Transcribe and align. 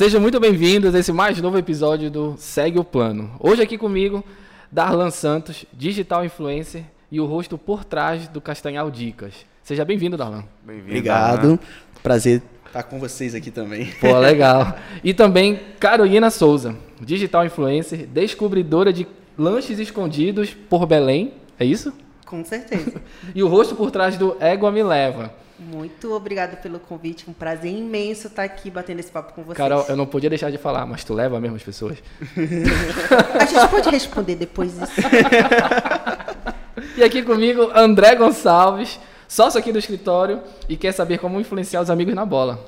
Sejam 0.00 0.18
muito 0.18 0.40
bem-vindos 0.40 0.94
a 0.94 0.98
esse 0.98 1.12
mais 1.12 1.38
novo 1.42 1.58
episódio 1.58 2.10
do 2.10 2.34
Segue 2.38 2.78
o 2.78 2.84
Plano. 2.84 3.32
Hoje 3.38 3.60
aqui 3.60 3.76
comigo, 3.76 4.24
Darlan 4.72 5.10
Santos, 5.10 5.66
digital 5.74 6.24
influencer 6.24 6.84
e 7.12 7.20
o 7.20 7.26
rosto 7.26 7.58
por 7.58 7.84
trás 7.84 8.26
do 8.26 8.40
Castanhal 8.40 8.90
Dicas. 8.90 9.34
Seja 9.62 9.84
bem-vindo, 9.84 10.16
Darlan. 10.16 10.44
Bem-vindo. 10.64 10.88
Obrigado. 10.88 11.42
Darlan. 11.42 11.58
Prazer 12.02 12.40
estar 12.66 12.82
com 12.84 12.98
vocês 12.98 13.34
aqui 13.34 13.50
também. 13.50 13.92
Pô, 14.00 14.18
legal. 14.18 14.74
E 15.04 15.12
também 15.12 15.60
Carolina 15.78 16.30
Souza, 16.30 16.74
digital 16.98 17.44
influencer, 17.44 18.06
descobridora 18.06 18.94
de 18.94 19.06
lanches 19.36 19.78
escondidos 19.78 20.54
por 20.54 20.86
Belém. 20.86 21.34
É 21.58 21.64
isso? 21.66 21.92
Com 22.24 22.42
certeza. 22.42 23.02
e 23.34 23.42
o 23.42 23.48
rosto 23.48 23.74
por 23.76 23.90
trás 23.90 24.16
do 24.16 24.34
Égua 24.40 24.72
Me 24.72 24.82
Leva. 24.82 25.30
Muito 25.60 26.14
obrigada 26.14 26.56
pelo 26.56 26.80
convite. 26.80 27.28
Um 27.28 27.34
prazer 27.34 27.70
imenso 27.70 28.28
estar 28.28 28.44
aqui 28.44 28.70
batendo 28.70 29.00
esse 29.00 29.10
papo 29.10 29.34
com 29.34 29.42
vocês. 29.42 29.58
Carol, 29.58 29.84
eu 29.90 29.94
não 29.94 30.06
podia 30.06 30.30
deixar 30.30 30.50
de 30.50 30.56
falar, 30.56 30.86
mas 30.86 31.04
tu 31.04 31.12
leva 31.12 31.38
mesmo 31.38 31.56
as 31.56 31.62
pessoas? 31.62 31.98
A 33.38 33.44
gente 33.44 33.68
pode 33.68 33.90
responder 33.90 34.36
depois 34.36 34.72
disso. 34.72 34.92
e 36.96 37.04
aqui 37.04 37.22
comigo, 37.22 37.70
André 37.74 38.14
Gonçalves, 38.14 38.98
sócio 39.28 39.60
aqui 39.60 39.70
do 39.70 39.78
escritório 39.78 40.40
e 40.66 40.78
quer 40.78 40.92
saber 40.92 41.18
como 41.18 41.38
influenciar 41.38 41.82
os 41.82 41.90
amigos 41.90 42.14
na 42.14 42.24
bola. 42.24 42.58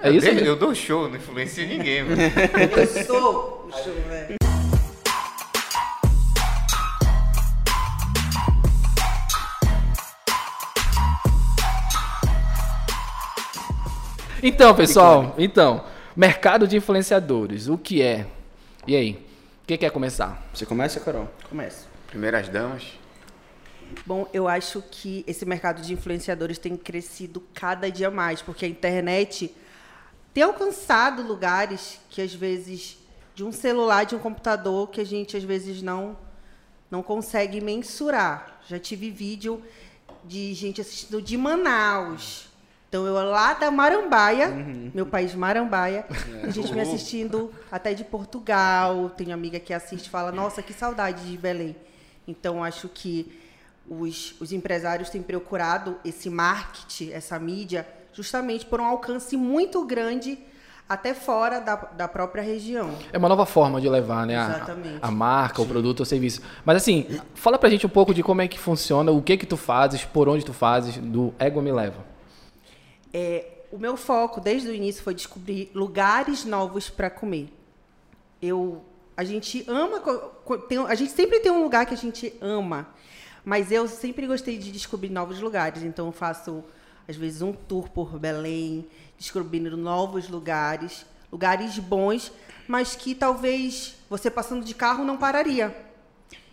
É 0.00 0.08
eu 0.08 0.14
isso? 0.14 0.28
Eu, 0.28 0.44
eu 0.44 0.56
dou 0.56 0.72
show, 0.76 1.08
não 1.08 1.16
influencio 1.16 1.66
ninguém, 1.66 2.04
mano. 2.04 2.22
Eu 2.76 3.04
sou 3.04 3.68
o 3.68 3.72
show, 3.72 3.94
velho. 4.08 4.41
Então, 14.44 14.74
pessoal, 14.74 15.36
então, 15.38 15.84
mercado 16.16 16.66
de 16.66 16.76
influenciadores, 16.76 17.68
o 17.68 17.78
que 17.78 18.02
é? 18.02 18.26
E 18.84 18.96
aí? 18.96 19.24
Quem 19.64 19.78
quer 19.78 19.92
começar? 19.92 20.44
Você 20.52 20.66
começa, 20.66 20.98
Carol? 20.98 21.28
Começo. 21.48 21.86
Primeiras 22.08 22.48
damas. 22.48 22.98
Bom, 24.04 24.28
eu 24.32 24.48
acho 24.48 24.82
que 24.90 25.22
esse 25.28 25.46
mercado 25.46 25.80
de 25.80 25.92
influenciadores 25.92 26.58
tem 26.58 26.76
crescido 26.76 27.40
cada 27.54 27.88
dia 27.88 28.10
mais, 28.10 28.42
porque 28.42 28.64
a 28.64 28.68
internet 28.68 29.54
tem 30.34 30.42
alcançado 30.42 31.22
lugares 31.22 32.00
que 32.10 32.20
às 32.20 32.34
vezes 32.34 32.98
de 33.36 33.44
um 33.44 33.52
celular, 33.52 34.04
de 34.04 34.16
um 34.16 34.18
computador, 34.18 34.90
que 34.90 35.00
a 35.00 35.06
gente 35.06 35.36
às 35.36 35.44
vezes 35.44 35.82
não 35.82 36.18
não 36.90 37.00
consegue 37.00 37.60
mensurar. 37.60 38.60
Já 38.68 38.78
tive 38.78 39.08
vídeo 39.08 39.62
de 40.24 40.52
gente 40.52 40.80
assistindo 40.80 41.22
de 41.22 41.36
Manaus, 41.36 42.51
então 42.92 43.06
eu 43.06 43.14
lá 43.14 43.54
da 43.54 43.70
Marambaia, 43.70 44.50
uhum. 44.50 44.90
meu 44.92 45.06
país 45.06 45.34
Marambaia, 45.34 46.04
é. 46.44 46.46
a 46.46 46.50
gente 46.50 46.74
me 46.74 46.80
assistindo 46.82 47.50
até 47.70 47.94
de 47.94 48.04
Portugal. 48.04 49.10
Tenho 49.16 49.32
amiga 49.32 49.58
que 49.58 49.72
assiste 49.72 50.08
e 50.08 50.10
fala, 50.10 50.30
nossa, 50.30 50.60
que 50.60 50.74
saudade 50.74 51.26
de 51.26 51.38
Belém. 51.38 51.74
Então 52.28 52.62
acho 52.62 52.90
que 52.90 53.32
os, 53.88 54.34
os 54.38 54.52
empresários 54.52 55.08
têm 55.08 55.22
procurado 55.22 55.96
esse 56.04 56.28
marketing, 56.28 57.12
essa 57.12 57.38
mídia, 57.38 57.88
justamente 58.12 58.66
por 58.66 58.78
um 58.78 58.84
alcance 58.84 59.38
muito 59.38 59.86
grande 59.86 60.38
até 60.86 61.14
fora 61.14 61.60
da, 61.60 61.76
da 61.76 62.06
própria 62.06 62.42
região. 62.42 62.90
É 63.10 63.16
uma 63.16 63.30
nova 63.30 63.46
forma 63.46 63.80
de 63.80 63.88
levar, 63.88 64.26
né? 64.26 64.34
Exatamente. 64.34 64.98
A, 65.00 65.08
a 65.08 65.10
marca, 65.10 65.56
Sim. 65.56 65.62
o 65.62 65.66
produto, 65.66 66.00
o 66.00 66.04
serviço. 66.04 66.42
Mas 66.62 66.76
assim, 66.76 67.06
fala 67.34 67.56
pra 67.56 67.70
gente 67.70 67.86
um 67.86 67.88
pouco 67.88 68.12
de 68.12 68.22
como 68.22 68.42
é 68.42 68.48
que 68.48 68.58
funciona, 68.58 69.10
o 69.10 69.22
que 69.22 69.38
que 69.38 69.46
tu 69.46 69.56
fazes, 69.56 70.04
por 70.04 70.28
onde 70.28 70.44
tu 70.44 70.52
fazes, 70.52 70.98
do 70.98 71.32
Ego 71.38 71.62
Me 71.62 71.72
Leva. 71.72 72.11
É, 73.12 73.46
o 73.70 73.78
meu 73.78 73.96
foco 73.96 74.40
desde 74.40 74.68
o 74.68 74.74
início 74.74 75.02
foi 75.02 75.14
descobrir 75.14 75.70
lugares 75.74 76.44
novos 76.44 76.90
para 76.90 77.08
comer. 77.08 77.48
Eu, 78.40 78.82
a 79.16 79.24
gente 79.24 79.64
ama, 79.68 80.00
tem, 80.68 80.78
a 80.78 80.94
gente 80.94 81.12
sempre 81.12 81.40
tem 81.40 81.50
um 81.50 81.62
lugar 81.62 81.86
que 81.86 81.94
a 81.94 81.96
gente 81.96 82.34
ama, 82.40 82.88
mas 83.44 83.72
eu 83.72 83.88
sempre 83.88 84.26
gostei 84.26 84.58
de 84.58 84.70
descobrir 84.70 85.10
novos 85.10 85.40
lugares. 85.40 85.82
Então 85.82 86.06
eu 86.06 86.12
faço 86.12 86.62
às 87.08 87.16
vezes 87.16 87.42
um 87.42 87.52
tour 87.52 87.88
por 87.88 88.18
Belém, 88.18 88.86
descobrindo 89.18 89.76
novos 89.76 90.28
lugares, 90.28 91.04
lugares 91.30 91.78
bons, 91.78 92.32
mas 92.68 92.94
que 92.94 93.14
talvez 93.14 93.96
você 94.08 94.30
passando 94.30 94.64
de 94.64 94.74
carro 94.74 95.04
não 95.04 95.16
pararia. 95.16 95.74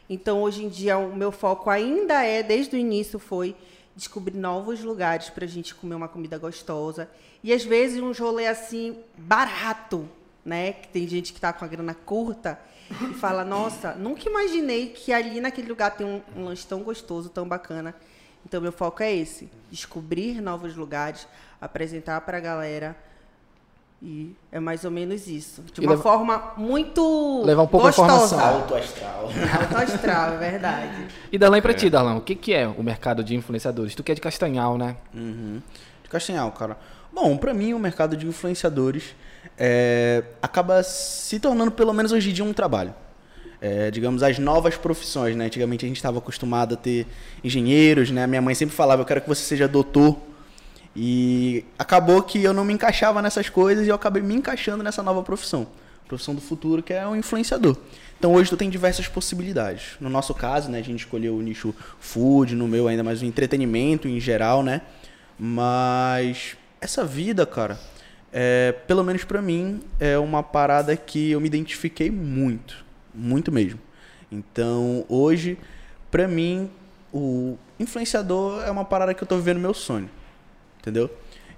Então 0.09 0.41
hoje 0.41 0.63
em 0.63 0.69
dia 0.69 0.97
o 0.97 1.15
meu 1.15 1.31
foco 1.31 1.69
ainda 1.69 2.23
é, 2.23 2.41
desde 2.41 2.75
o 2.75 2.79
início 2.79 3.19
foi 3.19 3.55
descobrir 3.99 4.37
novos 4.37 4.81
lugares 4.81 5.29
para 5.29 5.43
a 5.43 5.47
gente 5.47 5.75
comer 5.75 5.93
uma 5.93 6.07
comida 6.07 6.37
gostosa. 6.37 7.09
E 7.43 7.53
às 7.53 7.63
vezes 7.63 8.01
um 8.01 8.13
rolê 8.13 8.47
assim 8.47 8.97
barato, 9.17 10.07
né? 10.43 10.73
Que 10.73 10.87
tem 10.87 11.07
gente 11.07 11.33
que 11.33 11.37
está 11.37 11.51
com 11.51 11.65
a 11.65 11.67
grana 11.67 11.93
curta 11.93 12.57
e 12.89 13.13
fala: 13.15 13.43
Nossa, 13.43 13.93
nunca 13.93 14.27
imaginei 14.27 14.87
que 14.87 15.11
ali 15.11 15.41
naquele 15.41 15.67
lugar 15.67 15.95
tem 15.95 16.07
um, 16.07 16.21
um 16.35 16.45
lanche 16.45 16.65
tão 16.65 16.81
gostoso, 16.81 17.29
tão 17.29 17.47
bacana. 17.47 17.93
Então 18.45 18.61
meu 18.61 18.71
foco 18.71 19.03
é 19.03 19.13
esse: 19.13 19.49
descobrir 19.69 20.41
novos 20.41 20.75
lugares, 20.75 21.27
apresentar 21.59 22.21
para 22.21 22.37
a 22.37 22.41
galera 22.41 22.97
e 24.01 24.33
é 24.49 24.59
mais 24.59 24.85
ou 24.85 24.91
menos 24.91 25.27
isso. 25.27 25.61
De 25.73 25.81
uma 25.81 25.91
leva... 25.91 26.01
forma 26.01 26.53
muito 26.55 27.43
Levar 27.43 27.63
um 27.63 27.67
pouco 27.67 27.87
gostosa. 27.87 28.11
a 28.11 28.15
informação. 28.15 28.39
Alto 28.39 28.75
astral. 28.75 29.29
Alto 29.59 29.77
astral, 29.77 30.33
é 30.35 30.37
verdade. 30.37 31.07
E 31.31 31.37
Darlan, 31.37 31.61
pra 31.61 31.71
é. 31.71 31.75
ti, 31.75 31.89
Darlan, 31.89 32.15
o 32.15 32.21
que, 32.21 32.33
que 32.33 32.53
é 32.53 32.65
o 32.65 32.81
mercado 32.81 33.23
de 33.23 33.35
influenciadores? 33.35 33.93
Tu 33.95 34.03
que 34.03 34.11
é 34.11 34.15
de 34.15 34.21
Castanhal, 34.21 34.77
né? 34.77 34.95
Uhum. 35.13 35.61
De 36.01 36.09
Castanhal, 36.09 36.49
cara. 36.53 36.77
Bom, 37.11 37.35
para 37.35 37.53
mim 37.53 37.73
o 37.73 37.79
mercado 37.79 38.15
de 38.15 38.25
influenciadores 38.25 39.15
é, 39.57 40.23
acaba 40.41 40.81
se 40.81 41.37
tornando, 41.37 41.71
pelo 41.71 41.91
menos 41.91 42.13
hoje 42.13 42.29
em 42.29 42.33
dia, 42.33 42.45
um 42.45 42.53
trabalho. 42.53 42.93
É, 43.61 43.91
digamos, 43.91 44.23
as 44.23 44.39
novas 44.39 44.77
profissões, 44.77 45.35
né? 45.35 45.47
Antigamente 45.47 45.83
a 45.83 45.87
gente 45.89 45.97
estava 45.97 46.19
acostumado 46.19 46.75
a 46.75 46.77
ter 46.77 47.05
engenheiros, 47.43 48.09
né? 48.11 48.25
Minha 48.25 48.41
mãe 48.41 48.55
sempre 48.55 48.73
falava, 48.73 49.01
eu 49.01 49.05
quero 49.05 49.19
que 49.19 49.27
você 49.27 49.43
seja 49.43 49.67
doutor 49.67 50.28
e 51.01 51.63
acabou 51.77 52.21
que 52.21 52.43
eu 52.43 52.53
não 52.53 52.65
me 52.65 52.73
encaixava 52.73 53.21
nessas 53.21 53.47
coisas 53.47 53.87
e 53.87 53.89
eu 53.89 53.95
acabei 53.95 54.21
me 54.21 54.35
encaixando 54.35 54.83
nessa 54.83 55.01
nova 55.01 55.23
profissão. 55.23 55.65
Profissão 56.05 56.35
do 56.35 56.41
futuro, 56.41 56.83
que 56.83 56.91
é 56.91 57.07
um 57.07 57.15
influenciador. 57.15 57.77
Então 58.17 58.33
hoje 58.33 58.49
tu 58.49 58.57
tem 58.57 58.69
diversas 58.69 59.07
possibilidades. 59.07 59.95
No 60.01 60.09
nosso 60.09 60.33
caso, 60.33 60.69
né, 60.69 60.79
a 60.79 60.81
gente 60.81 60.99
escolheu 60.99 61.37
o 61.37 61.41
nicho 61.41 61.73
food, 62.01 62.53
no 62.53 62.67
meu 62.67 62.89
ainda 62.89 63.01
mais 63.01 63.21
o 63.21 63.25
entretenimento 63.25 64.09
em 64.09 64.19
geral, 64.19 64.61
né? 64.61 64.81
Mas 65.39 66.57
essa 66.81 67.05
vida, 67.05 67.45
cara, 67.45 67.79
é, 68.29 68.73
pelo 68.85 69.01
menos 69.01 69.23
para 69.23 69.41
mim, 69.41 69.79
é 70.01 70.17
uma 70.17 70.43
parada 70.43 70.97
que 70.97 71.31
eu 71.31 71.39
me 71.39 71.47
identifiquei 71.47 72.11
muito, 72.11 72.83
muito 73.15 73.53
mesmo. 73.53 73.79
Então, 74.29 75.05
hoje, 75.07 75.57
para 76.11 76.27
mim, 76.27 76.69
o 77.13 77.57
influenciador 77.79 78.61
é 78.63 78.69
uma 78.69 78.83
parada 78.83 79.13
que 79.13 79.23
eu 79.23 79.27
tô 79.27 79.37
vivendo 79.37 79.61
meu 79.61 79.73
sonho 79.73 80.09
entendeu? 80.79 81.09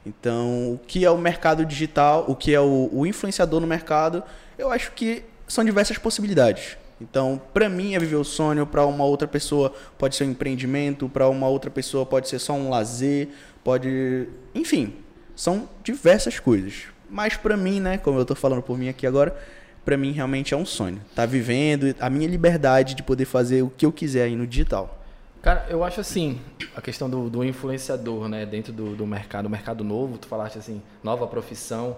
Então, 0.05 0.73
o 0.73 0.79
que 0.85 1.05
é 1.05 1.11
o 1.11 1.17
mercado 1.17 1.65
digital, 1.65 2.25
o 2.27 2.35
que 2.35 2.53
é 2.53 2.59
o, 2.59 2.89
o 2.91 3.05
influenciador 3.05 3.59
no 3.59 3.67
mercado, 3.67 4.23
eu 4.57 4.71
acho 4.71 4.91
que 4.93 5.23
são 5.47 5.63
diversas 5.63 5.97
possibilidades. 5.97 6.77
Então, 6.99 7.41
para 7.53 7.67
mim 7.67 7.95
é 7.95 7.99
viver 7.99 8.15
o 8.15 8.23
sonho, 8.23 8.65
para 8.65 8.85
uma 8.85 9.03
outra 9.03 9.27
pessoa 9.27 9.73
pode 9.97 10.15
ser 10.15 10.23
um 10.23 10.31
empreendimento, 10.31 11.09
para 11.09 11.27
uma 11.27 11.47
outra 11.47 11.71
pessoa 11.71 12.05
pode 12.05 12.29
ser 12.29 12.39
só 12.39 12.53
um 12.53 12.69
lazer, 12.69 13.29
pode, 13.63 14.27
enfim, 14.53 14.95
são 15.35 15.67
diversas 15.83 16.39
coisas. 16.39 16.83
Mas 17.09 17.35
para 17.35 17.57
mim, 17.57 17.79
né, 17.79 17.97
como 17.97 18.19
eu 18.19 18.21
estou 18.21 18.37
falando 18.37 18.61
por 18.61 18.77
mim 18.77 18.87
aqui 18.87 19.07
agora, 19.07 19.35
para 19.83 19.97
mim 19.97 20.11
realmente 20.11 20.53
é 20.53 20.57
um 20.57 20.65
sonho. 20.65 21.01
Tá 21.15 21.25
vivendo 21.25 21.95
a 21.99 22.09
minha 22.09 22.27
liberdade 22.27 22.93
de 22.93 23.01
poder 23.01 23.25
fazer 23.25 23.63
o 23.63 23.69
que 23.69 23.85
eu 23.85 23.91
quiser 23.91 24.23
aí 24.23 24.35
no 24.35 24.45
digital. 24.45 25.00
Cara, 25.41 25.65
eu 25.69 25.83
acho 25.83 25.99
assim, 25.99 26.39
a 26.75 26.81
questão 26.81 27.09
do, 27.09 27.29
do 27.29 27.43
influenciador, 27.43 28.27
né, 28.27 28.45
dentro 28.45 28.71
do, 28.71 28.95
do 28.95 29.07
mercado, 29.07 29.49
mercado 29.49 29.83
novo, 29.83 30.17
tu 30.17 30.27
falaste 30.27 30.59
assim, 30.59 30.81
nova 31.03 31.25
profissão, 31.25 31.97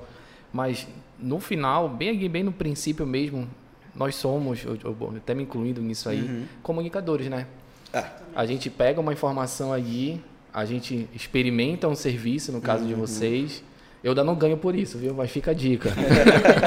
mas 0.51 0.87
no 1.19 1.39
final, 1.39 1.89
bem 1.89 2.29
bem 2.29 2.43
no 2.43 2.53
princípio 2.53 3.05
mesmo, 3.05 3.49
nós 3.93 4.15
somos, 4.15 4.63
eu, 4.63 4.77
eu, 4.83 5.13
até 5.17 5.35
me 5.35 5.43
incluindo 5.43 5.81
nisso 5.81 6.07
aí, 6.07 6.21
uhum. 6.21 6.45
comunicadores, 6.61 7.27
né? 7.27 7.45
É. 7.91 8.05
A 8.35 8.45
gente 8.45 8.69
pega 8.69 8.99
uma 8.99 9.11
informação 9.11 9.73
aí, 9.73 10.21
a 10.53 10.65
gente 10.65 11.07
experimenta 11.13 11.87
um 11.87 11.95
serviço, 11.95 12.51
no 12.51 12.61
caso 12.61 12.83
uhum. 12.83 12.89
de 12.89 12.95
vocês. 12.95 13.63
Eu 14.03 14.11
ainda 14.11 14.23
não 14.23 14.35
ganho 14.35 14.57
por 14.57 14.75
isso, 14.75 14.97
viu? 14.97 15.13
Mas 15.13 15.31
fica 15.31 15.51
a 15.51 15.53
dica. 15.53 15.91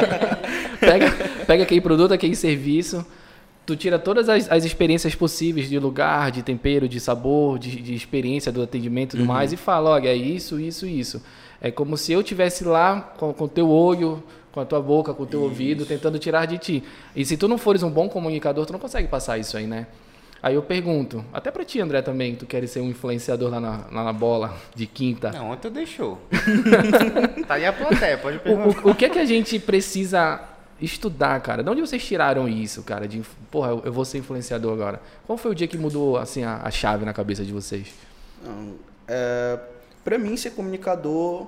pega, 0.81 1.11
pega 1.47 1.63
aquele 1.65 1.81
produto, 1.81 2.13
aquele 2.13 2.35
serviço, 2.35 3.05
tu 3.67 3.75
tira 3.77 3.99
todas 3.99 4.29
as, 4.29 4.51
as, 4.51 4.65
experiências 4.65 5.15
possíveis 5.15 5.69
de 5.69 5.79
lugar, 5.79 6.31
de 6.31 6.43
tempero, 6.43 6.89
de 6.89 7.01
sabor, 7.01 7.59
de, 7.59 7.83
de 7.83 7.95
experiência 7.95 8.53
do 8.53 8.63
atendimento 8.63 9.11
e 9.15 9.19
tudo 9.19 9.27
uhum. 9.27 9.35
mais 9.35 9.53
e 9.53 9.57
fala, 9.57 9.91
olha, 9.91 10.09
é 10.09 10.15
isso, 10.15 10.61
isso, 10.61 10.87
isso. 10.87 11.21
É 11.61 11.71
como 11.71 11.97
se 11.97 12.13
eu 12.13 12.23
tivesse 12.23 12.65
lá 12.65 13.01
com 13.19 13.35
o 13.37 13.49
teu 13.49 13.69
olho, 13.69 14.23
com 14.53 14.61
a 14.61 14.65
tua 14.65 14.81
boca, 14.81 15.13
com 15.13 15.25
o 15.25 15.27
teu 15.27 15.41
isso. 15.41 15.49
ouvido, 15.49 15.85
tentando 15.85 16.19
tirar 16.19 16.47
de 16.47 16.59
ti. 16.59 16.85
E 17.15 17.25
se 17.25 17.37
tu 17.37 17.49
não 17.49 17.59
fores 17.59 17.83
um 17.83 17.91
bom 17.91 18.09
comunicador, 18.09 18.65
tu 18.65 18.73
não 18.73 18.81
consegue 18.81 19.09
passar 19.09 19.37
isso 19.37 19.57
aí, 19.57 19.67
né? 19.67 19.89
Aí 20.43 20.55
eu 20.55 20.63
pergunto, 20.63 21.25
até 21.33 21.51
pra 21.51 21.65
ti, 21.65 21.81
André, 21.81 22.03
também, 22.03 22.37
tu 22.37 22.47
queres 22.47 22.71
ser 22.71 22.81
um 22.81 22.91
influenciador 22.91 23.51
lá 23.51 23.59
na, 23.59 23.87
lá 23.91 24.05
na 24.05 24.13
bola 24.13 24.55
de 24.75 24.87
quinta. 24.87 25.33
Não, 25.33 25.51
ontem 25.51 25.67
eu 25.67 25.73
deixou. 25.73 26.21
tá 27.49 27.55
aí 27.55 27.67
a 27.67 27.73
plateia, 27.73 28.17
pode 28.17 28.37
O, 28.37 28.41
perguntar. 28.41 28.87
o, 28.87 28.91
o 28.91 28.95
que 28.95 29.07
é 29.07 29.09
que 29.09 29.19
a 29.19 29.25
gente 29.25 29.59
precisa 29.59 30.41
estudar, 30.81 31.41
cara? 31.41 31.63
De 31.63 31.71
onde 31.71 31.81
vocês 31.81 32.05
tiraram 32.05 32.49
isso, 32.49 32.83
cara? 32.83 33.07
De, 33.09 33.23
porra, 33.51 33.71
eu, 33.71 33.83
eu 33.87 33.93
vou 33.93 34.05
ser 34.05 34.19
influenciador 34.19 34.73
agora. 34.73 35.01
Qual 35.27 35.37
foi 35.39 35.51
o 35.51 35.55
dia 35.55 35.67
que 35.67 35.77
mudou, 35.79 36.17
assim, 36.17 36.45
a, 36.45 36.61
a 36.63 36.71
chave 36.71 37.05
na 37.05 37.13
cabeça 37.13 37.45
de 37.45 37.53
vocês? 37.53 37.89
Não, 38.45 38.75
é, 39.09 39.59
para 40.05 40.19
mim, 40.19 40.37
ser 40.37 40.51
comunicador, 40.51 41.47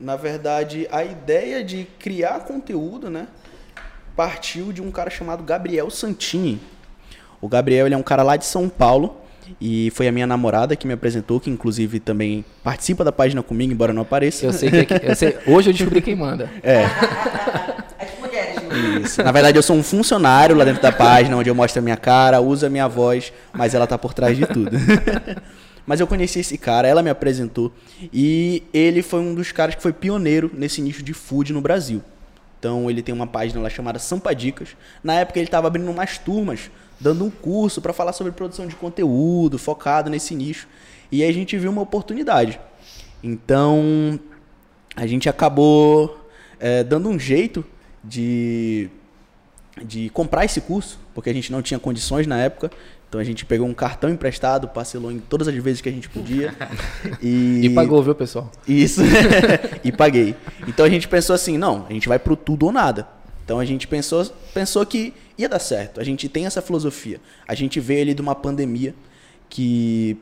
na 0.00 0.16
verdade, 0.16 0.88
a 0.90 1.04
ideia 1.04 1.62
de 1.62 1.86
criar 1.98 2.40
conteúdo, 2.40 3.10
né, 3.10 3.28
partiu 4.16 4.72
de 4.72 4.80
um 4.82 4.90
cara 4.90 5.10
chamado 5.10 5.42
Gabriel 5.42 5.90
Santini. 5.90 6.60
O 7.40 7.48
Gabriel 7.48 7.86
ele 7.86 7.94
é 7.94 7.98
um 7.98 8.02
cara 8.02 8.22
lá 8.22 8.36
de 8.36 8.44
São 8.44 8.68
Paulo 8.68 9.16
e 9.60 9.90
foi 9.92 10.06
a 10.06 10.12
minha 10.12 10.26
namorada 10.26 10.76
que 10.76 10.86
me 10.86 10.92
apresentou, 10.92 11.40
que 11.40 11.48
inclusive 11.50 11.98
também 11.98 12.44
participa 12.62 13.02
da 13.02 13.10
página 13.10 13.42
comigo, 13.42 13.72
embora 13.72 13.92
não 13.92 14.02
apareça. 14.02 14.46
Eu 14.46 14.52
sei 14.52 14.70
que, 14.70 14.76
é 14.76 14.84
que- 14.84 15.06
eu 15.06 15.14
sei- 15.16 15.36
hoje 15.46 15.70
eu 15.70 15.74
descobri 15.74 16.00
quem 16.02 16.14
manda. 16.14 16.44
Né? 16.44 16.60
Isso. 18.98 19.22
Na 19.22 19.32
verdade, 19.32 19.58
eu 19.58 19.62
sou 19.62 19.76
um 19.76 19.82
funcionário 19.82 20.56
lá 20.56 20.64
dentro 20.64 20.82
da 20.82 20.92
página, 20.92 21.36
onde 21.36 21.48
eu 21.48 21.54
mostro 21.54 21.78
a 21.80 21.82
minha 21.82 21.96
cara, 21.96 22.40
uso 22.40 22.66
a 22.66 22.70
minha 22.70 22.88
voz, 22.88 23.32
mas 23.52 23.74
ela 23.74 23.86
tá 23.86 23.96
por 23.96 24.14
trás 24.14 24.36
de 24.36 24.46
tudo. 24.46 24.70
mas 25.86 26.00
eu 26.00 26.06
conheci 26.06 26.40
esse 26.40 26.56
cara, 26.58 26.86
ela 26.86 27.02
me 27.02 27.10
apresentou, 27.10 27.72
e 28.12 28.62
ele 28.72 29.02
foi 29.02 29.20
um 29.20 29.34
dos 29.34 29.52
caras 29.52 29.74
que 29.74 29.82
foi 29.82 29.92
pioneiro 29.92 30.50
nesse 30.54 30.80
nicho 30.80 31.02
de 31.02 31.12
food 31.12 31.52
no 31.52 31.60
Brasil. 31.60 32.02
Então, 32.58 32.90
ele 32.90 33.02
tem 33.02 33.14
uma 33.14 33.26
página 33.26 33.60
lá 33.60 33.70
chamada 33.70 33.98
Sampa 33.98 34.34
Dicas. 34.34 34.76
Na 35.02 35.14
época, 35.14 35.38
ele 35.38 35.46
estava 35.46 35.66
abrindo 35.66 35.90
umas 35.90 36.18
turmas, 36.18 36.70
dando 37.00 37.24
um 37.24 37.30
curso 37.30 37.80
para 37.80 37.92
falar 37.92 38.12
sobre 38.12 38.32
produção 38.32 38.66
de 38.66 38.76
conteúdo, 38.76 39.58
focado 39.58 40.10
nesse 40.10 40.34
nicho. 40.34 40.68
E 41.10 41.22
aí 41.22 41.30
a 41.30 41.32
gente 41.32 41.56
viu 41.56 41.70
uma 41.70 41.80
oportunidade. 41.80 42.60
Então, 43.22 44.20
a 44.94 45.06
gente 45.06 45.26
acabou 45.26 46.28
eh, 46.58 46.84
dando 46.84 47.08
um 47.08 47.18
jeito 47.18 47.64
de, 48.02 48.88
de 49.84 50.08
comprar 50.10 50.44
esse 50.44 50.60
curso, 50.60 50.98
porque 51.14 51.30
a 51.30 51.32
gente 51.32 51.52
não 51.52 51.62
tinha 51.62 51.78
condições 51.78 52.26
na 52.26 52.38
época. 52.38 52.70
Então 53.08 53.20
a 53.20 53.24
gente 53.24 53.44
pegou 53.44 53.66
um 53.66 53.74
cartão 53.74 54.08
emprestado, 54.08 54.68
parcelou 54.68 55.10
em 55.10 55.18
todas 55.18 55.48
as 55.48 55.54
vezes 55.56 55.80
que 55.80 55.88
a 55.88 55.92
gente 55.92 56.08
podia. 56.08 56.54
E, 57.20 57.66
E 57.66 57.70
pagou, 57.70 58.02
viu, 58.02 58.14
pessoal? 58.14 58.50
Isso. 58.66 59.02
e 59.82 59.90
paguei. 59.90 60.36
Então 60.68 60.86
a 60.86 60.88
gente 60.88 61.08
pensou 61.08 61.34
assim, 61.34 61.58
não, 61.58 61.86
a 61.88 61.92
gente 61.92 62.08
vai 62.08 62.18
pro 62.18 62.36
tudo 62.36 62.66
ou 62.66 62.72
nada. 62.72 63.08
Então 63.44 63.58
a 63.58 63.64
gente 63.64 63.88
pensou, 63.88 64.24
pensou 64.54 64.86
que 64.86 65.12
ia 65.36 65.48
dar 65.48 65.58
certo. 65.58 66.00
A 66.00 66.04
gente 66.04 66.28
tem 66.28 66.46
essa 66.46 66.62
filosofia. 66.62 67.20
A 67.48 67.54
gente 67.54 67.80
veio 67.80 68.02
ali 68.02 68.14
de 68.14 68.22
uma 68.22 68.34
pandemia 68.34 68.94
que 69.48 70.16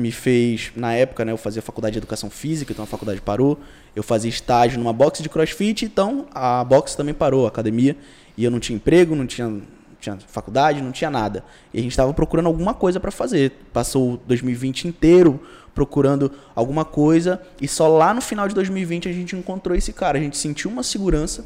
me 0.00 0.10
fez, 0.10 0.72
na 0.74 0.92
época, 0.92 1.24
né, 1.24 1.32
eu 1.32 1.36
fazia 1.36 1.62
faculdade 1.62 1.92
de 1.92 1.98
educação 1.98 2.30
física, 2.30 2.72
então 2.72 2.82
a 2.82 2.86
faculdade 2.86 3.20
parou. 3.20 3.58
Eu 3.94 4.02
fazia 4.02 4.28
estágio 4.28 4.78
numa 4.78 4.92
box 4.92 5.22
de 5.22 5.28
crossfit, 5.28 5.84
então 5.84 6.26
a 6.34 6.64
box 6.64 6.94
também 6.96 7.14
parou, 7.14 7.44
a 7.44 7.48
academia. 7.48 7.96
E 8.36 8.44
eu 8.44 8.50
não 8.50 8.58
tinha 8.58 8.76
emprego, 8.76 9.14
não 9.14 9.26
tinha, 9.26 9.48
não 9.48 9.62
tinha 10.00 10.18
faculdade, 10.26 10.80
não 10.82 10.92
tinha 10.92 11.10
nada. 11.10 11.44
E 11.72 11.78
a 11.78 11.82
gente 11.82 11.92
estava 11.92 12.12
procurando 12.14 12.46
alguma 12.46 12.74
coisa 12.74 12.98
para 12.98 13.10
fazer. 13.10 13.52
Passou 13.72 14.14
o 14.14 14.16
2020 14.16 14.88
inteiro 14.88 15.40
procurando 15.74 16.32
alguma 16.54 16.84
coisa 16.84 17.40
e 17.60 17.68
só 17.68 17.86
lá 17.86 18.12
no 18.12 18.20
final 18.20 18.48
de 18.48 18.54
2020 18.54 19.08
a 19.08 19.12
gente 19.12 19.36
encontrou 19.36 19.76
esse 19.76 19.92
cara. 19.92 20.18
A 20.18 20.20
gente 20.20 20.36
sentiu 20.36 20.70
uma 20.70 20.82
segurança 20.82 21.44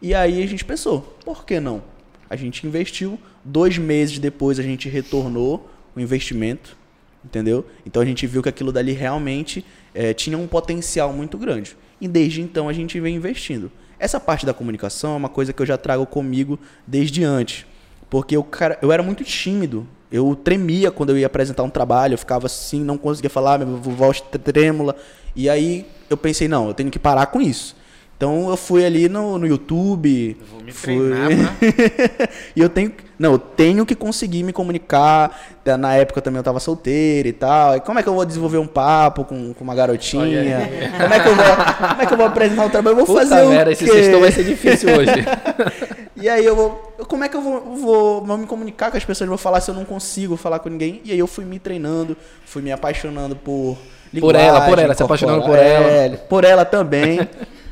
e 0.00 0.14
aí 0.14 0.42
a 0.42 0.46
gente 0.46 0.64
pensou, 0.64 1.16
por 1.24 1.44
que 1.44 1.60
não? 1.60 1.82
A 2.28 2.36
gente 2.36 2.66
investiu, 2.66 3.18
dois 3.44 3.78
meses 3.78 4.18
depois 4.18 4.58
a 4.58 4.62
gente 4.62 4.88
retornou 4.88 5.70
o 5.94 6.00
investimento, 6.00 6.76
entendeu? 7.24 7.64
Então 7.86 8.02
a 8.02 8.04
gente 8.04 8.26
viu 8.26 8.42
que 8.42 8.48
aquilo 8.48 8.72
dali 8.72 8.92
realmente 8.92 9.64
eh, 9.94 10.12
tinha 10.14 10.36
um 10.36 10.46
potencial 10.46 11.12
muito 11.12 11.38
grande. 11.38 11.76
E 12.00 12.08
desde 12.08 12.40
então 12.40 12.68
a 12.68 12.72
gente 12.72 12.98
vem 12.98 13.16
investindo. 13.16 13.70
Essa 13.98 14.18
parte 14.18 14.44
da 14.44 14.52
comunicação 14.52 15.14
é 15.14 15.16
uma 15.16 15.28
coisa 15.28 15.52
que 15.52 15.62
eu 15.62 15.66
já 15.66 15.78
trago 15.78 16.04
comigo 16.04 16.58
desde 16.86 17.22
antes. 17.22 17.64
Porque 18.10 18.36
eu, 18.36 18.42
cara, 18.42 18.78
eu 18.82 18.90
era 18.90 19.02
muito 19.02 19.22
tímido. 19.22 19.86
Eu 20.10 20.34
tremia 20.34 20.90
quando 20.90 21.10
eu 21.10 21.18
ia 21.18 21.26
apresentar 21.26 21.62
um 21.62 21.70
trabalho, 21.70 22.14
eu 22.14 22.18
ficava 22.18 22.46
assim, 22.46 22.82
não 22.82 22.98
conseguia 22.98 23.30
falar, 23.30 23.58
minha 23.58 23.78
voz 23.78 24.20
trêmula. 24.20 24.96
E 25.34 25.48
aí 25.48 25.86
eu 26.10 26.16
pensei, 26.16 26.48
não, 26.48 26.68
eu 26.68 26.74
tenho 26.74 26.90
que 26.90 26.98
parar 26.98 27.26
com 27.26 27.40
isso. 27.40 27.76
Então 28.22 28.48
eu 28.48 28.56
fui 28.56 28.84
ali 28.84 29.08
no, 29.08 29.36
no 29.36 29.48
YouTube. 29.48 30.36
Eu 30.38 30.46
vou 30.46 30.62
me 30.62 30.70
fui... 30.70 30.94
treinar 30.94 31.28
pra... 31.58 32.28
e 32.54 32.60
eu 32.60 32.68
tenho. 32.68 32.92
Não, 33.18 33.32
eu 33.32 33.38
tenho 33.38 33.84
que 33.84 33.96
conseguir 33.96 34.44
me 34.44 34.52
comunicar. 34.52 35.58
Na 35.76 35.94
época 35.94 36.20
também 36.20 36.38
eu 36.38 36.44
tava 36.44 36.60
solteiro 36.60 37.26
e 37.26 37.32
tal. 37.32 37.76
E 37.76 37.80
como 37.80 37.98
é 37.98 38.02
que 38.02 38.08
eu 38.08 38.14
vou 38.14 38.24
desenvolver 38.24 38.58
um 38.58 38.66
papo 38.66 39.24
com, 39.24 39.52
com 39.52 39.64
uma 39.64 39.74
garotinha? 39.74 40.70
Como 41.00 41.14
é, 41.14 41.20
que 41.20 41.28
eu 41.28 41.34
vou, 41.34 41.44
como 41.88 42.02
é 42.02 42.06
que 42.06 42.12
eu 42.12 42.16
vou 42.16 42.26
apresentar 42.26 42.64
um 42.66 42.70
trabalho? 42.70 42.92
Eu 42.92 43.04
vou 43.04 43.06
Puta 43.06 43.26
fazer 43.26 43.44
merda, 43.44 43.70
o 43.70 43.72
esse 43.72 43.84
quê? 43.84 43.90
sextou 43.90 44.20
vai 44.20 44.30
ser 44.30 44.44
difícil 44.44 44.88
hoje. 44.90 45.12
E 46.14 46.28
aí 46.28 46.44
eu 46.44 46.54
vou. 46.54 46.94
eu- 46.96 47.04
Como 47.04 47.24
é 47.24 47.28
que 47.28 47.36
eu 47.36 47.40
vou, 47.40 47.76
vou, 47.76 48.24
vou 48.24 48.38
me 48.38 48.46
comunicar 48.46 48.92
com 48.92 48.96
as 48.96 49.04
pessoas? 49.04 49.26
Vou 49.28 49.36
falar 49.38 49.60
se 49.60 49.68
eu 49.68 49.74
não 49.74 49.84
consigo 49.84 50.36
falar 50.36 50.60
com 50.60 50.68
ninguém. 50.68 51.00
E 51.04 51.10
aí 51.10 51.18
eu 51.18 51.26
fui 51.26 51.44
me 51.44 51.58
treinando, 51.58 52.16
fui 52.46 52.62
me 52.62 52.70
apaixonando 52.70 53.34
por 53.34 53.76
Por 54.20 54.36
ela, 54.36 54.60
por 54.60 54.78
ela, 54.78 54.94
se 54.94 55.02
apaixonando 55.02 55.42
por 55.42 55.58
ela. 55.58 55.86
É, 55.88 56.08
por 56.10 56.44
ela 56.44 56.64
também, 56.64 57.28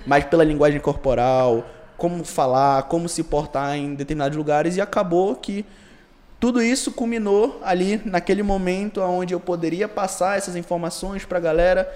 mas 0.07 0.25
pela 0.25 0.45
linguagem 0.45 0.81
corporal, 0.81 1.65
como 1.97 2.25
falar, 2.25 2.85
como 2.85 3.09
se 3.09 3.23
portar 3.25 3.77
em 3.77 3.95
determinados 3.95 4.37
lugares. 4.37 4.77
E 4.77 4.81
acabou 4.81 5.35
que 5.37 5.65
tudo 6.39 6.63
isso 6.63 6.93
culminou 6.93 7.61
ali 7.63 8.01
naquele 8.05 8.43
momento 8.43 9.01
onde 9.03 9.35
eu 9.35 9.41
poderia 9.41 9.87
passar 9.87 10.39
essas 10.39 10.57
informações 10.57 11.25
pra 11.25 11.39
galera. 11.39 11.87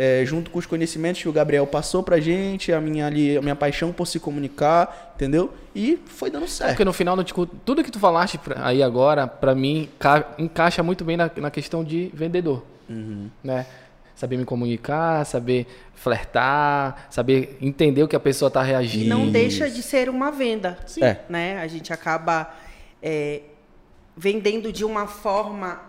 é, 0.00 0.22
junto 0.24 0.48
com 0.52 0.60
os 0.60 0.66
conhecimentos 0.66 1.20
que 1.20 1.28
o 1.28 1.32
Gabriel 1.32 1.66
passou 1.66 2.04
pra 2.04 2.20
gente, 2.20 2.72
a 2.72 2.80
minha, 2.80 3.04
ali, 3.08 3.36
a 3.36 3.42
minha 3.42 3.56
paixão 3.56 3.90
por 3.92 4.06
se 4.06 4.20
comunicar, 4.20 5.12
entendeu? 5.16 5.52
E 5.74 5.98
foi 6.06 6.30
dando 6.30 6.46
certo. 6.46 6.70
Porque 6.70 6.84
no 6.84 6.92
final, 6.92 7.20
tipo, 7.24 7.44
tudo 7.44 7.82
que 7.82 7.90
tu 7.90 7.98
falaste 7.98 8.38
aí 8.62 8.80
agora, 8.80 9.26
pra 9.26 9.56
mim, 9.56 9.88
ca- 9.98 10.24
encaixa 10.38 10.84
muito 10.84 11.04
bem 11.04 11.16
na, 11.16 11.28
na 11.38 11.50
questão 11.50 11.82
de 11.82 12.12
vendedor. 12.14 12.62
Né? 13.42 13.66
Saber 14.18 14.36
me 14.36 14.44
comunicar, 14.44 15.24
saber 15.24 15.64
flertar, 15.94 17.06
saber 17.08 17.56
entender 17.60 18.02
o 18.02 18.08
que 18.08 18.16
a 18.16 18.20
pessoa 18.20 18.50
tá 18.50 18.64
E 18.64 18.66
reagindo. 18.66 19.08
não 19.08 19.30
deixa 19.30 19.70
de 19.70 19.80
ser 19.80 20.08
uma 20.10 20.32
venda. 20.32 20.76
É. 21.00 21.18
Né? 21.28 21.60
A 21.60 21.68
gente 21.68 21.92
acaba 21.92 22.52
é, 23.00 23.42
vendendo 24.16 24.72
de 24.72 24.84
uma 24.84 25.06
forma 25.06 25.80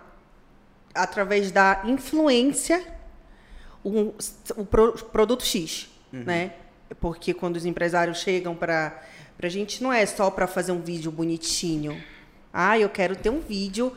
através 0.94 1.50
da 1.52 1.82
influência 1.86 2.84
um, 3.84 4.12
o 4.56 4.64
pro- 4.66 4.94
produto 4.94 5.44
X, 5.44 5.90
né? 6.12 6.52
Porque 7.00 7.34
quando 7.34 7.56
os 7.56 7.66
empresários 7.66 8.20
chegam 8.20 8.54
para 8.56 9.00
a 9.42 9.48
gente 9.50 9.82
não 9.82 9.92
é 9.92 10.06
só 10.06 10.30
para 10.30 10.46
fazer 10.46 10.72
um 10.72 10.82
vídeo 10.82 11.12
bonitinho. 11.12 12.00
Ah, 12.54 12.78
eu 12.78 12.90
quero 12.90 13.16
ter 13.16 13.30
um 13.32 13.40
vídeo 13.40 13.92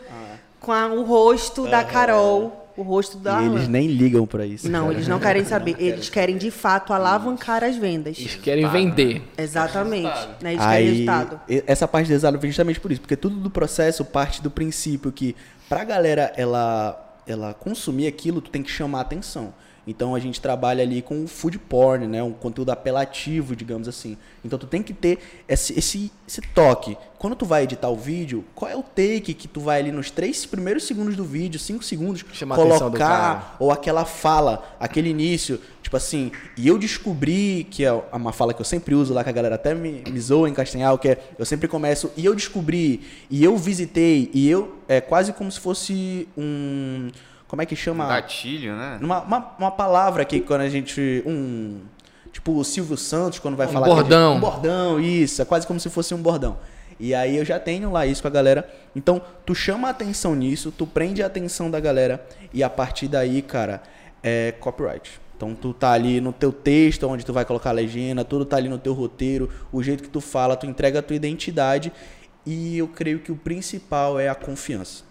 com 0.61 0.73
a- 0.73 0.87
o 0.87 1.03
rosto 1.03 1.67
da 1.69 1.83
Carol, 1.85 2.62
o 2.77 2.83
rosto 2.83 3.19
da 3.19 3.43
E 3.43 3.47
eles 3.47 3.69
nem 3.69 3.87
ligam 3.89 4.27
pra 4.27 4.47
isso. 4.47 4.69
Não, 4.71 4.83
cara. 4.87 4.95
eles 4.95 5.09
não 5.09 5.19
querem 5.21 5.45
saber. 5.47 5.77
Eles 5.79 6.09
querem 6.09 6.37
de 6.37 6.51
fato 6.51 6.93
alavancar 6.93 7.63
as 7.65 7.77
vendas. 7.77 8.19
Eles 8.19 8.35
querem 8.37 8.69
vender. 8.69 9.23
Exatamente. 9.37 10.29
Né? 10.41 10.53
Eles 10.55 10.63
querem 10.63 10.77
Aí, 10.77 10.91
resultado. 10.91 11.41
e- 11.49 11.65
essa 11.67 11.87
parte 11.89 12.07
do 12.07 12.11
resultado 12.11 12.39
vem 12.39 12.51
justamente 12.51 12.81
por 12.81 12.91
isso, 12.93 13.01
porque 13.01 13.17
tudo 13.17 13.37
do 13.37 13.51
processo 13.51 14.05
parte 14.05 14.43
do 14.43 14.51
princípio 14.51 15.13
que 15.13 15.37
pra 15.69 15.85
galera 15.85 16.33
ela, 16.37 17.21
ela 17.27 17.55
consumir 17.55 18.07
aquilo, 18.07 18.41
tu 18.41 18.51
tem 18.51 18.63
que 18.63 18.71
chamar 18.71 19.01
atenção. 19.03 19.53
Então 19.87 20.15
a 20.15 20.21
gente 20.21 20.41
trabalha 20.41 20.83
ali 20.83 21.03
com 21.03 21.25
o 21.25 21.27
food 21.27 21.59
porn, 21.59 22.07
né? 22.07 22.23
Um 22.23 22.33
conteúdo 22.33 22.71
apelativo, 22.71 23.57
digamos 23.57 23.89
assim. 23.89 24.17
Então 24.45 24.59
tu 24.59 24.67
tem 24.67 24.83
que 24.83 24.93
ter 24.93 25.19
esse, 25.49 25.77
esse, 25.79 26.13
esse 26.27 26.41
toque. 26.55 26.97
Quando 27.19 27.37
tu 27.37 27.45
vai 27.45 27.65
editar 27.65 27.89
o 27.89 27.97
vídeo, 27.97 28.45
qual 28.55 28.71
é 28.71 28.77
o 28.77 28.83
take 28.83 29.35
que 29.35 29.47
tu 29.47 29.61
vai 29.61 29.81
ali 29.81 29.93
nos 29.93 30.11
três 30.11 30.45
primeiros 30.47 30.85
segundos 30.85 31.17
do 31.17 31.25
vídeo, 31.25 31.59
cinco 31.59 31.85
segundos, 31.85 32.25
Chama 32.33 32.55
colocar 32.55 33.57
ou 33.59 33.71
aquela 33.71 34.05
fala, 34.05 34.77
aquele 34.79 35.11
início, 35.11 35.61
tipo 35.83 35.97
assim, 35.97 36.33
e 36.57 36.67
eu 36.67 36.79
descobri, 36.79 37.67
que 37.71 37.85
é 37.85 37.93
uma 38.13 38.33
fala 38.33 38.55
que 38.55 38.61
eu 38.61 38.65
sempre 38.65 38.95
uso 38.95 39.13
lá, 39.13 39.23
que 39.23 39.31
a 39.31 39.33
galera 39.33 39.55
até 39.57 39.75
me, 39.75 40.03
me 40.09 40.21
zoa 40.21 40.49
em 40.49 40.55
Castanhal, 40.55 40.99
que 40.99 41.09
é, 41.09 41.19
eu 41.39 41.45
sempre 41.45 41.69
começo, 41.69 42.11
e 42.17 42.25
eu 42.25 42.35
descobri, 42.35 43.03
e 43.31 43.45
eu 43.45 43.57
visitei, 43.57 44.31
e 44.33 44.49
eu, 44.49 44.79
é 44.89 45.01
quase 45.01 45.33
como 45.33 45.51
se 45.51 45.61
fosse 45.61 46.27
um, 46.37 47.09
como 47.53 47.61
é 47.61 47.67
que 47.67 47.77
chama? 47.77 48.07
Gatilho, 48.07 48.75
né? 48.75 48.99
Uma, 49.03 49.21
uma, 49.21 49.55
uma 49.59 49.71
palavra 49.71 50.25
que 50.25 50.41
quando 50.41 50.63
a 50.63 50.71
gente, 50.71 51.23
um, 51.27 51.81
tipo 52.33 52.53
o 52.59 52.65
Silvio 52.65 52.97
Santos, 52.97 53.39
quando 53.41 53.59
vai 53.59 53.67
Um 53.67 53.71
falar... 53.71 53.89
que 53.89 53.93
a 53.93 53.97
gente- 53.97 54.03
bordão. 54.09 54.37
um 54.37 54.41
bordão, 54.41 54.99
isso, 54.99 55.43
é 55.43 55.45
quase 55.45 55.67
como 55.67 55.79
se 55.79 55.91
fosse 55.91 56.15
um 56.15 56.23
bordão. 56.23 56.57
E 56.99 57.15
aí 57.15 57.37
eu 57.37 57.45
já 57.45 57.61
tenho 57.61 57.91
lá 57.93 58.07
isso 58.07 58.23
com 58.23 58.29
a 58.29 58.31
galera. 58.31 58.67
Então, 58.97 59.21
tu 59.45 59.55
chama 59.55 59.89
a 59.89 59.91
atenção 59.91 60.35
nisso, 60.35 60.73
tu 60.73 60.87
prende 60.87 61.23
a 61.23 61.27
atenção 61.27 61.71
da 61.71 61.79
galera 61.79 62.27
e 62.55 62.63
a 62.63 62.71
partir 62.71 63.07
daí, 63.07 63.43
cara, 63.43 63.83
é 64.23 64.53
copyright. 64.59 65.21
Então 65.37 65.55
tu 65.55 65.75
tá 65.75 65.93
ali 65.93 66.23
no 66.23 66.33
teu 66.33 66.53
texto, 66.53 67.07
onde 67.07 67.23
tu 67.23 67.35
vai 67.35 67.45
colocar 67.45 67.69
a 67.69 67.73
legenda, 67.75 68.25
tudo 68.25 68.47
tá 68.47 68.57
ali 68.57 68.71
no 68.71 68.79
teu 68.79 68.95
roteiro, 68.95 69.51
o 69.71 69.83
jeito 69.83 70.03
que 70.03 70.09
tu 70.09 70.23
fala, 70.23 70.57
tu 70.57 70.65
entrega 70.65 71.01
a 71.01 71.03
tua 71.03 71.17
identidade 71.17 71.93
e 72.47 72.79
eu 72.79 72.89
creio 72.89 73.19
que 73.19 73.31
o 73.31 73.37
principal 73.37 74.19
é 74.19 74.31
a 74.31 74.35
confiança. 74.35 75.05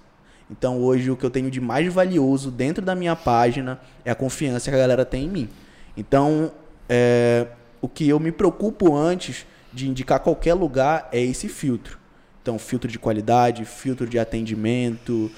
Então 0.52 0.82
hoje 0.82 1.10
o 1.10 1.16
que 1.16 1.26
eu 1.26 1.30
tenho 1.30 1.50
de 1.50 1.62
mais 1.62 1.92
valioso 1.92 2.52
dentro 2.52 2.84
da 2.84 2.94
minha 2.94 3.16
página 3.16 3.80
é 4.04 4.12
a 4.12 4.16
confiança 4.16 4.70
que 4.70 4.76
a 4.76 4.80
galera 4.80 5.06
tem 5.06 5.26
em 5.26 5.30
mim. 5.30 5.50
Então 5.96 6.52
é, 6.90 7.48
o 7.82 7.88
que 7.88 8.08
eu 8.08 8.20
me 8.20 8.32
preocupo 8.32 8.96
antes 8.96 9.46
de 9.72 9.88
indicar 9.88 10.20
qualquer 10.20 10.54
lugar 10.54 11.08
é 11.12 11.22
esse 11.22 11.48
filtro. 11.48 11.98
Então 12.42 12.60
filtro 12.60 12.92
de 12.92 13.00
qualidade, 13.00 13.64
filtro 13.64 14.06
de 14.06 14.20
atendimento, 14.20 15.32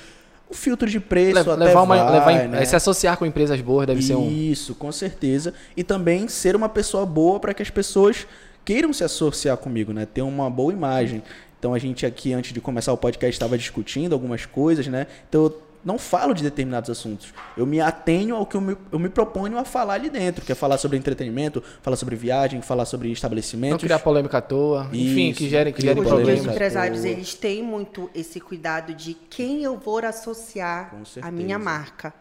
o 0.49 0.55
filtro 0.55 0.89
de 0.89 0.99
preço 0.99 1.51
até 1.51 1.75
uma, 1.75 1.85
vai, 1.85 2.11
levar 2.11 2.47
né? 2.47 2.65
Se 2.65 2.75
associar 2.75 3.17
com 3.17 3.25
empresas 3.25 3.59
boas 3.61 3.87
deve 3.87 4.01
ser 4.01 4.15
um. 4.15 4.29
Isso, 4.29 4.75
com 4.75 4.91
certeza. 4.91 5.53
E 5.75 5.83
também 5.83 6.27
ser 6.27 6.55
uma 6.55 6.69
pessoa 6.69 7.05
boa 7.05 7.39
para 7.39 7.53
que 7.53 7.61
as 7.63 7.69
pessoas 7.71 8.27
queiram 8.63 8.93
se 8.93 9.03
associar 9.03 9.57
comigo, 9.57 9.91
né? 9.91 10.05
Ter 10.05 10.21
uma 10.21 10.49
boa 10.49 10.71
imagem. 10.71 11.23
Então 11.63 11.73
a 11.73 11.79
gente 11.79 12.05
aqui, 12.05 12.33
antes 12.33 12.51
de 12.51 12.59
começar 12.59 12.91
o 12.91 12.97
podcast, 12.97 13.33
estava 13.33 13.57
discutindo 13.57 14.11
algumas 14.11 14.45
coisas, 14.45 14.85
né? 14.85 15.07
Então 15.29 15.43
eu 15.45 15.61
não 15.85 15.97
falo 15.97 16.33
de 16.33 16.43
determinados 16.43 16.89
assuntos. 16.89 17.33
Eu 17.55 17.65
me 17.65 17.79
atenho 17.79 18.35
ao 18.35 18.45
que 18.45 18.57
eu 18.57 18.59
me, 18.59 18.75
eu 18.91 18.99
me 18.99 19.07
proponho 19.07 19.57
a 19.57 19.63
falar 19.63 19.93
ali 19.93 20.09
dentro, 20.09 20.43
que 20.43 20.51
é 20.51 20.55
falar 20.55 20.77
sobre 20.77 20.97
entretenimento, 20.97 21.63
falar 21.81 21.95
sobre 21.95 22.17
viagem, 22.17 22.61
falar 22.61 22.83
sobre 22.83 23.07
Não 23.07 23.13
estabelecimentos. 23.13 23.81
criar 23.81 23.99
polêmica 23.99 24.39
à 24.39 24.41
toa. 24.41 24.89
Enfim, 24.91 25.29
Isso, 25.29 25.37
que 25.37 25.47
gerem, 25.49 25.71
que 25.71 25.81
gerem 25.81 26.01
os 26.03 26.05
problemas. 26.05 26.31
polêmica. 26.31 26.51
empresários, 26.53 27.05
eles 27.05 27.33
têm 27.33 27.63
muito 27.63 28.09
esse 28.13 28.41
cuidado 28.41 28.93
de 28.93 29.13
quem 29.13 29.63
eu 29.63 29.77
vou 29.77 29.99
associar 29.99 30.93
à 31.21 31.31
minha 31.31 31.57
marca. 31.57 32.13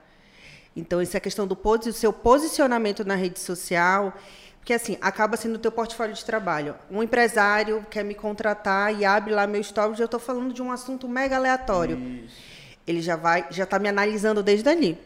Então, 0.77 1.01
essa 1.01 1.19
questão 1.19 1.49
do 1.49 1.59
seu 1.93 2.13
posicionamento 2.13 3.05
na 3.05 3.17
rede 3.17 3.41
social, 3.41 4.15
porque 4.63 4.75
assim, 4.75 4.97
acaba 5.01 5.37
sendo 5.37 5.57
o 5.57 5.59
teu 5.59 5.73
portfólio 5.73 6.15
de 6.15 6.25
trabalho. 6.25 6.77
Um 6.89 7.03
empresário 7.03 7.85
quer 7.91 8.05
me 8.05 8.15
contratar 8.15 8.97
e 8.97 9.05
abre 9.05 9.35
lá 9.35 9.45
meu 9.45 9.61
stories, 9.61 9.99
eu 9.99 10.05
estou 10.05 10.21
falando 10.21 10.55
de 10.55 10.63
um 10.63 10.71
assunto 10.71 11.09
mega 11.09 11.35
aleatório. 11.35 11.99
Ele 12.87 13.03
já 13.03 13.17
vai, 13.17 13.45
já 13.51 13.65
está 13.65 13.81
me 13.81 13.89
analisando 13.89 14.41
desde 14.41 14.69
ali. 14.69 14.97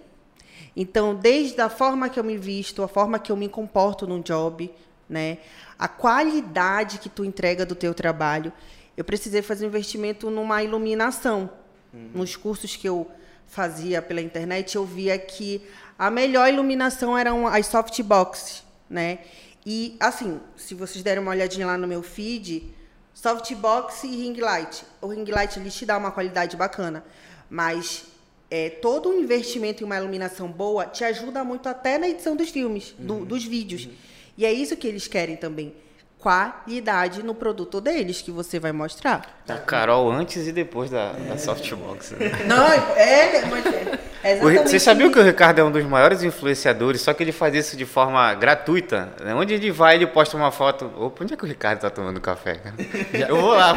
Então, 0.76 1.14
desde 1.14 1.58
a 1.62 1.70
forma 1.70 2.10
que 2.10 2.20
eu 2.20 2.24
me 2.24 2.36
visto, 2.36 2.82
a 2.82 2.88
forma 2.88 3.18
que 3.18 3.32
eu 3.32 3.36
me 3.36 3.48
comporto 3.48 4.06
num 4.06 4.20
job, 4.20 4.70
né? 5.08 5.38
A 5.78 5.88
qualidade 5.88 6.98
que 6.98 7.08
tu 7.08 7.24
entrega 7.24 7.64
do 7.64 7.74
teu 7.74 7.94
trabalho. 7.94 8.52
Eu 8.94 9.04
precisei 9.04 9.40
fazer 9.40 9.64
um 9.64 9.68
investimento 9.68 10.30
numa 10.30 10.62
iluminação. 10.62 11.48
Nos 12.14 12.36
cursos 12.36 12.76
que 12.76 12.86
eu 12.86 13.10
fazia 13.46 14.02
pela 14.02 14.20
internet, 14.20 14.76
eu 14.76 14.84
via 14.84 15.18
que 15.18 15.62
a 15.98 16.10
melhor 16.10 16.46
iluminação 16.46 17.16
eram 17.16 17.46
as 17.46 17.66
softbox, 17.68 18.62
né? 18.88 19.20
E 19.68 19.96
assim, 19.98 20.40
se 20.56 20.74
vocês 20.74 21.02
derem 21.02 21.20
uma 21.20 21.32
olhadinha 21.32 21.66
lá 21.66 21.76
no 21.76 21.88
meu 21.88 22.00
feed, 22.02 22.72
softbox 23.12 24.04
e 24.04 24.08
ring 24.08 24.34
light. 24.40 24.84
O 25.02 25.08
ring 25.08 25.24
light 25.24 25.58
ele 25.58 25.70
te 25.70 25.84
dá 25.84 25.98
uma 25.98 26.12
qualidade 26.12 26.56
bacana, 26.56 27.04
mas 27.50 28.04
é, 28.48 28.70
todo 28.70 29.08
um 29.08 29.18
investimento 29.20 29.82
em 29.82 29.86
uma 29.86 29.96
iluminação 29.96 30.46
boa 30.48 30.86
te 30.86 31.02
ajuda 31.02 31.42
muito 31.42 31.68
até 31.68 31.98
na 31.98 32.08
edição 32.08 32.36
dos 32.36 32.50
filmes, 32.50 32.94
do- 32.98 33.24
dos 33.24 33.44
vídeos. 33.44 33.88
E 34.38 34.44
é 34.46 34.52
isso 34.52 34.76
que 34.76 34.86
eles 34.86 35.08
querem 35.08 35.36
também. 35.36 35.74
Qualidade 36.18 37.22
no 37.22 37.34
produto 37.34 37.80
deles 37.80 38.20
que 38.20 38.30
você 38.32 38.58
vai 38.58 38.72
mostrar. 38.72 39.22
A 39.48 39.54
Carol 39.54 40.10
antes 40.10 40.46
e 40.48 40.50
depois 40.50 40.90
da, 40.90 41.12
da 41.12 41.38
softbox. 41.38 42.12
né? 42.12 42.32
Não, 42.46 42.66
é, 42.66 43.44
mas 43.46 43.64
é 43.66 43.70
O 44.42 44.48
Ri- 44.48 44.54
exatamente 44.56 44.70
Você 44.70 44.80
sabia 44.80 45.04
isso. 45.06 45.12
que 45.14 45.20
o 45.20 45.22
Ricardo 45.22 45.60
é 45.60 45.64
um 45.64 45.70
dos 45.70 45.84
maiores 45.84 46.24
influenciadores, 46.24 47.00
só 47.02 47.14
que 47.14 47.22
ele 47.22 47.30
faz 47.30 47.54
isso 47.54 47.76
de 47.76 47.84
forma 47.84 48.34
gratuita. 48.34 49.12
né? 49.22 49.34
Onde 49.36 49.54
ele 49.54 49.70
vai, 49.70 49.94
ele 49.94 50.06
posta 50.08 50.36
uma 50.36 50.50
foto. 50.50 50.90
Opa, 50.96 51.22
onde 51.22 51.34
é 51.34 51.36
que 51.36 51.44
o 51.44 51.46
Ricardo 51.46 51.80
tá 51.80 51.90
tomando 51.90 52.20
café? 52.20 52.60
Eu 53.12 53.36
vou 53.40 53.54
lá. 53.54 53.76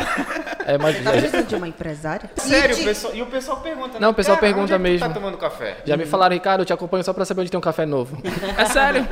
É, 0.66 0.76
mas 0.78 1.04
Tá 1.04 1.12
precisando 1.12 1.46
de 1.48 1.56
uma 1.56 1.68
empresária? 1.68 2.32
Sério, 2.38 2.76
E 2.78 2.82
o 2.82 2.86
pessoal, 2.86 3.16
e 3.16 3.22
o 3.22 3.26
pessoal 3.28 3.58
pergunta. 3.62 3.94
né? 3.94 4.00
Não, 4.00 4.10
o 4.10 4.14
pessoal 4.14 4.38
"Cara, 4.38 4.48
pergunta 4.48 4.64
onde 4.64 4.74
é 4.74 4.78
que 4.78 4.84
tu 4.84 4.92
mesmo. 4.92 5.08
tá 5.08 5.14
tomando 5.14 5.38
café? 5.38 5.78
já 5.86 5.96
me 5.98 6.06
falaram, 6.06 6.34
Ricardo, 6.34 6.62
eu 6.62 6.66
te 6.66 6.74
acompanho 6.74 7.04
só 7.04 7.14
pra 7.14 7.26
saber 7.26 7.42
onde 7.42 7.52
tem 7.52 7.58
um 7.58 7.62
café 7.62 7.86
novo. 7.86 8.18
É 8.58 8.66
sério. 8.66 9.08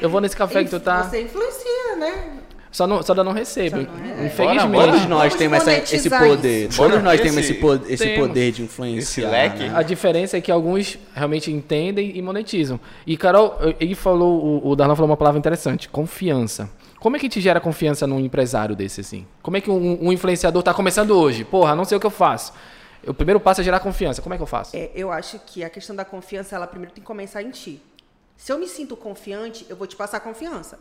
Eu 0.00 0.08
vou 0.08 0.20
nesse 0.20 0.36
café 0.36 0.62
que 0.62 0.70
tu 0.70 0.78
tá. 0.78 1.02
Você 1.04 1.22
influencia, 1.22 1.96
né? 1.96 2.38
Só 2.70 2.86
não, 2.86 3.02
só 3.02 3.14
não 3.14 3.32
recebo. 3.32 3.76
Todos 3.84 4.24
Infelizmente. 4.26 5.08
nós 5.08 5.08
Vamos 5.08 5.34
temos 5.36 5.58
essa- 5.66 5.94
esse 5.96 6.10
poder. 6.10 6.68
isso. 6.68 6.76
Todos 6.82 7.02
nós 7.02 7.20
temos 7.20 7.36
esse- 7.38 7.52
esse, 7.52 7.60
po- 7.60 7.80
esse 7.88 8.04
Temos. 8.04 8.28
poder 8.28 8.52
de 8.52 8.62
influenciar. 8.62 8.98
Esse 9.24 9.30
leque. 9.32 9.62
né? 9.64 9.72
A 9.74 9.82
diferença 9.82 10.36
é 10.36 10.40
que 10.40 10.50
alguns 10.52 10.98
realmente 11.14 11.50
entendem 11.50 12.16
e 12.16 12.20
monetizam. 12.22 12.78
E, 13.06 13.16
Carol, 13.16 13.56
ele 13.80 13.94
falou, 13.94 14.44
o, 14.64 14.68
o 14.70 14.76
Darlan 14.76 14.94
falou 14.94 15.10
uma 15.10 15.16
palavra 15.16 15.38
interessante: 15.38 15.88
confiança. 15.88 16.68
Como 17.00 17.16
é 17.16 17.18
que 17.20 17.28
te 17.28 17.40
gera 17.40 17.60
confiança 17.60 18.06
num 18.06 18.18
empresário 18.20 18.74
desse 18.76 19.00
assim? 19.00 19.24
Como 19.42 19.56
é 19.56 19.60
que 19.60 19.70
um, 19.70 20.06
um 20.06 20.12
influenciador 20.12 20.62
tá 20.62 20.74
começando 20.74 21.12
hoje? 21.12 21.44
Porra, 21.44 21.74
não 21.74 21.84
sei 21.84 21.96
o 21.96 22.00
que 22.00 22.06
eu 22.06 22.10
faço. 22.10 22.52
O 23.06 23.14
primeiro 23.14 23.38
passo 23.38 23.60
é 23.60 23.64
gerar 23.64 23.78
confiança. 23.80 24.20
Como 24.20 24.34
é 24.34 24.36
que 24.36 24.42
eu 24.42 24.46
faço? 24.46 24.76
É, 24.76 24.90
eu 24.94 25.10
acho 25.12 25.38
que 25.46 25.62
a 25.62 25.70
questão 25.70 25.94
da 25.94 26.04
confiança, 26.04 26.56
ela 26.56 26.66
primeiro 26.66 26.92
tem 26.92 27.00
que 27.00 27.06
começar 27.06 27.40
em 27.42 27.50
ti. 27.50 27.80
Se 28.38 28.52
eu 28.52 28.58
me 28.58 28.68
sinto 28.68 28.96
confiante, 28.96 29.66
eu 29.68 29.76
vou 29.76 29.84
te 29.84 29.96
passar 29.96 30.20
confiança. 30.20 30.78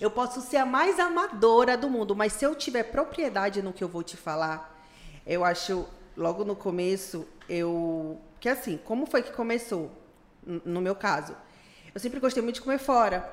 Eu 0.00 0.10
posso 0.10 0.40
ser 0.40 0.56
a 0.56 0.66
mais 0.66 0.98
amadora 0.98 1.76
do 1.76 1.88
mundo, 1.88 2.16
mas 2.16 2.32
se 2.32 2.44
eu 2.44 2.52
tiver 2.52 2.82
propriedade 2.82 3.62
no 3.62 3.72
que 3.72 3.82
eu 3.82 3.88
vou 3.88 4.02
te 4.02 4.16
falar, 4.16 4.76
eu 5.24 5.44
acho, 5.44 5.86
logo 6.16 6.44
no 6.44 6.56
começo, 6.56 7.24
eu. 7.48 8.20
Que 8.40 8.48
assim, 8.48 8.76
como 8.84 9.06
foi 9.06 9.22
que 9.22 9.30
começou? 9.30 9.88
No 10.44 10.80
meu 10.80 10.96
caso. 10.96 11.36
Eu 11.94 12.00
sempre 12.00 12.18
gostei 12.18 12.42
muito 12.42 12.56
de 12.56 12.62
comer 12.62 12.78
fora. 12.78 13.32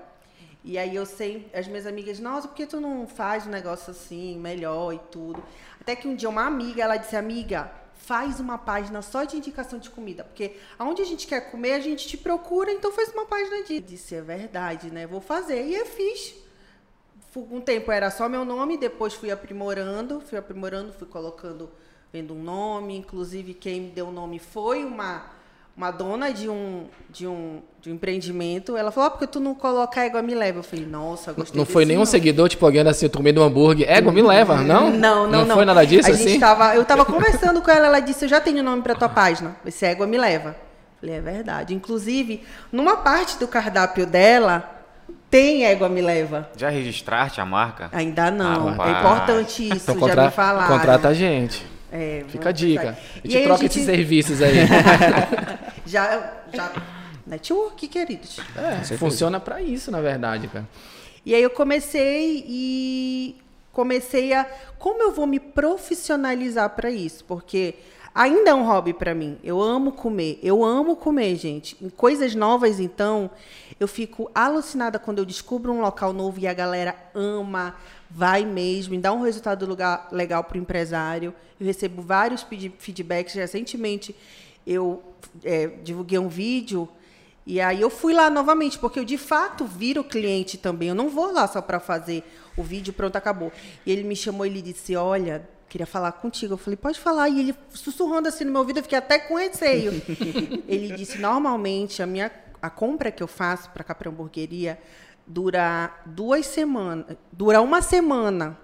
E 0.64 0.78
aí 0.78 0.96
eu 0.96 1.06
sei, 1.06 1.50
as 1.52 1.68
minhas 1.68 1.88
amigas, 1.88 2.20
nossa, 2.20 2.48
por 2.48 2.54
que 2.54 2.68
tu 2.68 2.80
não 2.80 3.08
faz 3.08 3.48
um 3.48 3.50
negócio 3.50 3.90
assim, 3.90 4.38
melhor 4.38 4.94
e 4.94 5.00
tudo? 5.12 5.44
Até 5.82 5.96
que 5.96 6.08
um 6.08 6.16
dia 6.16 6.30
uma 6.30 6.46
amiga, 6.46 6.84
ela 6.84 6.96
disse, 6.96 7.16
amiga, 7.16 7.72
faz 8.04 8.42
uma 8.42 8.58
página 8.58 9.02
só 9.02 9.24
de 9.24 9.38
indicação 9.38 9.80
de 9.80 9.90
comida, 9.90 10.26
porque 10.26 10.58
aonde 10.78 11.02
a 11.02 11.06
gente 11.06 11.26
quer 11.26 11.50
comer, 11.50 11.74
a 11.74 11.80
gente 11.80 12.06
te 12.06 12.18
procura, 12.18 12.70
então 12.72 12.92
faz 12.92 13.10
uma 13.14 13.26
página 13.26 13.64
de. 13.64 13.80
Disse, 13.80 14.14
é 14.14 14.22
verdade, 14.22 14.92
né? 14.92 15.08
Vou 15.08 15.22
fazer. 15.22 15.66
E 15.66 15.74
eu 15.74 15.86
fiz. 15.86 16.36
Um 17.36 17.62
tempo 17.62 17.92
era 17.92 18.12
só 18.12 18.30
meu 18.30 18.46
nome, 18.46 18.78
depois 18.78 19.14
fui 19.14 19.32
aprimorando, 19.32 20.20
fui 20.20 20.38
aprimorando, 20.38 20.94
fui 20.94 21.08
colocando, 21.08 21.72
vendo 22.12 22.34
um 22.34 22.44
nome. 22.44 22.98
Inclusive, 22.98 23.54
quem 23.54 23.82
me 23.82 23.90
deu 23.90 24.10
o 24.10 24.12
nome 24.12 24.38
foi 24.38 24.84
uma, 24.84 25.32
uma 25.76 25.90
dona 25.90 26.32
de 26.32 26.48
um, 26.48 26.86
de, 27.10 27.26
um, 27.26 27.62
de 27.82 27.90
um 27.90 27.96
empreendimento. 27.96 28.78
Ela 28.78 28.92
falou, 28.92 29.08
ó, 29.08 29.10
porque 29.12 29.26
tu 29.26 29.40
não 29.40 29.56
coloca 29.56 30.02
égua, 30.02 30.22
me 30.22 30.36
leva. 30.36 30.60
Eu 30.60 30.64
falei, 30.64 30.86
nossa, 30.86 31.34
gostei 31.34 31.58
Não 31.58 31.66
foi 31.66 31.84
nenhum 31.84 32.06
seguidor 32.06 32.48
te 32.48 32.58
plugando 32.58 32.88
assim, 32.88 33.06
eu 33.08 33.10
comendo 33.10 33.42
um 33.42 33.44
hambúrguer. 33.44 33.90
Égua, 33.90 34.12
me 34.12 34.22
leva, 34.22 34.58
não? 34.58 34.92
Não, 34.92 35.28
não, 35.28 35.46
não. 35.46 35.56
foi 35.56 35.66
nada 35.66 35.84
disso 35.86 36.10
a 36.10 36.14
assim? 36.14 36.30
Gente 36.30 36.40
tava, 36.40 36.76
eu 36.76 36.86
tava 36.86 37.04
conversando 37.06 37.62
com 37.62 37.72
ela, 37.72 37.88
ela 37.88 38.00
disse, 38.00 38.26
eu 38.26 38.30
já 38.30 38.40
tenho 38.40 38.64
nome 38.64 38.82
para 38.84 38.96
tua 38.96 39.10
página. 39.10 39.56
Esse 39.66 39.86
égua 39.86 40.06
me 40.06 40.18
leva. 40.18 40.56
Falei, 41.00 41.16
é 41.16 41.22
verdade. 41.22 41.74
Inclusive, 41.74 42.44
numa 42.72 42.98
parte 42.98 43.38
do 43.38 43.48
cardápio 43.48 44.06
dela, 44.06 44.70
tem 45.30 45.66
égua 45.66 45.90
me 45.90 46.02
leva. 46.02 46.48
Já 46.56 46.70
registraste 46.70 47.42
a 47.42 47.46
marca? 47.46 47.90
Ainda 47.92 48.30
não. 48.30 48.70
Rapaz. 48.70 48.96
é 48.96 49.00
importante 49.00 49.64
isso, 49.64 49.92
Então 49.92 49.96
já 49.96 50.00
contra- 50.00 50.26
me 50.26 50.32
falaram. 50.32 50.78
contrata 50.78 51.08
a 51.10 51.14
gente. 51.14 51.73
É, 51.96 52.24
Fica 52.28 52.50
a 52.50 52.52
dica. 52.52 52.98
A 52.98 53.28
E 53.28 53.30
gente 53.30 53.44
troca 53.44 53.60
a 53.60 53.64
gente- 53.64 53.72
esses 53.74 53.86
serviços 53.86 54.42
aí. 54.42 54.54
Já, 55.86 56.34
já... 56.54 56.72
Network, 57.28 57.88
queridos. 57.88 58.40
É, 58.58 58.84
funciona 58.98 59.40
pra 59.40 59.62
isso, 59.62 59.92
na 59.92 60.02
verdade, 60.02 60.48
cara. 60.48 60.68
E 61.26 61.36
aí 61.36 61.42
eu 61.44 61.50
comecei 61.52 62.44
e 62.48 63.36
comecei 63.72 64.34
a 64.34 64.46
como 64.80 65.02
eu 65.04 65.12
vou 65.12 65.26
me 65.28 65.40
profissionalizar 65.40 66.70
para 66.72 66.90
isso, 66.90 67.24
porque 67.26 67.76
ainda 68.14 68.50
é 68.50 68.54
um 68.54 68.66
hobby 68.66 68.94
para 68.94 69.14
mim. 69.14 69.38
Eu 69.44 69.62
amo 69.62 69.92
comer, 69.92 70.40
eu 70.44 70.64
amo 70.64 70.96
comer, 70.96 71.36
gente. 71.36 71.78
Em 71.82 71.90
coisas 71.90 72.34
novas, 72.36 72.80
então, 72.80 73.30
eu 73.80 73.88
fico 73.88 74.30
alucinada 74.34 75.00
quando 75.00 75.20
eu 75.20 75.26
descubro 75.26 75.72
um 75.72 75.82
local 75.82 76.14
novo 76.14 76.40
e 76.40 76.48
a 76.48 76.54
galera 76.54 76.96
ama, 77.14 77.76
vai 78.10 78.46
mesmo, 78.46 78.94
e 78.94 78.98
dá 78.98 79.12
um 79.12 79.22
resultado 79.22 79.66
lugar 79.66 80.08
legal 80.12 80.44
para 80.44 80.58
o 80.58 80.62
empresário. 80.62 81.34
Eu 81.60 81.66
recebo 81.66 82.02
vários 82.02 82.44
feed- 82.44 82.74
feedbacks. 82.78 83.34
Recentemente, 83.34 84.16
eu 84.66 85.04
é, 85.44 85.68
divulguei 85.84 86.20
um 86.20 86.30
vídeo 86.30 86.88
e 87.46 87.60
aí 87.60 87.82
eu 87.82 87.90
fui 87.90 88.14
lá 88.14 88.30
novamente, 88.30 88.80
porque 88.80 89.00
eu 89.00 89.04
de 89.04 89.18
fato 89.18 89.66
viro 89.66 90.04
cliente 90.04 90.58
também. 90.58 90.90
Eu 90.90 90.96
não 90.96 91.10
vou 91.10 91.32
lá 91.32 91.48
só 91.48 91.62
para 91.62 91.80
fazer 91.80 92.24
o 92.56 92.64
vídeo, 92.64 92.94
pronto, 92.94 93.16
acabou. 93.16 93.52
E 93.86 93.92
ele 93.92 94.04
me 94.04 94.16
chamou 94.16 94.46
e 94.46 94.50
ele 94.50 94.62
disse: 94.62 94.96
Olha, 94.96 95.48
queria 95.68 95.86
falar 95.86 96.14
contigo. 96.14 96.54
Eu 96.54 96.58
falei: 96.58 96.78
Pode 96.78 97.00
falar. 97.00 97.28
E 97.28 97.40
ele 97.40 97.56
sussurrando 97.70 98.30
assim 98.30 98.46
no 98.46 98.52
meu 98.52 98.62
ouvido, 98.62 98.80
eu 98.80 98.84
fiquei 98.84 98.98
até 98.98 99.20
com 99.20 99.36
receio. 99.36 99.92
ele 100.68 100.94
disse: 100.96 101.18
Normalmente 101.18 102.02
a 102.02 102.08
minha 102.08 102.32
a 102.64 102.70
compra 102.70 103.12
que 103.12 103.22
eu 103.22 103.28
faço 103.28 103.70
para 103.72 103.84
cá 103.84 103.94
para 103.94 104.10
hamburgueria 104.10 104.80
dura 105.28 105.94
duas 106.06 106.46
semanas, 106.46 107.18
dura 107.30 107.62
uma 107.62 107.82
semana. 107.82 108.58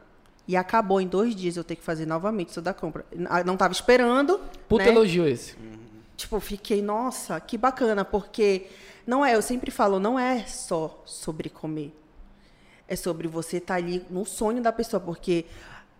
E 0.47 0.55
acabou 0.55 1.01
em 1.01 1.07
dois 1.07 1.35
dias 1.35 1.57
eu 1.57 1.65
ter 1.65 1.75
que 1.75 1.83
fazer 1.83 2.05
novamente 2.05 2.49
isso 2.49 2.61
da 2.61 2.73
compra. 2.73 3.05
Não 3.45 3.53
estava 3.53 3.73
esperando. 3.73 4.39
Puta 4.69 4.85
né? 4.85 4.89
elogio 4.89 5.27
esse. 5.27 5.55
Tipo, 6.15 6.39
fiquei, 6.39 6.81
nossa, 6.81 7.39
que 7.41 7.57
bacana, 7.57 8.05
porque 8.05 8.67
não 9.05 9.23
é, 9.23 9.35
eu 9.35 9.41
sempre 9.41 9.69
falo, 9.69 9.99
não 9.99 10.17
é 10.17 10.45
só 10.45 11.03
sobre 11.05 11.49
comer. 11.49 11.93
É 12.87 12.95
sobre 12.95 13.27
você 13.27 13.57
estar 13.57 13.75
ali 13.75 14.03
no 14.09 14.25
sonho 14.25 14.63
da 14.63 14.71
pessoa, 14.71 14.99
porque 14.99 15.45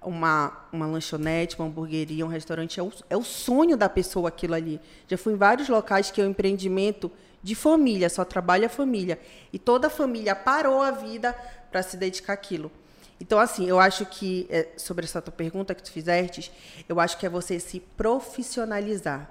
uma, 0.02 0.58
uma 0.72 0.88
lanchonete, 0.88 1.60
uma 1.60 1.68
hamburgueria, 1.68 2.26
um 2.26 2.30
restaurante, 2.30 2.80
é 2.80 2.84
o, 2.84 2.92
é 3.10 3.18
o 3.18 3.24
sonho 3.24 3.76
da 3.76 3.90
pessoa 3.90 4.30
aquilo 4.30 4.56
ali. 4.56 4.80
Já 5.08 5.18
fui 5.18 5.34
em 5.34 5.38
vários 5.38 5.68
locais 5.68 6.10
que 6.10 6.22
é 6.22 6.24
um 6.24 6.30
empreendimento 6.30 7.12
de 7.42 7.56
família, 7.56 8.10
só 8.10 8.26
trabalha 8.26 8.68
a 8.68 8.70
família. 8.70 9.20
E 9.52 9.60
toda 9.60 9.88
a 9.88 9.90
família 9.90 10.36
parou 10.36 10.82
a 10.82 10.92
vida 10.92 11.34
para 11.72 11.82
se 11.84 11.98
dedicar 11.98 12.34
àquilo. 12.34 12.72
Então, 13.20 13.38
assim, 13.38 13.68
eu 13.68 13.80
acho 13.80 14.06
que, 14.06 14.48
é, 14.50 14.70
sobre 14.78 15.06
essa 15.06 15.22
tua 15.22 15.34
pergunta 15.34 15.76
que 15.76 15.84
tu 15.84 15.92
fizeste, 15.92 16.52
eu 16.88 17.00
acho 17.00 17.18
que 17.18 17.26
é 17.26 17.30
você 17.30 17.60
se 17.60 17.80
profissionalizar. 17.80 19.30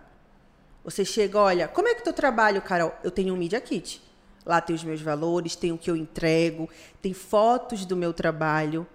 Você 0.84 1.04
chega, 1.04 1.38
olha, 1.38 1.68
como 1.68 1.88
é 1.88 1.94
que 1.94 2.04
tu 2.04 2.12
trabalha, 2.12 2.60
Carol? 2.60 2.94
Eu 3.02 3.10
tenho 3.10 3.34
um 3.34 3.36
Media 3.36 3.60
Kit. 3.60 4.02
Lá 4.44 4.60
tem 4.60 4.74
os 4.74 4.84
meus 4.84 5.00
valores, 5.00 5.56
tem 5.56 5.72
o 5.72 5.78
que 5.78 5.90
eu 5.90 5.96
entrego, 5.96 6.68
tem 7.02 7.12
fotos 7.12 7.84
do 7.84 7.96
meu 7.96 8.12
trabalho. 8.12 8.86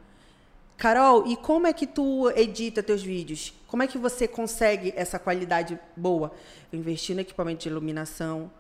Carol, 0.77 1.27
e 1.27 1.36
como 1.36 1.67
é 1.67 1.74
que 1.74 1.86
tu 1.86 2.29
edita 2.32 2.82
teus 2.82 3.03
vídeos? 3.03 3.53
Como 3.67 3.84
é 3.84 3.88
que 3.88 3.98
você 3.98 4.27
consegue 4.27 4.93
essa 4.96 5.20
qualidade 5.20 5.79
boa? 5.96 6.32
Eu 6.72 6.79
investi 6.79 7.13
no 7.13 7.22
equipamento 7.22 7.63
de 7.63 7.70
iluminação. 7.70 8.51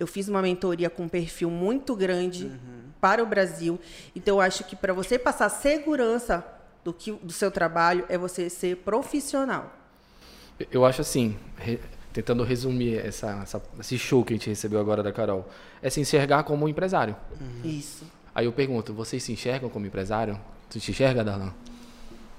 Eu 0.00 0.06
fiz 0.06 0.28
uma 0.28 0.40
mentoria 0.40 0.88
com 0.90 1.04
um 1.04 1.08
perfil 1.08 1.50
muito 1.50 1.94
grande 1.94 2.46
uhum. 2.46 2.90
para 3.00 3.22
o 3.22 3.26
Brasil. 3.26 3.78
Então, 4.16 4.36
eu 4.36 4.40
acho 4.40 4.64
que 4.64 4.74
para 4.74 4.94
você 4.94 5.18
passar 5.18 5.50
segurança 5.50 6.44
do, 6.82 6.92
que, 6.92 7.12
do 7.12 7.32
seu 7.32 7.50
trabalho 7.50 8.06
é 8.08 8.16
você 8.16 8.48
ser 8.48 8.78
profissional. 8.78 9.72
Eu 10.72 10.84
acho 10.84 11.02
assim, 11.02 11.36
re, 11.56 11.78
tentando 12.12 12.42
resumir 12.42 12.96
essa, 12.96 13.40
essa, 13.42 13.62
esse 13.78 13.98
show 13.98 14.24
que 14.24 14.32
a 14.32 14.36
gente 14.36 14.48
recebeu 14.48 14.80
agora 14.80 15.02
da 15.02 15.12
Carol, 15.12 15.48
é 15.82 15.90
se 15.90 16.00
enxergar 16.00 16.42
como 16.44 16.64
um 16.64 16.68
empresário. 16.68 17.14
Uhum. 17.40 17.70
Isso. 17.70 18.04
Aí 18.34 18.46
eu 18.46 18.52
pergunto, 18.52 18.94
vocês 18.94 19.22
se 19.22 19.32
enxergam 19.32 19.68
como 19.68 19.86
empresário? 19.86 20.40
Tu 20.70 20.80
te 20.80 20.90
enxerga, 20.92 21.22
Darlan? 21.22 21.52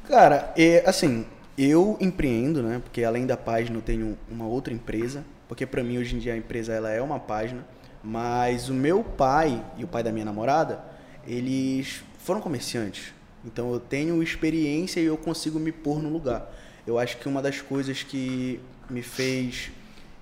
Cara, 0.08 0.52
é, 0.58 0.84
assim, 0.88 1.26
eu 1.58 1.98
empreendo, 2.00 2.64
né? 2.64 2.82
Porque 2.84 3.04
além 3.04 3.26
da 3.26 3.38
página 3.38 3.78
eu 3.78 3.82
tenho 3.82 4.18
uma 4.30 4.48
outra 4.48 4.74
empresa. 4.74 5.24
Porque 5.52 5.66
para 5.66 5.84
mim 5.84 5.98
hoje 5.98 6.16
em 6.16 6.20
dia 6.20 6.34
a 6.34 6.38
empresa 6.38 6.72
ela 6.72 6.90
é 6.92 7.02
uma 7.02 7.20
página. 7.20 7.68
Mas 8.02 8.70
o 8.70 8.74
meu 8.74 9.04
pai 9.04 9.62
e 9.78 9.84
o 9.84 9.88
pai 9.88 10.02
da 10.02 10.10
minha 10.10 10.24
namorada, 10.24 10.82
eles 11.28 12.06
foram 12.20 12.40
comerciantes. 12.40 13.14
Então 13.44 13.74
eu 13.74 13.78
tenho 13.78 14.24
experiência 14.24 15.02
e 15.02 15.04
eu 15.04 15.18
consigo 15.18 15.60
me 15.60 15.74
pôr 15.74 16.02
no 16.02 16.08
lugar. 16.08 16.50
Eu 16.88 16.98
acho 16.98 17.18
que 17.18 17.28
uma 17.28 17.42
das 17.42 17.60
coisas 17.60 18.02
que 18.02 18.62
me 18.90 19.02
fez 19.02 19.72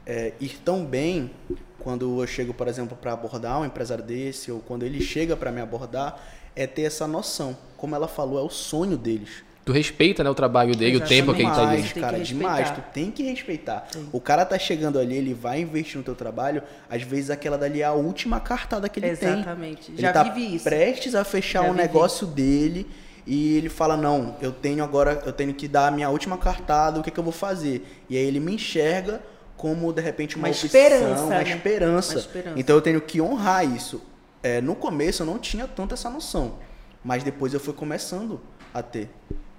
é, 0.03 0.33
ir 0.39 0.57
tão 0.65 0.83
bem 0.83 1.29
quando 1.77 2.19
eu 2.19 2.25
chego, 2.25 2.51
por 2.51 2.67
exemplo, 2.67 2.98
para 3.00 3.13
abordar 3.13 3.62
um 3.62 3.65
empresário 3.65 4.03
desse, 4.03 4.51
ou 4.51 4.59
quando 4.59 4.81
ele 4.81 5.00
chega 5.00 5.38
para 5.38 5.51
me 5.51 5.62
abordar, 5.62 6.19
é 6.55 6.65
ter 6.65 6.81
essa 6.81 7.07
noção. 7.07 7.55
Como 7.77 7.93
ela 7.93 8.07
falou, 8.07 8.39
é 8.39 8.41
o 8.41 8.50
sonho 8.50 8.98
deles. 8.98 9.43
Tu 9.66 9.72
respeita 9.72 10.24
né, 10.24 10.30
o 10.30 10.34
trabalho 10.34 10.75
dele, 10.75 10.96
Exatamente. 10.98 11.13
o 11.13 11.25
tempo 11.25 11.34
que 11.36 11.42
ele 11.44 11.51
tá 11.51 11.70
ali. 11.70 11.84
cara, 12.01 12.20
demais. 12.20 12.72
Tu 12.72 12.82
tem 12.94 13.12
que 13.12 13.24
respeitar. 13.24 13.88
Sim. 13.92 14.10
O 14.12 14.20
cara 14.20 14.44
tá 14.46 14.58
chegando 14.58 14.98
ali, 14.98 15.16
ele 15.16 15.34
vai 15.34 15.62
investir 15.62 15.98
no 15.98 16.04
teu 16.04 16.16
trabalho. 16.16 16.63
Às 16.89 17.04
vezes 17.04 17.30
aquela 17.30 17.58
dali 17.58 17.82
é 17.82 17.86
a 17.86 17.92
última 17.92 18.39
cartada 18.39 18.89
que 18.89 19.00
ele 19.00 19.10
Exatamente. 19.10 19.88
tem. 19.88 19.96
Exatamente. 19.96 20.01
Já 20.01 20.12
tá 20.13 20.24
vive 20.24 20.56
isso. 20.56 20.63
prestes 20.63 21.13
a 21.13 21.24
fechar 21.24 21.63
Já 21.63 21.70
um 21.70 21.74
negócio 21.74 22.25
dele 22.25 22.88
e 23.28 23.58
ele 23.58 23.70
fala 23.70 23.96
não, 23.96 24.36
eu 24.42 24.51
tenho 24.51 24.84
agora, 24.84 25.22
eu 25.24 25.32
tenho 25.32 25.54
que 25.54 25.68
dar 25.68 25.88
a 25.88 25.92
minha 25.92 26.10
última 26.10 26.36
cartada, 26.36 27.00
o 27.00 27.04
que, 27.04 27.12
que 27.12 27.20
eu 27.20 27.24
vou 27.24 27.32
fazer? 27.32 27.86
E 28.10 28.18
aí 28.18 28.24
ele 28.24 28.39
me 28.39 28.56
enxerga 28.56 29.22
como 29.56 29.94
de 29.94 30.01
repente 30.01 30.36
uma, 30.36 30.48
uma 30.48 30.51
opção, 30.51 30.66
esperança, 30.66 31.24
uma, 31.24 31.30
né? 31.36 31.44
esperança. 31.44 32.13
uma 32.13 32.20
esperança. 32.20 32.60
Então 32.60 32.75
eu 32.75 32.82
tenho 32.82 33.00
que 33.00 33.22
honrar 33.22 33.63
isso. 33.63 34.01
É, 34.42 34.60
no 34.62 34.74
começo 34.74 35.22
eu 35.22 35.28
não 35.28 35.38
tinha 35.38 35.68
tanto 35.68 35.94
essa 35.94 36.10
noção, 36.10 36.56
mas 37.04 37.24
depois 37.24 37.54
eu 37.54 37.60
fui 37.60 37.74
começando 37.74 38.42
a 38.74 38.82
ter. 38.82 39.10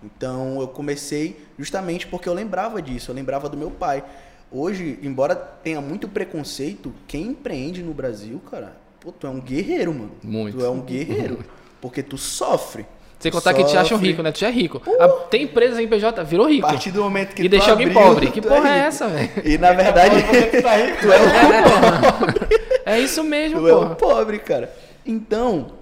Então 0.03 0.61
eu 0.61 0.69
comecei 0.69 1.45
justamente 1.59 2.07
porque 2.07 2.29
eu 2.29 2.35
lembrava 2.35 2.81
disso, 2.81 3.11
eu 3.11 3.15
lembrava 3.15 3.49
do 3.49 3.57
meu 3.57 3.71
pai. 3.71 4.03
Hoje, 4.51 4.99
embora 5.03 5.35
tenha 5.37 5.81
muito 5.81 6.09
preconceito, 6.09 6.93
quem 7.07 7.29
empreende 7.29 7.83
no 7.83 7.95
Brasil, 7.95 8.41
cara, 8.51 8.77
pô, 8.99 9.13
tu 9.13 9.27
é 9.27 9.31
um 9.31 9.41
guerreiro, 9.41 9.95
mano. 9.95 10.13
Muito. 10.23 10.59
Tu 10.59 10.65
é 10.65 10.69
um 10.69 10.81
guerreiro. 10.81 11.45
porque 11.81 12.03
tu 12.03 12.19
sofre. 12.19 12.85
Sem 13.19 13.31
contar 13.31 13.51
sofre. 13.51 13.65
que 13.65 13.71
te 13.71 13.77
acham 13.77 13.99
rico, 13.99 14.23
né? 14.23 14.33
Tu 14.33 14.41
já 14.41 14.49
é 14.49 14.51
rico. 14.51 14.79
Uh, 14.79 15.29
tem 15.29 15.43
empresa 15.43 15.81
em 15.83 15.87
PJ, 15.87 16.25
virou 16.25 16.49
rico. 16.49 16.67
A 16.67 16.71
partir 16.71 16.91
do 16.91 17.03
momento 17.03 17.35
que 17.35 17.43
E 17.43 17.49
deixa 17.49 17.71
alguém 17.71 17.93
pobre. 17.93 18.31
Que 18.31 18.39
é 18.39 18.43
porra 18.43 18.69
é, 18.69 18.73
é 18.73 18.79
essa, 18.79 19.09
velho? 19.09 19.31
E 19.45 19.59
na 19.59 19.73
verdade. 19.73 20.17
tu, 20.51 20.63
tá 20.63 20.77
rico, 20.77 20.97
tu 21.03 21.13
é 21.13 21.19
um 21.21 22.11
pobre. 22.11 22.61
É 22.87 22.99
isso 22.99 23.23
mesmo, 23.23 23.61
tu 23.61 23.69
porra. 23.69 23.87
Tu 23.87 23.89
é 23.89 23.93
um 23.93 23.95
pobre, 23.95 24.39
cara. 24.39 24.75
Então, 25.05 25.73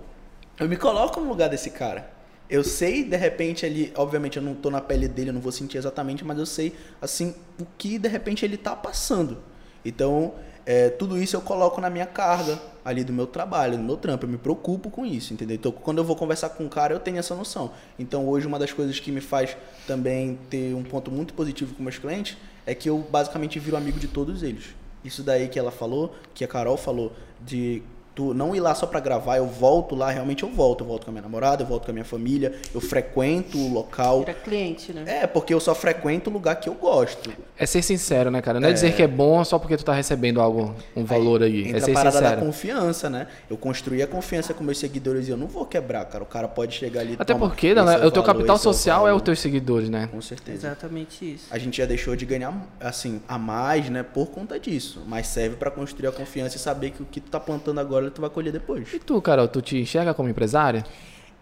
eu 0.59 0.69
me 0.69 0.77
coloco 0.77 1.21
no 1.21 1.29
lugar 1.29 1.49
desse 1.49 1.71
cara. 1.71 2.18
Eu 2.51 2.65
sei, 2.65 3.05
de 3.05 3.17
repente, 3.17 3.67
ali, 3.67 3.93
obviamente 3.95 4.39
eu 4.39 4.43
não 4.43 4.55
tô 4.55 4.71
na 4.71 4.81
pele 4.81 5.07
dele, 5.07 5.31
eu 5.31 5.35
não 5.35 5.41
vou 5.41 5.53
sentir 5.53 5.77
exatamente, 5.77 6.25
mas 6.25 6.39
eu 6.39 6.47
sei, 6.47 6.75
assim, 7.01 7.35
o 7.61 7.67
que 7.77 7.99
de 7.99 8.09
repente 8.09 8.45
ele 8.45 8.57
tá 8.57 8.75
passando. 8.75 9.39
Então, 9.85 10.35
é, 10.65 10.91
tudo 10.91 11.17
isso 11.17 11.35
eu 11.35 11.41
coloco 11.41 11.81
na 11.81 11.89
minha 11.89 12.07
carga 12.07 12.61
ali 12.85 13.05
do 13.05 13.13
meu 13.13 13.27
trabalho, 13.27 13.77
do 13.77 13.83
meu 13.83 13.97
trampo. 13.97 14.25
Eu 14.25 14.29
me 14.29 14.39
preocupo 14.39 14.91
com 14.91 15.05
isso, 15.05 15.33
entendeu? 15.33 15.57
Então, 15.57 15.73
quando 15.73 15.99
eu 15.99 16.05
vou 16.05 16.17
conversar 16.17 16.51
com 16.51 16.65
um 16.65 16.69
cara, 16.69 16.95
eu 16.95 17.01
tenho 17.01 17.19
essa 17.19 17.35
noção. 17.35 17.73
Então, 17.99 18.27
hoje, 18.29 18.47
uma 18.47 18.59
das 18.59 18.73
coisas 18.73 18.99
que 19.01 19.13
me 19.13 19.21
faz 19.21 19.57
também 19.87 20.39
ter 20.51 20.75
um 20.75 20.83
ponto 20.83 21.11
muito 21.11 21.35
positivo 21.35 21.75
com 21.75 21.83
meus 21.83 21.99
clientes 21.99 22.37
é 22.67 22.75
que 22.75 22.89
eu 22.89 22.99
basicamente 22.99 23.59
viro 23.59 23.77
amigo 23.77 23.99
de 23.99 24.09
todos 24.09 24.43
eles. 24.43 24.75
Isso 25.05 25.23
daí 25.23 25.49
que 25.49 25.59
ela 25.59 25.71
falou, 25.71 26.15
que 26.35 26.45
a 26.45 26.49
Carol 26.49 26.77
falou, 26.77 27.13
de 27.41 27.83
tu 28.19 28.35
não 28.35 28.53
ir 28.53 28.59
lá 28.59 28.75
só 28.75 28.85
para 28.85 28.99
gravar, 28.99 29.37
eu 29.37 29.47
volto 29.47 29.95
lá, 29.95 30.11
realmente 30.11 30.43
eu 30.43 30.49
volto. 30.49 30.83
Eu 30.83 30.89
volto 30.89 31.05
com 31.05 31.11
a 31.11 31.13
minha 31.13 31.23
namorada, 31.23 31.63
eu 31.63 31.67
volto 31.69 31.85
com 31.85 31.93
a 31.93 31.95
minha 31.95 32.05
família, 32.05 32.53
eu 32.75 32.81
frequento 32.81 33.57
o 33.57 33.73
local. 33.73 34.19
Vira 34.21 34.35
cliente, 34.35 34.93
né? 34.93 35.05
É, 35.07 35.27
porque 35.29 35.55
eu 35.55 35.61
só 35.61 35.73
frequento 35.73 36.29
o 36.29 36.33
lugar 36.33 36.57
que 36.57 36.69
eu 36.69 36.75
gosto. 36.75 37.31
É 37.57 37.65
ser 37.65 37.81
sincero, 37.81 38.29
né, 38.29 38.43
cara? 38.43 38.59
Não 38.59 38.67
é, 38.67 38.73
é 38.73 38.75
dizer 38.75 38.93
que 38.97 39.05
é 39.05 39.07
bom 39.07 39.45
só 39.45 39.57
porque 39.57 39.77
tu 39.77 39.85
tá 39.85 39.93
recebendo 39.93 40.41
algo, 40.41 40.75
um 40.97 41.05
valor 41.05 41.45
aí. 41.45 41.67
aí. 41.67 41.77
é 41.77 41.81
ser 41.81 41.93
a 41.93 41.95
parada 41.95 42.17
sincero. 42.17 42.41
da 42.41 42.43
confiança, 42.45 43.09
né? 43.09 43.29
Eu 43.49 43.57
construí 43.57 44.03
a 44.03 44.07
confiança 44.09 44.53
com 44.53 44.65
meus 44.65 44.79
seguidores 44.79 45.29
e 45.29 45.31
eu 45.31 45.37
não 45.37 45.47
vou 45.47 45.65
quebrar, 45.65 46.05
cara. 46.07 46.25
O 46.25 46.27
cara 46.27 46.49
pode 46.49 46.75
chegar 46.75 47.03
ali 47.03 47.15
Até 47.17 47.37
porque, 47.37 47.73
né, 47.73 48.05
o 48.05 48.11
teu 48.11 48.25
capital 48.25 48.59
social 48.59 49.07
é, 49.07 49.13
o 49.13 49.21
teus 49.21 49.39
seguidores, 49.39 49.89
né? 49.89 50.09
Com 50.11 50.21
certeza. 50.21 50.67
Exatamente 50.67 51.35
isso. 51.35 51.47
A 51.53 51.59
gente 51.59 51.79
já 51.79 51.87
deixou 51.87 52.17
de 52.17 52.27
ganhar, 52.27 52.53
assim, 52.81 53.21
a 53.29 53.39
mais, 53.39 53.89
né, 53.89 54.03
por 54.03 54.27
conta 54.31 54.59
disso. 54.59 55.05
Mas 55.07 55.29
serve 55.29 55.55
para 55.55 55.71
construir 55.71 56.09
a 56.09 56.13
confiança 56.13 56.57
e 56.57 56.59
saber 56.59 56.91
que 56.91 57.03
o 57.03 57.07
que 57.07 57.21
tu 57.21 57.31
tá 57.31 57.39
plantando 57.39 57.79
agora 57.79 58.08
tu 58.11 58.21
vai 58.21 58.31
colher 58.31 58.53
depois. 58.53 58.93
E 58.93 58.99
tu, 58.99 59.21
Carol, 59.21 59.49
tu 59.49 59.61
te 59.61 59.79
enxerga 59.79 60.15
como 60.15 60.29
empresária? 60.29 60.85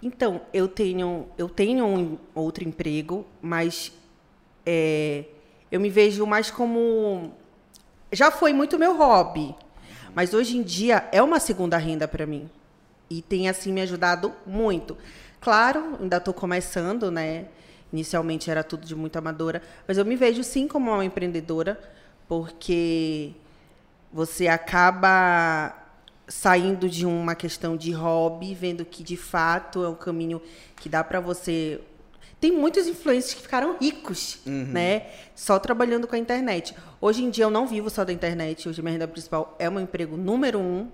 Então, 0.02 0.40
eu 0.52 0.68
tenho, 0.68 1.26
eu 1.38 1.48
tenho 1.48 1.84
um 1.84 2.18
outro 2.34 2.62
emprego, 2.64 3.26
mas 3.40 3.92
é, 4.64 5.24
eu 5.70 5.80
me 5.80 5.88
vejo 5.90 6.26
mais 6.26 6.50
como. 6.50 7.32
Já 8.12 8.30
foi 8.30 8.52
muito 8.52 8.78
meu 8.78 8.96
hobby, 8.96 9.54
mas 10.14 10.32
hoje 10.32 10.56
em 10.56 10.62
dia 10.62 11.08
é 11.12 11.22
uma 11.22 11.40
segunda 11.40 11.76
renda 11.76 12.06
para 12.06 12.26
mim. 12.26 12.48
E 13.08 13.22
tem, 13.22 13.48
assim, 13.48 13.72
me 13.72 13.80
ajudado 13.80 14.32
muito. 14.46 14.96
Claro, 15.40 15.96
ainda 16.00 16.16
estou 16.16 16.34
começando, 16.34 17.10
né? 17.10 17.46
Inicialmente 17.92 18.50
era 18.50 18.64
tudo 18.64 18.84
de 18.84 18.94
muito 18.94 19.16
amadora, 19.16 19.62
mas 19.86 19.96
eu 19.96 20.04
me 20.04 20.16
vejo 20.16 20.42
sim 20.42 20.66
como 20.66 20.90
uma 20.90 21.04
empreendedora, 21.04 21.78
porque 22.28 23.32
você 24.12 24.48
acaba 24.48 25.85
saindo 26.28 26.88
de 26.88 27.06
uma 27.06 27.34
questão 27.34 27.76
de 27.76 27.92
hobby, 27.92 28.54
vendo 28.54 28.84
que 28.84 29.02
de 29.02 29.16
fato 29.16 29.84
é 29.84 29.88
um 29.88 29.94
caminho 29.94 30.40
que 30.76 30.88
dá 30.88 31.02
para 31.04 31.20
você. 31.20 31.80
Tem 32.40 32.52
muitos 32.52 32.86
influencers 32.86 33.34
que 33.34 33.42
ficaram 33.42 33.76
ricos, 33.80 34.38
uhum. 34.46 34.66
né? 34.66 35.04
Só 35.34 35.58
trabalhando 35.58 36.06
com 36.06 36.14
a 36.14 36.18
internet. 36.18 36.74
Hoje 37.00 37.24
em 37.24 37.30
dia 37.30 37.44
eu 37.44 37.50
não 37.50 37.66
vivo 37.66 37.88
só 37.88 38.04
da 38.04 38.12
internet. 38.12 38.68
Hoje 38.68 38.82
minha 38.82 38.92
renda 38.92 39.08
principal 39.08 39.54
é 39.58 39.68
o 39.68 39.72
meu 39.72 39.80
emprego 39.80 40.16
número 40.16 40.58
um 40.58 40.88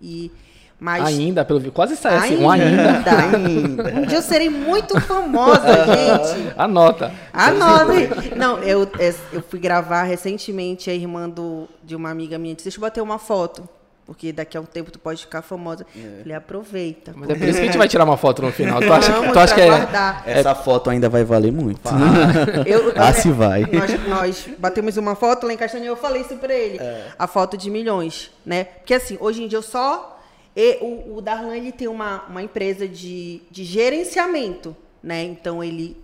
e 0.00 0.30
mas 0.78 1.06
ainda 1.06 1.42
pelo 1.42 1.72
quase 1.72 1.96
sai 1.96 2.16
assim, 2.16 2.36
um 2.36 2.50
ainda. 2.50 3.00
ainda. 3.34 3.94
Um 3.94 4.02
dia 4.02 4.18
eu 4.18 4.22
serei 4.22 4.50
muito 4.50 5.00
famosa, 5.00 5.62
gente. 5.86 6.52
Anota. 6.56 7.12
Anota. 7.32 7.94
Não, 8.36 8.58
eu, 8.58 8.82
é, 8.98 9.14
eu 9.32 9.42
fui 9.42 9.58
gravar 9.58 10.02
recentemente 10.02 10.90
a 10.90 10.94
irmã 10.94 11.30
do, 11.30 11.66
de 11.82 11.96
uma 11.96 12.10
amiga 12.10 12.38
minha 12.38 12.54
disse: 12.54 12.66
"Deixa 12.66 12.76
eu 12.76 12.82
bater 12.82 13.00
uma 13.00 13.18
foto". 13.18 13.66
Porque 14.06 14.32
daqui 14.32 14.56
a 14.56 14.60
um 14.60 14.64
tempo 14.64 14.88
tu 14.92 15.00
pode 15.00 15.22
ficar 15.22 15.42
famosa. 15.42 15.84
É. 15.96 16.20
Falei, 16.20 16.36
aproveita. 16.36 17.12
Mas 17.16 17.28
é 17.28 17.34
por 17.34 17.42
isso 17.42 17.54
que 17.54 17.62
a 17.62 17.66
gente 17.66 17.78
vai 17.78 17.88
tirar 17.88 18.04
uma 18.04 18.16
foto 18.16 18.40
no 18.40 18.52
final. 18.52 18.80
Tu 18.80 18.90
acha, 18.92 19.32
tu 19.32 19.38
acha 19.38 19.54
que 19.54 19.60
é... 19.60 20.38
Essa 20.38 20.54
foto 20.54 20.88
ainda 20.88 21.08
vai 21.08 21.24
valer 21.24 21.50
muito. 21.50 21.80
Eu, 22.64 22.92
ah, 22.94 23.12
se 23.12 23.32
vai. 23.32 23.62
Nós, 23.62 24.06
nós, 24.06 24.48
batemos 24.58 24.96
uma 24.96 25.16
foto 25.16 25.44
lá 25.44 25.52
em 25.52 25.56
Castanha 25.56 25.86
eu 25.86 25.96
falei 25.96 26.22
isso 26.22 26.36
pra 26.36 26.54
ele. 26.54 26.78
É. 26.78 27.08
A 27.18 27.26
foto 27.26 27.56
de 27.56 27.68
milhões, 27.68 28.30
né? 28.44 28.64
Porque 28.64 28.94
assim, 28.94 29.18
hoje 29.20 29.42
em 29.42 29.48
dia 29.48 29.58
eu 29.58 29.62
só... 29.62 30.20
E, 30.54 30.78
o, 30.80 31.16
o 31.16 31.20
Darlan, 31.20 31.56
ele 31.56 31.72
tem 31.72 31.88
uma, 31.88 32.22
uma 32.28 32.42
empresa 32.42 32.86
de, 32.86 33.42
de 33.50 33.64
gerenciamento, 33.64 34.76
né? 35.02 35.24
Então, 35.24 35.64
ele... 35.64 35.96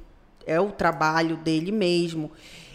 É 0.44 0.60
o 0.60 0.72
trabalho 0.72 1.36
dele 1.36 1.70
mesmo. 1.70 2.32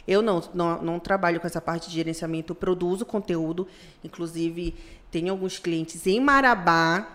Eu 0.07 0.21
não, 0.21 0.41
não, 0.53 0.81
não 0.81 0.99
trabalho 0.99 1.37
com 1.37 1.45
essa 1.45 1.59
parte 1.59 1.89
de 1.89 1.95
gerenciamento, 1.95 2.51
eu 2.53 2.55
produzo 2.55 3.05
conteúdo, 3.05 3.67
inclusive 4.01 4.73
tem 5.11 5.29
alguns 5.29 5.57
clientes 5.59 6.05
em 6.07 6.19
Marabá 6.19 7.07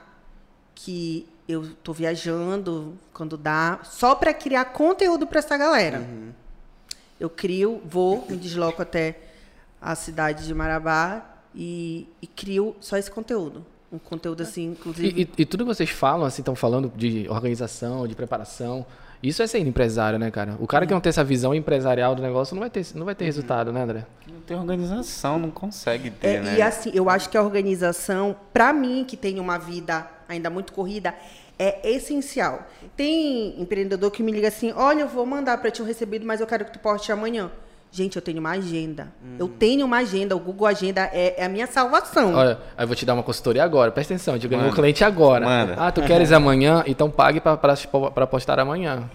que 0.75 1.27
eu 1.49 1.69
tô 1.83 1.93
viajando 1.93 2.95
quando 3.13 3.37
dá, 3.37 3.81
só 3.85 4.15
para 4.15 4.33
criar 4.33 4.67
conteúdo 4.67 5.27
para 5.27 5.39
essa 5.41 5.57
galera. 5.57 6.07
Eu 7.21 7.29
crio, 7.31 7.81
vou, 7.85 8.27
me 8.29 8.37
desloco 8.37 8.81
até 8.83 9.19
a 9.81 9.95
cidade 9.95 10.47
de 10.47 10.55
Marabá 10.55 11.25
e, 11.55 12.09
e 12.21 12.27
crio 12.27 12.75
só 12.81 12.97
esse 12.97 13.11
conteúdo. 13.11 13.65
Um 13.93 13.99
conteúdo 13.99 14.43
assim, 14.43 14.71
inclusive. 14.71 15.09
E, 15.21 15.23
e- 15.25 15.43
e 15.43 15.47
tudo 15.47 15.65
que 15.65 15.75
vocês 15.75 15.91
falam, 15.91 16.25
assim, 16.27 16.41
estão 16.41 16.55
falando 16.57 16.91
de 16.97 17.29
organização, 17.29 18.07
de 18.09 18.15
preparação. 18.15 18.87
Isso 19.23 19.43
é 19.43 19.47
ser 19.47 19.61
empresário, 19.61 20.19
né, 20.19 20.31
cara? 20.31 20.57
O 20.59 20.67
cara 20.67 20.85
que 20.85 20.93
não 20.93 21.01
tem 21.01 21.11
essa 21.11 21.23
visão 21.23 21.55
empresarial 21.55 22.15
do 22.15 22.23
negócio 22.23 22.55
não 22.55 22.61
vai 22.61 22.71
ter, 22.71 22.85
não 22.95 23.05
vai 23.05 23.15
ter 23.15 23.25
resultado, 23.25 23.73
né, 23.73 23.83
André? 23.83 24.07
Não 24.27 24.41
tem 24.41 24.57
organização, 24.57 25.39
não 25.39 25.51
consegue 25.51 26.11
ter, 26.11 26.29
É, 26.29 26.41
né? 26.41 26.57
E 26.59 26.63
assim, 26.63 26.91
eu 26.93 27.09
acho 27.09 27.31
que 27.31 27.37
a 27.37 27.43
organização, 27.43 28.35
para 28.53 28.73
mim, 28.73 29.05
que 29.07 29.17
tem 29.17 29.39
uma 29.39 29.59
vida 29.59 30.07
ainda 30.29 30.51
muito 30.51 30.73
corrida, 30.73 31.15
é 31.59 31.89
essencial. 31.89 32.67
Tem 32.97 33.61
empreendedor 33.61 34.11
que 34.11 34.23
me 34.23 34.33
liga 34.33 34.49
assim: 34.49 34.73
olha, 34.73 35.03
eu 35.03 35.09
vou 35.09 35.25
mandar 35.25 35.59
para 35.59 35.71
ti 35.71 35.81
um 35.81 35.85
recebido, 35.85 36.27
mas 36.27 36.41
eu 36.41 36.47
quero 36.47 36.65
que 36.65 36.73
tu 36.73 36.81
poste 36.81 37.13
amanhã. 37.13 37.51
Gente, 37.95 38.17
eu 38.17 38.23
tenho 38.23 38.41
uma 38.41 38.53
agenda. 38.53 39.13
Eu 39.39 39.47
tenho 39.47 39.85
uma 39.85 39.99
agenda. 39.99 40.35
O 40.35 40.39
Google 40.39 40.67
Agenda 40.67 41.11
é, 41.13 41.35
é 41.43 41.45
a 41.45 41.49
minha 41.49 41.67
salvação. 41.67 42.35
Olha, 42.35 42.59
aí 42.75 42.85
eu 42.85 42.87
vou 42.87 42.97
te 42.97 43.05
dar 43.05 43.13
uma 43.13 43.23
consultoria 43.23 43.63
agora. 43.63 43.91
Presta 43.93 44.15
atenção, 44.15 44.35
eu 44.35 44.41
ganhei 44.41 44.57
um 44.57 44.71
Manda. 44.71 44.75
cliente 44.75 45.05
agora. 45.05 45.45
Manda. 45.45 45.75
Ah, 45.77 45.93
tu 45.93 46.01
queres 46.01 46.33
amanhã? 46.33 46.83
Então 46.87 47.11
pague 47.11 47.39
para 47.39 48.27
postar 48.27 48.59
amanhã. 48.59 49.11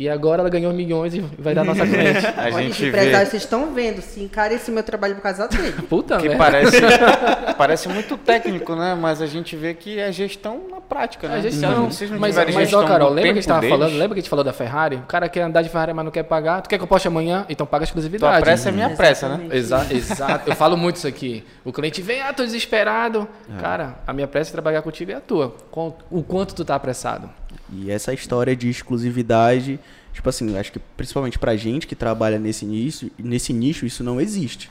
E 0.00 0.08
agora 0.08 0.40
ela 0.40 0.48
ganhou 0.48 0.72
milhões 0.72 1.14
e 1.14 1.20
vai 1.38 1.54
dar 1.54 1.62
nossa 1.62 1.86
cliente. 1.86 2.24
A 2.34 2.44
Olha, 2.44 2.52
gente 2.52 2.70
esse 2.86 2.90
vê 2.90 3.10
vocês 3.26 3.42
estão 3.42 3.74
vendo, 3.74 4.00
se 4.00 4.22
encara 4.22 4.54
esse 4.54 4.70
meu 4.70 4.82
trabalho 4.82 5.14
por 5.14 5.20
causa 5.20 5.46
dele. 5.46 5.72
Puta, 5.90 6.16
que 6.16 6.26
velho. 6.28 6.38
parece, 6.38 6.76
parece 7.58 7.88
muito 7.90 8.16
técnico, 8.16 8.74
né? 8.74 8.96
Mas 8.98 9.20
a 9.20 9.26
gente 9.26 9.54
vê 9.54 9.74
que 9.74 9.98
é 9.98 10.10
gestão 10.10 10.62
na 10.70 10.80
prática, 10.80 11.28
né? 11.28 11.36
A 11.36 11.40
gestão. 11.42 11.90
Vocês 11.90 12.10
não 12.10 12.18
mas, 12.18 12.34
mas 12.34 12.54
gestão 12.54 12.80
ó, 12.82 12.86
Carol, 12.86 13.10
lembra 13.10 13.24
que 13.24 13.28
a 13.30 13.34
gente 13.34 13.46
tava 13.46 13.60
deles? 13.60 13.76
falando? 13.76 13.92
Lembra 13.92 14.08
que 14.08 14.20
a 14.20 14.22
gente 14.22 14.30
falou 14.30 14.42
da 14.44 14.54
Ferrari? 14.54 14.96
O 14.96 15.02
cara 15.02 15.28
quer 15.28 15.42
andar 15.42 15.60
de 15.60 15.68
Ferrari, 15.68 15.92
mas 15.92 16.04
não 16.06 16.12
quer 16.12 16.22
pagar. 16.22 16.62
Tu 16.62 16.70
quer 16.70 16.78
que 16.78 16.82
eu 16.84 16.88
poste 16.88 17.06
amanhã? 17.06 17.44
Então 17.50 17.66
paga 17.66 17.84
a 17.84 17.86
Tua 17.86 17.90
exclusividade. 17.90 18.40
pressa 18.42 18.70
é 18.70 18.72
minha 18.72 18.88
pressa, 18.96 19.28
né? 19.28 19.48
Exato, 19.52 19.94
exato. 19.94 20.48
Eu 20.48 20.56
falo 20.56 20.78
muito 20.78 20.96
isso 20.96 21.06
aqui. 21.06 21.44
O 21.62 21.74
cliente 21.74 22.00
vem, 22.00 22.22
ah, 22.22 22.32
tô 22.32 22.42
desesperado. 22.42 23.28
Cara, 23.60 23.96
a 24.06 24.14
minha 24.14 24.26
pressa 24.26 24.50
é 24.50 24.52
trabalhar 24.52 24.80
contigo 24.80 25.10
e 25.10 25.14
a 25.14 25.20
tua. 25.20 25.54
Com- 25.70 25.92
O 26.10 26.22
quanto 26.22 26.54
tu 26.54 26.64
tá 26.64 26.74
apressado. 26.74 27.28
E 27.72 27.90
essa 27.90 28.12
história 28.12 28.54
de 28.54 28.68
exclusividade, 28.68 29.78
tipo 30.12 30.28
assim, 30.28 30.56
acho 30.56 30.72
que 30.72 30.78
principalmente 30.96 31.38
pra 31.38 31.56
gente 31.56 31.86
que 31.86 31.94
trabalha 31.94 32.38
nesse 32.38 32.64
nicho, 32.64 33.10
nesse 33.18 33.52
nicho, 33.52 33.86
isso 33.86 34.04
não 34.04 34.20
existe. 34.20 34.70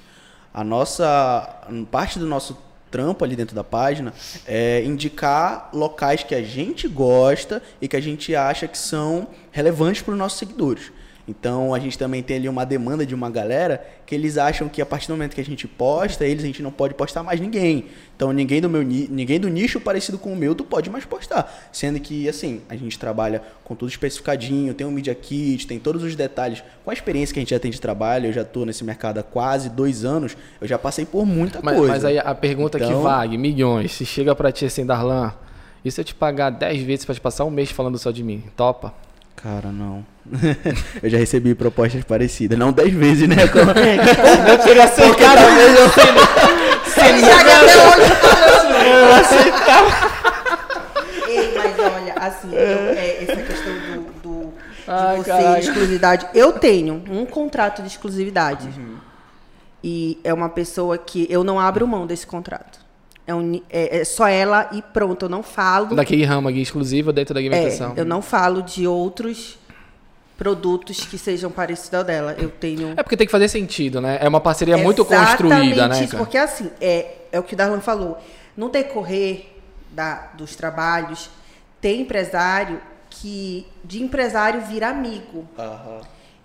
A 0.54 0.64
nossa 0.64 1.62
parte 1.92 2.18
do 2.20 2.26
nosso 2.26 2.58
trampo 2.90 3.24
ali 3.24 3.36
dentro 3.36 3.56
da 3.56 3.64
página 3.64 4.14
é 4.48 4.84
indicar 4.84 5.70
locais 5.72 6.24
que 6.24 6.34
a 6.34 6.42
gente 6.42 6.88
gosta 6.88 7.62
e 7.80 7.88
que 7.88 7.96
a 7.96 8.02
gente 8.02 8.36
acha 8.36 8.68
que 8.68 8.78
são 8.78 9.28
relevantes 9.52 10.02
para 10.02 10.14
os 10.14 10.18
nossos 10.18 10.40
seguidores. 10.40 10.92
Então 11.30 11.76
a 11.76 11.80
gente 11.80 11.96
também 11.98 12.24
tem 12.24 12.38
ali 12.38 12.50
uma 12.50 12.66
demanda 12.66 13.06
de 13.06 13.14
uma 13.14 13.30
galera 13.30 13.86
que 14.04 14.16
eles 14.16 14.36
acham 14.38 14.68
que 14.68 14.82
a 14.82 14.86
partir 14.86 15.08
do 15.08 15.12
momento 15.14 15.36
que 15.36 15.42
a 15.42 15.46
gente 15.46 15.68
posta, 15.68 16.26
eles 16.26 16.44
a 16.44 16.48
gente 16.48 16.64
não 16.64 16.72
pode 16.72 16.96
postar 16.96 17.22
mais 17.22 17.40
ninguém. 17.40 17.86
Então 18.16 18.34
ninguém 18.34 18.60
do 18.60 18.68
meu 18.68 18.82
ni- 18.82 19.08
ninguém 19.08 19.40
do 19.40 19.48
nicho 19.48 19.80
parecido 19.80 20.18
com 20.18 20.34
o 20.34 20.36
meu 20.36 20.56
tu 20.56 20.64
pode 20.64 20.90
mais 20.90 21.06
postar, 21.06 21.70
sendo 21.72 22.00
que 22.00 22.28
assim, 22.28 22.62
a 22.68 22.76
gente 22.76 22.98
trabalha 22.98 23.44
com 23.64 23.76
tudo 23.76 23.90
especificadinho, 23.90 24.74
tem 24.74 24.88
um 24.88 24.92
media 24.92 25.14
kit, 25.14 25.68
tem 25.68 25.78
todos 25.78 26.02
os 26.04 26.16
detalhes. 26.16 26.64
Com 26.84 26.90
a 26.90 26.94
experiência 26.94 27.32
que 27.34 27.40
a 27.40 27.42
gente 27.44 27.52
já 27.52 27.60
tem 27.60 27.70
de 27.70 27.80
trabalho, 27.80 28.26
eu 28.28 28.34
já 28.34 28.44
tô 28.44 28.66
nesse 28.66 28.84
mercado 28.84 29.20
há 29.20 29.24
quase 29.24 29.70
dois 29.70 30.04
anos, 30.04 30.36
eu 30.60 30.68
já 30.68 30.80
passei 30.80 31.06
por 31.06 31.26
muita 31.26 31.60
Mas, 31.62 31.76
coisa. 31.78 31.94
mas 31.94 32.06
aí 32.06 32.18
a 32.18 32.34
pergunta 32.34 32.80
que 32.80 32.86
Então- 32.86 33.04
vague, 33.04 33.38
milhões, 33.38 33.92
se 33.92 34.06
chega 34.06 34.34
pra 34.36 34.52
ti 34.52 34.66
assim, 34.66 34.84
Darlan, 34.86 35.32
e 35.86 35.92
se 35.92 36.02
eu 36.02 36.06
te 36.06 36.16
pagar 36.16 36.50
10 36.50 36.82
vezes 36.82 37.06
pra 37.06 37.14
te 37.14 37.22
passar 37.22 37.46
um 37.46 37.52
mês 37.52 37.70
falando 37.70 37.98
só 38.00 38.10
de 38.10 38.24
mim? 38.24 38.44
Topa? 38.58 38.94
Cara, 39.36 39.72
não. 39.72 40.06
eu 41.02 41.10
já 41.10 41.18
recebi 41.18 41.56
propostas 41.56 42.04
parecidas, 42.04 42.58
não 42.58 42.72
dez 42.72 42.94
vezes, 42.94 43.28
né? 43.28 43.48
Como- 43.48 43.72
Eu 44.50 44.60
queria 44.60 44.88
ser 44.88 45.16
cada 45.16 45.42
vez 45.56 45.80
eu 45.80 45.86
Ele 47.06 47.20
chega 47.20 47.40
até 47.40 48.04
hoje 48.04 48.16
falando 48.16 48.70
Ei, 51.28 51.54
mas 51.56 51.80
olha, 51.80 52.14
assim, 52.16 52.50
eu- 52.54 52.58
é, 52.60 53.24
essa 53.24 53.36
questão 53.42 53.74
do, 53.74 54.02
do- 54.22 54.40
de 54.50 54.54
Ai, 54.88 55.18
você 55.18 55.24
caralho. 55.30 55.60
exclusividade. 55.60 56.28
Eu 56.34 56.54
tenho 56.54 57.04
um 57.10 57.26
contrato 57.26 57.82
de 57.82 57.88
exclusividade. 57.88 58.68
E 59.84 60.20
é 60.24 60.34
uma 60.34 60.50
pessoa 60.50 60.98
que 60.98 61.28
eu 61.30 61.44
não 61.44 61.60
abro 61.60 61.88
mão 61.88 62.06
desse 62.08 62.26
contrato. 62.26 62.80
É, 63.28 63.34
um 63.36 63.62
é- 63.70 64.00
é 64.00 64.04
só 64.04 64.28
ela 64.28 64.68
e 64.72 64.82
pronto. 64.82 65.26
Eu 65.26 65.30
não 65.30 65.44
falo. 65.44 65.96
Daquele 65.96 66.26
ramo 66.26 66.48
aqui 66.50 66.60
exclusivo 66.62 67.14
dentro 67.14 67.34
da 67.36 67.40
alimentação. 67.40 67.94
É, 67.96 68.00
eu 68.02 68.06
não 68.06 68.22
falo 68.24 68.64
de 68.64 68.88
outros 68.88 69.59
produtos 70.40 71.02
que 71.02 71.18
sejam 71.18 71.52
parecidos 71.52 71.96
ao 71.96 72.04
dela. 72.06 72.34
Eu 72.40 72.50
tenho. 72.50 72.94
É 72.96 73.04
porque 73.04 73.18
tem 73.18 73.28
que 73.28 73.32
fazer 73.32 73.50
sentido, 73.50 74.00
né? 74.00 74.18
É 74.22 74.28
uma 74.28 74.40
parceria 74.40 74.78
muito 74.78 75.02
Exatamente 75.02 75.44
construída, 75.44 75.88
né? 75.90 76.08
cara? 76.08 76.18
Porque 76.18 76.38
assim, 76.38 76.72
é, 76.80 77.18
é 77.30 77.40
o 77.40 77.44
que 77.44 77.56
o 77.56 77.58
Darlan 77.58 77.82
falou. 77.82 78.18
No 78.56 78.70
decorrer 78.70 79.48
da, 79.92 80.30
dos 80.38 80.56
trabalhos, 80.56 81.30
tem 81.82 82.02
empresário 82.02 82.82
que 83.10 83.68
de 83.84 84.02
empresário 84.02 84.62
vira 84.62 84.88
amigo. 84.88 85.46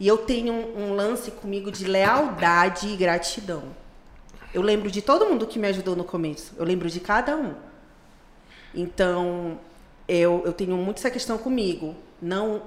E 0.01 0.09
eu 0.09 0.19
tenho 0.19 0.53
um, 0.53 0.87
um 0.89 0.95
lance 0.95 1.31
comigo 1.31 1.71
de 1.71 1.87
lealdade 1.87 2.89
e 2.89 2.97
gratidão. 2.97 3.63
Eu 4.53 4.61
lembro 4.61 4.91
de 4.91 5.03
todo 5.03 5.25
mundo 5.27 5.47
que 5.47 5.57
me 5.57 5.69
ajudou 5.69 5.95
no 5.95 6.03
começo. 6.03 6.53
Eu 6.59 6.65
lembro 6.65 6.91
de 6.91 6.99
cada 6.99 7.37
um. 7.37 7.55
Então, 8.75 9.57
eu, 10.09 10.43
eu 10.45 10.53
tenho 10.53 10.77
muito 10.77 10.99
essa 10.99 11.11
questão 11.13 11.39
comigo. 11.39 11.95
Não, 12.21 12.61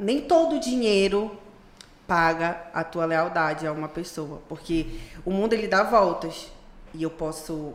nem 0.00 0.20
todo 0.20 0.58
dinheiro 0.60 1.36
paga 2.06 2.62
a 2.74 2.82
tua 2.84 3.04
lealdade 3.04 3.66
a 3.66 3.72
uma 3.72 3.88
pessoa, 3.88 4.40
porque 4.48 4.86
o 5.24 5.30
mundo 5.30 5.52
ele 5.52 5.66
dá 5.68 5.82
voltas 5.82 6.48
e 6.94 7.02
eu 7.02 7.10
posso, 7.10 7.72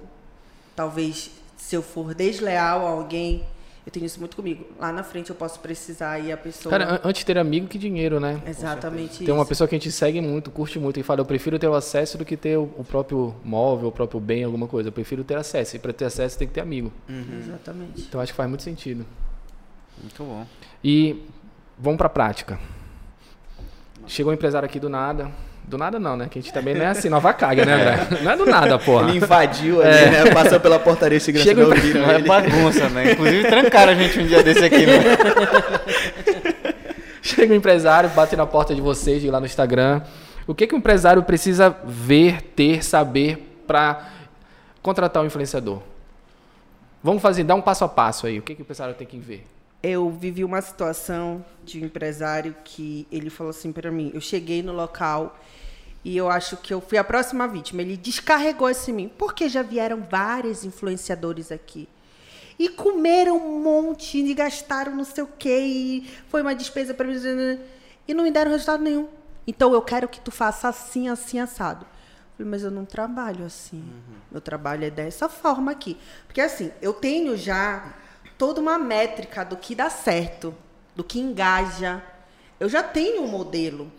talvez, 0.75 1.31
se 1.55 1.75
eu 1.75 1.81
for 1.81 2.13
desleal 2.13 2.85
a 2.85 2.89
alguém, 2.91 3.43
eu 3.85 3.91
tenho 3.91 4.05
isso 4.05 4.19
muito 4.19 4.35
comigo. 4.35 4.65
Lá 4.77 4.91
na 4.91 5.01
frente 5.01 5.29
eu 5.29 5.35
posso 5.35 5.59
precisar 5.61 6.19
e 6.19 6.29
a 6.31 6.35
pessoa. 6.37 6.69
Cara, 6.69 6.95
an- 6.95 6.99
antes 7.05 7.23
ter 7.23 7.37
amigo 7.37 7.67
que 7.67 7.77
dinheiro, 7.79 8.19
né? 8.19 8.41
exatamente 8.45 9.23
Tem 9.23 9.33
uma 9.33 9.41
isso. 9.41 9.49
pessoa 9.49 9.67
que 9.67 9.73
a 9.75 9.79
gente 9.79 9.91
segue 9.93 10.19
muito, 10.19 10.51
curte 10.51 10.77
muito, 10.77 10.99
e 10.99 11.03
fala, 11.03 11.21
eu 11.21 11.25
prefiro 11.25 11.57
ter 11.57 11.67
o 11.69 11.73
acesso 11.73 12.17
do 12.17 12.25
que 12.25 12.35
ter 12.35 12.57
o, 12.57 12.63
o 12.77 12.83
próprio 12.83 13.33
móvel, 13.45 13.87
o 13.87 13.91
próprio 13.91 14.19
bem, 14.19 14.43
alguma 14.43 14.67
coisa. 14.67 14.89
Eu 14.89 14.93
prefiro 14.93 15.23
ter 15.23 15.35
acesso. 15.37 15.77
E 15.77 15.79
para 15.79 15.93
ter 15.93 16.03
acesso 16.05 16.37
tem 16.37 16.47
que 16.47 16.53
ter 16.53 16.61
amigo. 16.61 16.91
Exatamente. 17.39 18.01
Então 18.01 18.19
acho 18.19 18.33
que 18.33 18.37
faz 18.37 18.49
muito 18.49 18.61
sentido. 18.63 19.05
Muito 20.01 20.21
bom. 20.23 20.45
E 20.83 21.23
vamos 21.77 21.97
pra 21.97 22.09
prática. 22.09 22.59
Chegou 24.07 24.31
um 24.31 24.35
empresário 24.35 24.65
aqui 24.65 24.79
do 24.79 24.89
nada. 24.89 25.29
Do 25.67 25.77
nada 25.77 25.99
não, 25.99 26.15
né? 26.15 26.27
Que 26.31 26.39
a 26.39 26.41
gente 26.41 26.53
também 26.53 26.73
não 26.73 26.83
é 26.83 26.87
assim, 26.87 27.09
nova 27.09 27.33
caga, 27.33 27.65
né, 27.65 27.73
André? 27.75 28.23
Não 28.23 28.31
é 28.31 28.37
do 28.37 28.45
nada, 28.45 28.79
porra. 28.79 29.09
Ele 29.09 29.17
invadiu 29.17 29.81
ali, 29.81 30.09
né? 30.09 30.31
Passou 30.33 30.61
pela 30.61 30.79
portaria 30.79 31.19
segurança 31.19 31.49
Chega 31.49 31.61
não 31.61 31.69
ouviram 31.69 32.09
é 32.09 32.19
bagunça, 32.19 32.87
né? 32.87 33.11
Inclusive 33.11 33.49
trancaram 33.49 33.91
a 33.91 33.95
gente 33.95 34.17
um 34.17 34.25
dia 34.25 34.41
desse 34.41 34.63
aqui, 34.63 34.85
né? 34.85 34.93
Chega 37.21 37.53
um 37.53 37.57
empresário, 37.57 38.09
bate 38.11 38.33
na 38.37 38.45
porta 38.45 38.73
de 38.73 38.79
vocês, 38.79 39.21
de 39.21 39.29
lá 39.29 39.41
no 39.41 39.45
Instagram. 39.45 40.01
O 40.47 40.55
que, 40.55 40.65
que 40.65 40.73
o 40.73 40.77
empresário 40.77 41.21
precisa 41.23 41.75
ver, 41.85 42.41
ter, 42.41 42.81
saber 42.81 43.61
para 43.67 44.07
contratar 44.81 45.21
um 45.21 45.25
influenciador? 45.25 45.81
Vamos 47.03 47.21
fazer, 47.21 47.43
dar 47.43 47.55
um 47.55 47.61
passo 47.61 47.83
a 47.83 47.89
passo 47.89 48.25
aí. 48.25 48.39
O 48.39 48.41
que, 48.41 48.55
que 48.55 48.61
o 48.61 48.63
empresário 48.63 48.93
tem 48.93 49.05
que 49.05 49.17
ver? 49.17 49.45
Eu 49.89 50.09
vivi 50.09 50.43
uma 50.43 50.61
situação 50.61 51.45
de 51.63 51.79
um 51.79 51.85
empresário 51.85 52.53
que 52.65 53.07
ele 53.09 53.29
falou 53.29 53.51
assim 53.51 53.71
para 53.71 53.89
mim: 53.89 54.11
eu 54.13 54.19
cheguei 54.19 54.61
no 54.61 54.73
local 54.73 55.39
e 56.03 56.17
eu 56.17 56.29
acho 56.29 56.57
que 56.57 56.73
eu 56.73 56.81
fui 56.81 56.97
a 56.97 57.05
próxima 57.05 57.47
vítima. 57.47 57.81
Ele 57.81 57.95
descarregou 57.95 58.69
isso 58.69 58.91
em 58.91 58.93
mim, 58.93 59.11
porque 59.17 59.47
já 59.47 59.61
vieram 59.61 60.05
vários 60.09 60.65
influenciadores 60.65 61.53
aqui. 61.53 61.87
E 62.59 62.67
comeram 62.67 63.37
um 63.37 63.63
monte 63.63 64.17
e 64.17 64.33
gastaram 64.33 64.93
não 64.93 65.05
sei 65.05 65.23
o 65.23 65.29
quê, 65.39 65.57
e 65.57 66.09
foi 66.27 66.41
uma 66.41 66.53
despesa 66.53 66.93
para 66.93 67.07
mim, 67.07 67.15
e 68.05 68.13
não 68.13 68.25
me 68.25 68.31
deram 68.31 68.51
resultado 68.51 68.83
nenhum. 68.83 69.07
Então 69.45 69.71
eu 69.71 69.81
quero 69.81 70.09
que 70.09 70.19
tu 70.19 70.31
faça 70.31 70.67
assim, 70.67 71.07
assim, 71.07 71.39
assado. 71.39 71.85
Eu 71.85 72.37
Falei, 72.39 72.51
mas 72.51 72.63
eu 72.63 72.71
não 72.71 72.83
trabalho 72.83 73.45
assim. 73.45 73.83
Meu 74.29 74.41
trabalho 74.41 74.83
é 74.83 74.89
dessa 74.89 75.29
forma 75.29 75.71
aqui. 75.71 75.97
Porque 76.25 76.41
assim, 76.41 76.71
eu 76.81 76.91
tenho 76.91 77.37
já 77.37 77.93
toda 78.37 78.61
uma 78.61 78.77
métrica 78.77 79.43
do 79.43 79.57
que 79.57 79.73
dá 79.75 79.89
certo, 79.89 80.53
do 80.95 81.03
que 81.03 81.19
engaja. 81.19 82.01
Eu 82.59 82.67
já 82.67 82.81
tenho 82.81 83.21
um 83.21 83.27
modelo. 83.27 83.91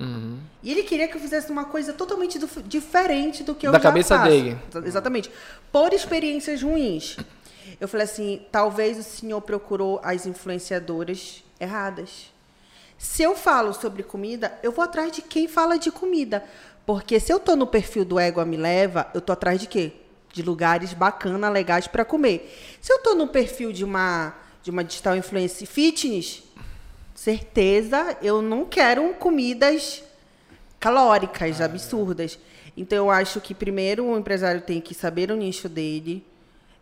E 0.63 0.71
ele 0.71 0.83
queria 0.83 1.07
que 1.07 1.17
eu 1.17 1.21
fizesse 1.21 1.51
uma 1.51 1.65
coisa 1.65 1.93
totalmente 1.93 2.39
do- 2.39 2.49
diferente 2.65 3.45
do 3.45 3.55
que 3.55 3.67
eu 3.67 3.71
Da 3.73 3.79
já 3.79 3.83
cabeça 3.85 4.17
faço. 4.19 4.31
dele. 4.31 4.59
Exatamente. 4.85 5.31
Por 5.71 5.93
experiências 5.93 6.61
ruins. 6.63 7.17
Eu 7.81 7.87
falei 7.87 8.05
assim, 8.05 8.43
talvez 8.51 8.99
o 8.99 9.03
senhor 9.05 9.41
procurou 9.43 10.01
as 10.03 10.27
influenciadoras 10.27 11.45
erradas. 11.61 12.33
Se 12.97 13.23
eu 13.23 13.37
falo 13.37 13.73
sobre 13.73 14.03
comida, 14.03 14.59
eu 14.63 14.73
vou 14.73 14.85
atrás 14.85 15.13
de 15.13 15.23
quem 15.23 15.47
fala 15.47 15.79
de 15.79 15.91
comida. 15.93 16.43
Porque 16.85 17.21
se 17.21 17.33
eu 17.33 17.39
tô 17.39 17.55
no 17.55 17.67
perfil 17.67 18.05
do 18.05 18.19
Égua 18.19 18.45
Me 18.45 18.57
Leva, 18.57 19.07
eu 19.15 19.21
tô 19.21 19.33
atrás 19.33 19.61
de 19.61 19.69
quê? 19.69 19.93
De 20.33 20.43
lugares 20.43 20.93
bacanas, 20.93 21.53
legais 21.53 21.87
para 21.87 22.05
comer. 22.05 22.55
Se 22.81 22.93
eu 22.93 22.99
tô 23.03 23.15
no 23.15 23.27
perfil 23.29 23.73
de 23.73 23.85
uma 23.85 24.35
de 24.63 24.71
uma 24.71 24.85
digital 24.85 25.17
influencer 25.17 25.67
fitness, 25.67 26.43
certeza 27.15 28.17
eu 28.23 28.43
não 28.43 28.65
quero 28.67 29.15
comidas 29.15 30.03
calóricas, 30.79 31.61
absurdas. 31.61 32.39
Então 32.77 32.99
eu 32.99 33.11
acho 33.11 33.41
que 33.41 33.55
primeiro 33.55 34.05
o 34.05 34.17
empresário 34.19 34.61
tem 34.61 34.81
que 34.81 34.95
saber 34.95 35.31
o 35.31 35.37
nicho 35.37 35.69
dele. 35.69 36.25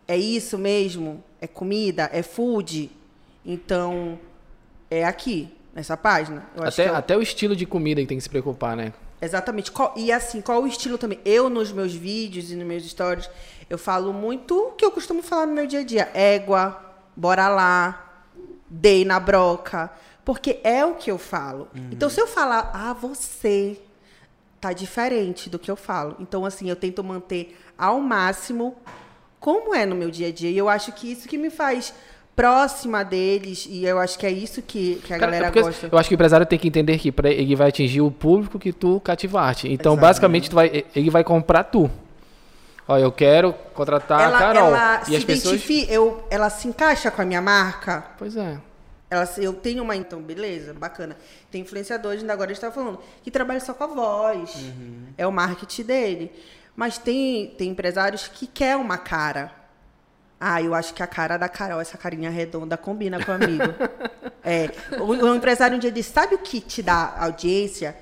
É 0.07 0.17
isso 0.17 0.57
mesmo? 0.57 1.23
É 1.41 1.47
comida? 1.47 2.09
É 2.13 2.21
food? 2.21 2.89
Então 3.45 4.19
é 4.91 5.03
aqui, 5.05 5.49
nessa 5.73 5.95
página. 5.97 6.45
Até, 6.57 6.85
é 6.85 6.91
o- 6.91 6.95
até 6.95 7.17
o 7.17 7.21
estilo 7.21 7.55
de 7.55 7.65
comida 7.65 8.01
que 8.01 8.07
tem 8.07 8.17
que 8.17 8.23
se 8.23 8.29
preocupar, 8.29 8.75
né? 8.75 8.93
Exatamente. 9.21 9.71
Qual- 9.71 9.93
e 9.95 10.11
assim, 10.11 10.41
qual 10.41 10.61
o 10.63 10.67
estilo 10.67 10.97
também? 10.97 11.19
Eu, 11.25 11.49
nos 11.49 11.71
meus 11.71 11.93
vídeos 11.93 12.51
e 12.51 12.55
nos 12.55 12.65
meus 12.67 12.85
stories, 12.89 13.29
eu 13.69 13.77
falo 13.77 14.13
muito 14.13 14.55
o 14.57 14.71
que 14.73 14.85
eu 14.85 14.91
costumo 14.91 15.21
falar 15.23 15.45
no 15.47 15.53
meu 15.53 15.65
dia 15.65 15.79
a 15.79 15.83
dia. 15.83 16.09
Égua, 16.13 16.79
bora 17.15 17.47
lá, 17.49 18.13
dei 18.69 19.03
na 19.03 19.19
broca. 19.19 19.91
Porque 20.23 20.59
é 20.63 20.85
o 20.85 20.95
que 20.95 21.09
eu 21.09 21.17
falo. 21.17 21.69
Então, 21.91 22.09
se 22.09 22.19
eu 22.19 22.27
falar, 22.27 22.69
ah, 22.73 22.93
você 22.93 23.79
tá 24.59 24.73
diferente 24.73 25.49
do 25.49 25.57
que 25.57 25.71
eu 25.71 25.75
falo. 25.77 26.15
Então, 26.19 26.45
assim, 26.45 26.69
eu 26.69 26.75
tento 26.75 27.01
manter 27.03 27.57
ao 27.77 27.99
máximo 28.01 28.75
como 29.39 29.73
é 29.73 29.85
no 29.85 29.95
meu 29.95 30.11
dia 30.11 30.27
a 30.27 30.31
dia. 30.31 30.49
E 30.51 30.57
eu 30.57 30.67
acho 30.67 30.91
que 30.91 31.11
isso 31.11 31.27
que 31.29 31.37
me 31.37 31.49
faz 31.49 31.93
próxima 32.37 33.03
deles. 33.03 33.67
E 33.67 33.83
eu 33.83 33.97
acho 33.97 34.17
que 34.17 34.25
é 34.25 34.31
isso 34.31 34.61
que, 34.61 35.01
que 35.03 35.13
a 35.13 35.17
Cara, 35.17 35.31
galera 35.31 35.47
é 35.47 35.49
porque 35.49 35.61
gosta. 35.61 35.89
Eu 35.91 35.97
acho 35.97 36.07
que 36.07 36.13
o 36.13 36.15
empresário 36.15 36.45
tem 36.45 36.59
que 36.59 36.67
entender 36.67 36.99
que 36.99 37.11
ele 37.23 37.55
vai 37.55 37.69
atingir 37.69 38.01
o 38.01 38.11
público 38.11 38.59
que 38.59 38.71
tu 38.71 39.01
cativaste. 39.01 39.67
Então, 39.67 39.93
Exatamente. 39.93 40.01
basicamente, 40.01 40.49
tu 40.51 40.55
vai, 40.55 40.85
ele 40.95 41.09
vai 41.09 41.23
comprar 41.23 41.63
tu. 41.63 41.89
Ó, 42.87 42.97
eu 42.97 43.11
quero 43.11 43.53
contratar 43.73 44.19
a 44.19 44.23
ela, 44.23 44.37
Carol. 44.39 44.67
ela 44.67 45.01
e 45.01 45.05
se 45.05 45.15
as 45.17 45.23
pessoas. 45.25 45.61
eu, 45.89 46.23
ela 46.29 46.49
se 46.49 46.67
encaixa 46.67 47.09
com 47.11 47.21
a 47.21 47.25
minha 47.25 47.41
marca. 47.41 48.05
Pois 48.17 48.37
é. 48.37 48.57
Ela, 49.09 49.27
eu 49.37 49.53
tenho 49.53 49.83
uma, 49.83 49.95
então, 49.95 50.21
beleza, 50.21 50.73
bacana. 50.73 51.17
Tem 51.49 51.61
influenciadores, 51.61 52.21
ainda 52.21 52.33
agora 52.33 52.51
a 52.51 52.53
gente 52.53 52.61
tá 52.61 52.71
falando, 52.71 52.99
que 53.23 53.31
trabalha 53.31 53.59
só 53.59 53.73
com 53.73 53.83
a 53.83 53.87
voz. 53.87 54.71
É 55.17 55.25
o 55.25 55.31
marketing 55.31 55.83
dele. 55.83 56.31
Mas 56.75 56.97
tem, 56.97 57.47
tem 57.57 57.71
empresários 57.71 58.27
que 58.27 58.45
quer 58.45 58.77
uma 58.77 58.97
cara. 58.97 59.51
Ah, 60.39 60.61
eu 60.61 60.73
acho 60.73 60.93
que 60.93 61.01
a 61.01 61.07
cara 61.07 61.37
da 61.37 61.49
Carol, 61.49 61.81
essa 61.81 61.97
carinha 61.97 62.29
redonda, 62.29 62.77
combina 62.77 63.23
com 63.23 63.31
o 63.31 63.35
amigo. 63.35 63.63
é. 64.43 64.69
O, 64.99 65.05
o 65.05 65.35
empresário 65.35 65.75
um 65.75 65.79
dia 65.79 65.91
disse, 65.91 66.11
sabe 66.11 66.35
o 66.35 66.39
que 66.39 66.61
te 66.61 66.83
dá 66.83 67.15
audiência? 67.19 67.97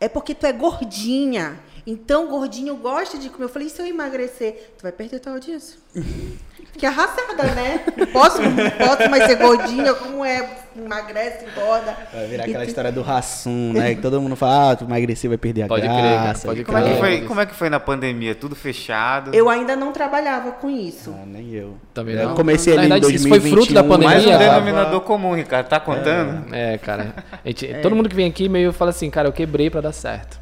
É 0.00 0.08
porque 0.08 0.34
tu 0.34 0.46
é 0.46 0.52
gordinha. 0.52 1.58
Então, 1.86 2.26
gordinho 2.28 2.76
gosta 2.76 3.16
de 3.16 3.30
comer. 3.30 3.44
Eu 3.44 3.48
falei, 3.48 3.68
e 3.68 3.70
se 3.70 3.80
eu 3.80 3.86
emagrecer? 3.86 4.74
Tu 4.76 4.82
vai 4.82 4.90
perder 4.90 5.20
tua 5.20 5.32
audiência. 5.32 5.78
Fiquei 6.76 6.88
arrasada, 6.90 7.42
né? 7.54 7.80
Não 7.96 8.06
posso, 8.08 8.42
não 8.42 8.70
posso 8.70 9.08
mais 9.10 9.24
ser 9.24 9.36
gordinha, 9.36 9.94
como 9.94 10.22
é? 10.22 10.46
Emagrece, 10.78 11.46
engorda. 11.46 11.96
Vai 12.12 12.26
virar 12.26 12.46
E 12.46 12.50
aquela 12.50 12.64
tu- 12.64 12.68
história 12.68 12.92
do 12.92 13.00
raçum, 13.00 13.72
né? 13.72 13.94
Que 13.94 14.02
todo 14.02 14.20
mundo 14.20 14.36
fala, 14.36 14.72
ah, 14.72 14.76
tu 14.76 14.84
emagrecer 14.84 15.30
vai 15.30 15.38
perder 15.38 15.62
a 15.62 15.66
Pode 15.68 15.80
crer, 15.88 15.90
graça. 15.94 16.22
cara, 16.22 16.38
pode 16.44 16.64
Como 16.64 16.76
é, 16.76 16.82
que 16.82 16.88
crer. 16.88 16.98
foi, 16.98 17.20
como 17.22 17.40
é 17.40 17.46
que 17.46 17.54
foi 17.54 17.70
na 17.70 17.80
pandemia? 17.80 18.34
Tudo 18.34 18.54
fechado? 18.54 19.34
Eu 19.34 19.48
ainda 19.48 19.74
não 19.74 19.90
trabalhava 19.90 20.52
com 20.52 20.68
isso. 20.68 21.14
Ah, 21.18 21.24
nem 21.24 21.50
eu. 21.54 21.78
Também 21.94 22.14
eu 22.14 22.28
não. 22.28 22.34
comecei 22.34 22.74
Na 22.74 22.82
ali 22.82 22.90
verdade, 22.90 23.10
em 23.10 23.16
isso 23.16 23.26
foi 23.26 23.38
2021. 23.40 23.56
fruto 23.64 23.72
da 23.74 23.82
pandemia. 23.82 24.08
Mais 24.16 24.26
um 24.26 24.30
Tava- 24.32 24.44
denominador 24.44 25.00
comum, 25.00 25.34
Ricardo. 25.34 25.66
Tá 25.68 25.80
contando? 25.80 26.54
É, 26.54 26.76
cara. 26.76 27.14
A 27.42 27.48
gente- 27.48 27.66
Todo 27.80 27.96
mundo 27.96 28.10
que 28.10 28.14
vem 28.14 28.28
aqui 28.28 28.46
meio 28.46 28.70
fala 28.70 28.90
assim, 28.90 29.08
cara, 29.08 29.28
eu 29.28 29.32
quebrei 29.32 29.70
pra 29.70 29.80
dar 29.80 29.92
certo. 29.92 30.38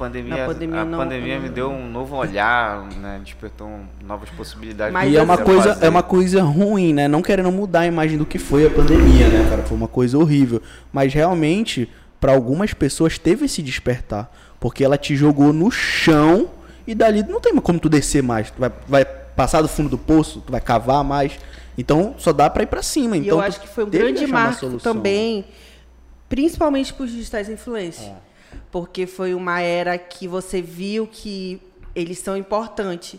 A 0.00 0.04
pandemia, 0.06 0.36
Na 0.38 0.46
pandemia 0.46 0.80
a 0.80 0.84
não- 0.86 0.98
pandemia 0.98 1.34
não- 1.36 1.42
me 1.42 1.48
deu 1.50 1.70
um 1.70 1.86
novo 1.90 2.16
olhar, 2.16 2.84
né? 2.96 3.20
Despertou 3.22 3.68
novas 4.02 4.30
possibilidades. 4.30 4.92
Mas 4.94 5.12
E 5.12 5.16
é 5.18 5.22
uma, 5.22 5.36
coisa, 5.36 5.74
fazer. 5.74 5.84
é 5.84 5.88
uma 5.90 6.02
coisa 6.02 6.42
ruim, 6.42 6.94
né? 6.94 7.06
Não 7.06 7.20
querendo 7.20 7.52
mudar 7.52 7.80
a 7.80 7.86
imagem 7.86 8.16
do 8.16 8.24
que 8.24 8.38
foi 8.38 8.66
a 8.66 8.70
pandemia, 8.70 9.28
né, 9.28 9.46
cara? 9.50 9.62
Foi 9.62 9.76
uma 9.76 9.88
coisa 9.88 10.16
horrível. 10.18 10.62
Mas 10.90 11.12
realmente, 11.12 11.86
para 12.18 12.32
algumas 12.32 12.72
pessoas, 12.72 13.18
teve 13.18 13.44
esse 13.44 13.60
despertar. 13.62 14.34
Porque 14.58 14.82
ela 14.82 14.96
te 14.96 15.14
jogou 15.14 15.52
no 15.52 15.70
chão 15.70 16.48
e 16.86 16.94
dali 16.94 17.22
não 17.22 17.38
tem 17.40 17.54
como 17.56 17.78
tu 17.78 17.88
descer 17.90 18.22
mais. 18.22 18.50
Tu 18.50 18.58
vai, 18.58 18.72
vai 18.88 19.04
passar 19.04 19.60
do 19.60 19.68
fundo 19.68 19.90
do 19.90 19.98
poço, 19.98 20.40
tu 20.46 20.50
vai 20.50 20.60
cavar 20.62 21.04
mais. 21.04 21.38
Então 21.76 22.14
só 22.18 22.32
dá 22.32 22.48
pra 22.48 22.62
ir 22.62 22.66
pra 22.66 22.82
cima. 22.82 23.16
E 23.16 23.20
Então, 23.20 23.36
eu 23.38 23.42
tu 23.42 23.46
acho 23.46 23.60
que 23.60 23.68
foi 23.68 23.84
um 23.84 23.90
grande 23.90 24.26
marco 24.26 24.78
também, 24.78 25.44
principalmente 26.28 26.92
para 26.92 27.04
os 27.04 27.10
digitais 27.10 27.48
influencers. 27.48 28.10
Porque 28.70 29.06
foi 29.06 29.34
uma 29.34 29.60
era 29.60 29.98
que 29.98 30.28
você 30.28 30.62
viu 30.62 31.06
que 31.10 31.60
eles 31.94 32.18
são 32.18 32.36
importantes. 32.36 33.18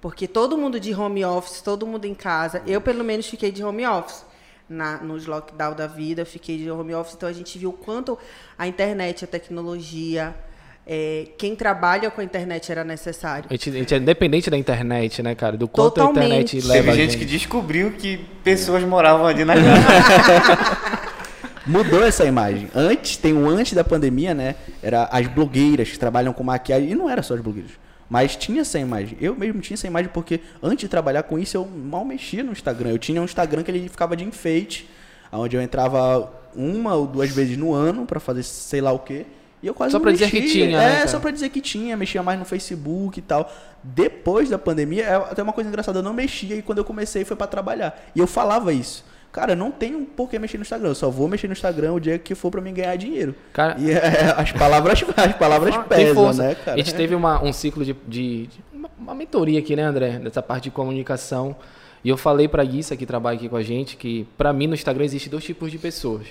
Porque 0.00 0.26
todo 0.26 0.56
mundo 0.56 0.80
de 0.80 0.94
home 0.94 1.24
office, 1.24 1.60
todo 1.60 1.86
mundo 1.86 2.04
em 2.06 2.14
casa. 2.14 2.62
Eu, 2.66 2.80
pelo 2.80 3.04
menos, 3.04 3.26
fiquei 3.26 3.50
de 3.50 3.62
home 3.62 3.86
office. 3.86 4.24
Na, 4.68 4.98
nos 4.98 5.26
lockdown 5.26 5.74
da 5.74 5.88
vida, 5.88 6.24
fiquei 6.24 6.56
de 6.56 6.70
home 6.70 6.94
office. 6.94 7.14
Então, 7.14 7.28
a 7.28 7.32
gente 7.32 7.58
viu 7.58 7.70
o 7.70 7.72
quanto 7.72 8.16
a 8.56 8.68
internet, 8.68 9.24
a 9.24 9.26
tecnologia, 9.26 10.34
eh, 10.86 11.28
quem 11.36 11.54
trabalha 11.54 12.10
com 12.10 12.20
a 12.20 12.24
internet 12.24 12.70
era 12.70 12.82
necessário. 12.82 13.46
A 13.50 13.54
gente, 13.54 13.70
a 13.70 13.72
gente 13.72 13.94
é 13.94 13.96
independente 13.98 14.48
da 14.50 14.56
internet, 14.56 15.22
né, 15.22 15.34
cara? 15.34 15.56
Do 15.56 15.68
quanto 15.68 16.00
a 16.00 16.06
Totalmente. 16.06 16.56
internet 16.56 16.66
leva 16.66 16.72
Teve 16.74 16.90
a 16.90 16.94
gente 16.94 17.12
gente. 17.12 17.20
que 17.20 17.24
descobriu 17.26 17.92
que 17.92 18.18
pessoas 18.42 18.82
moravam 18.84 19.26
ali 19.26 19.44
na 19.44 19.54
casa. 19.54 20.98
Mudou 21.66 22.02
essa 22.04 22.24
imagem. 22.24 22.68
Antes, 22.74 23.16
tem 23.16 23.32
o 23.34 23.48
antes 23.48 23.72
da 23.74 23.84
pandemia, 23.84 24.34
né? 24.34 24.54
Era 24.82 25.04
as 25.04 25.26
blogueiras 25.26 25.90
que 25.90 25.98
trabalham 25.98 26.32
com 26.32 26.42
maquiagem. 26.42 26.90
E 26.90 26.94
não 26.94 27.08
era 27.08 27.22
só 27.22 27.34
as 27.34 27.40
blogueiras. 27.40 27.72
Mas 28.08 28.34
tinha 28.34 28.62
essa 28.62 28.78
imagem. 28.78 29.16
Eu 29.20 29.34
mesmo 29.36 29.60
tinha 29.60 29.74
essa 29.74 29.86
imagem 29.86 30.10
porque 30.12 30.40
antes 30.62 30.78
de 30.80 30.88
trabalhar 30.88 31.22
com 31.22 31.38
isso, 31.38 31.56
eu 31.56 31.64
mal 31.66 32.04
mexia 32.04 32.42
no 32.42 32.50
Instagram. 32.52 32.90
Eu 32.90 32.98
tinha 32.98 33.20
um 33.20 33.24
Instagram 33.24 33.62
que 33.62 33.70
ele 33.70 33.88
ficava 33.88 34.16
de 34.16 34.24
enfeite, 34.24 34.88
onde 35.30 35.54
eu 35.56 35.62
entrava 35.62 36.32
uma 36.56 36.94
ou 36.94 37.06
duas 37.06 37.30
vezes 37.30 37.56
no 37.56 37.72
ano 37.72 38.04
pra 38.06 38.18
fazer 38.18 38.42
sei 38.42 38.80
lá 38.80 38.90
o 38.90 38.98
quê. 38.98 39.26
E 39.62 39.66
eu 39.66 39.74
quase 39.74 39.92
Só 39.92 40.00
pra 40.00 40.10
dizer 40.10 40.30
que 40.30 40.40
mexia. 40.40 40.66
tinha, 40.66 40.78
né, 40.78 40.92
É, 40.92 40.96
cara? 40.96 41.08
só 41.08 41.20
pra 41.20 41.30
dizer 41.30 41.50
que 41.50 41.60
tinha. 41.60 41.96
Mexia 41.96 42.22
mais 42.22 42.38
no 42.38 42.44
Facebook 42.46 43.18
e 43.18 43.22
tal. 43.22 43.52
Depois 43.84 44.48
da 44.48 44.58
pandemia, 44.58 45.04
é 45.04 45.14
até 45.14 45.42
uma 45.42 45.52
coisa 45.52 45.68
engraçada, 45.68 45.98
eu 45.98 46.02
não 46.02 46.14
mexia 46.14 46.56
e 46.56 46.62
quando 46.62 46.78
eu 46.78 46.84
comecei 46.84 47.24
foi 47.24 47.36
pra 47.36 47.46
trabalhar. 47.46 48.06
E 48.16 48.18
eu 48.18 48.26
falava 48.26 48.72
isso. 48.72 49.04
Cara, 49.32 49.54
não 49.54 49.70
tenho 49.70 50.04
por 50.04 50.28
que 50.28 50.38
mexer 50.38 50.58
no 50.58 50.62
Instagram. 50.62 50.88
Eu 50.88 50.94
só 50.94 51.08
vou 51.08 51.28
mexer 51.28 51.46
no 51.46 51.52
Instagram 51.52 51.92
o 51.92 52.00
dia 52.00 52.18
que 52.18 52.34
for 52.34 52.50
pra 52.50 52.60
mim 52.60 52.74
ganhar 52.74 52.96
dinheiro. 52.96 53.34
Cara- 53.52 53.76
e 53.78 53.90
é, 53.92 54.34
as 54.36 54.50
palavras, 54.50 55.04
as 55.16 55.36
palavras 55.36 55.74
Ah, 55.76 55.78
pesam, 55.84 56.32
né, 56.34 56.54
cara? 56.56 56.74
A 56.74 56.76
gente 56.78 56.94
teve 56.94 57.14
uma- 57.14 57.42
um 57.42 57.52
ciclo 57.52 57.84
de, 57.84 57.94
de- 58.08 58.46
de- 58.48 58.60
uma, 58.98 59.14
mentoria 59.14 59.58
aqui, 59.60 59.76
né, 59.76 59.82
André? 59.84 60.18
Dessa 60.18 60.42
parte 60.42 60.64
de 60.64 60.70
comunicação. 60.72 61.54
E 62.02 62.08
eu 62.08 62.16
falei 62.16 62.48
pra 62.48 62.64
Guissa, 62.64 62.96
que 62.96 63.06
trabalha 63.06 63.36
aqui 63.36 63.48
com 63.48 63.56
a 63.56 63.62
gente, 63.62 63.96
que 63.96 64.26
pra 64.36 64.52
mim 64.52 64.66
no 64.66 64.74
Instagram 64.74 65.04
existe 65.04 65.28
dois 65.28 65.44
tipos 65.44 65.70
de 65.70 65.78
pessoas. 65.78 66.26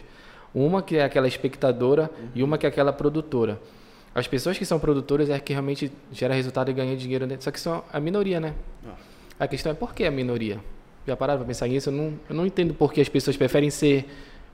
Uma 0.54 0.82
que 0.82 0.98
é 0.98 1.04
aquela 1.04 1.28
espectadora 1.28 2.10
e 2.36 2.42
uma 2.44 2.58
que 2.58 2.66
é 2.66 2.70
aquela 2.70 2.92
produtora. 2.92 3.62
As 4.16 4.28
pessoas 4.28 4.58
que 4.58 4.66
são 4.66 4.80
produtoras 4.80 5.30
é 5.30 5.40
que 5.40 5.54
realmente 5.54 5.92
gera 6.12 6.34
resultado 6.34 6.70
e 6.72 6.74
ganha 6.74 6.98
dinheiro, 6.98 7.28
né? 7.28 7.38
só 7.40 7.52
que 7.52 7.60
são 7.60 7.84
a 7.94 8.00
minoria, 8.00 8.40
né? 8.40 8.56
A 9.40 9.48
questão 9.48 9.72
é 9.72 9.76
por 9.76 9.94
que 9.94 10.04
a 10.04 10.12
minoria? 10.12 10.60
Já 11.10 11.18
pararam 11.18 11.40
pra 11.40 11.48
pensar 11.48 11.68
nisso? 11.68 11.90
Eu 11.90 11.94
não, 11.94 12.14
eu 12.30 12.36
não 12.36 12.46
entendo 12.46 12.74
por 12.74 12.94
que 12.94 13.02
as 13.02 13.10
pessoas 13.10 13.36
preferem 13.36 13.70
ser 13.70 14.06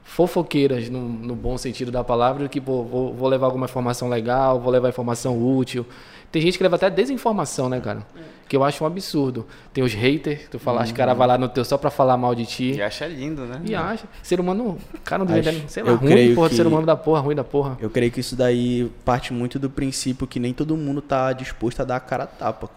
fofoqueiras 0.03 0.89
no, 0.89 1.01
no 1.01 1.35
bom 1.35 1.57
sentido 1.57 1.91
da 1.91 2.03
palavra 2.03 2.43
do 2.43 2.49
que 2.49 2.61
pô, 2.61 2.83
vou, 2.83 3.13
vou 3.13 3.27
levar 3.27 3.47
alguma 3.47 3.65
informação 3.65 4.07
legal, 4.07 4.59
vou 4.59 4.71
levar 4.71 4.89
informação 4.89 5.37
útil. 5.57 5.85
Tem 6.31 6.41
gente 6.41 6.57
que 6.57 6.63
leva 6.63 6.75
até 6.75 6.89
desinformação, 6.89 7.69
né, 7.69 7.79
cara? 7.79 8.05
Que 8.47 8.55
eu 8.55 8.63
acho 8.63 8.83
um 8.83 8.87
absurdo. 8.87 9.45
Tem 9.73 9.83
os 9.83 9.93
haters, 9.93 10.41
tu 10.51 10.59
falaste, 10.59 10.91
o 10.91 10.95
cara 10.95 11.13
vai 11.13 11.27
lá 11.27 11.37
no 11.37 11.47
teu 11.49 11.63
só 11.65 11.77
pra 11.77 11.89
falar 11.89 12.17
mal 12.17 12.35
de 12.35 12.45
ti. 12.45 12.71
E 12.73 12.81
acha 12.81 13.07
lindo, 13.07 13.43
né? 13.43 13.61
E 13.65 13.73
acha. 13.73 14.05
Ser 14.21 14.39
humano, 14.39 14.77
cara, 15.03 15.23
não 15.23 15.33
deveria, 15.33 15.67
sei 15.67 15.81
lá, 15.81 15.91
eu 15.91 15.95
ruim, 15.95 16.09
creio 16.11 16.35
porra, 16.35 16.47
do 16.47 16.51
que- 16.51 16.55
ser 16.57 16.67
humano 16.67 16.85
da 16.85 16.95
porra, 16.95 17.21
ruim 17.21 17.35
da 17.35 17.43
porra. 17.43 17.77
Eu 17.81 17.89
creio 17.89 18.11
que 18.11 18.19
isso 18.19 18.35
daí 18.35 18.91
parte 19.05 19.33
muito 19.33 19.57
do 19.57 19.69
princípio 19.69 20.27
que 20.27 20.39
nem 20.39 20.53
todo 20.53 20.75
mundo 20.75 21.01
tá 21.01 21.31
disposto 21.33 21.79
a 21.79 21.83
dar 21.85 21.95
a 21.95 21.99
cara 21.99 22.25
a 22.25 22.27
tapa. 22.27 22.69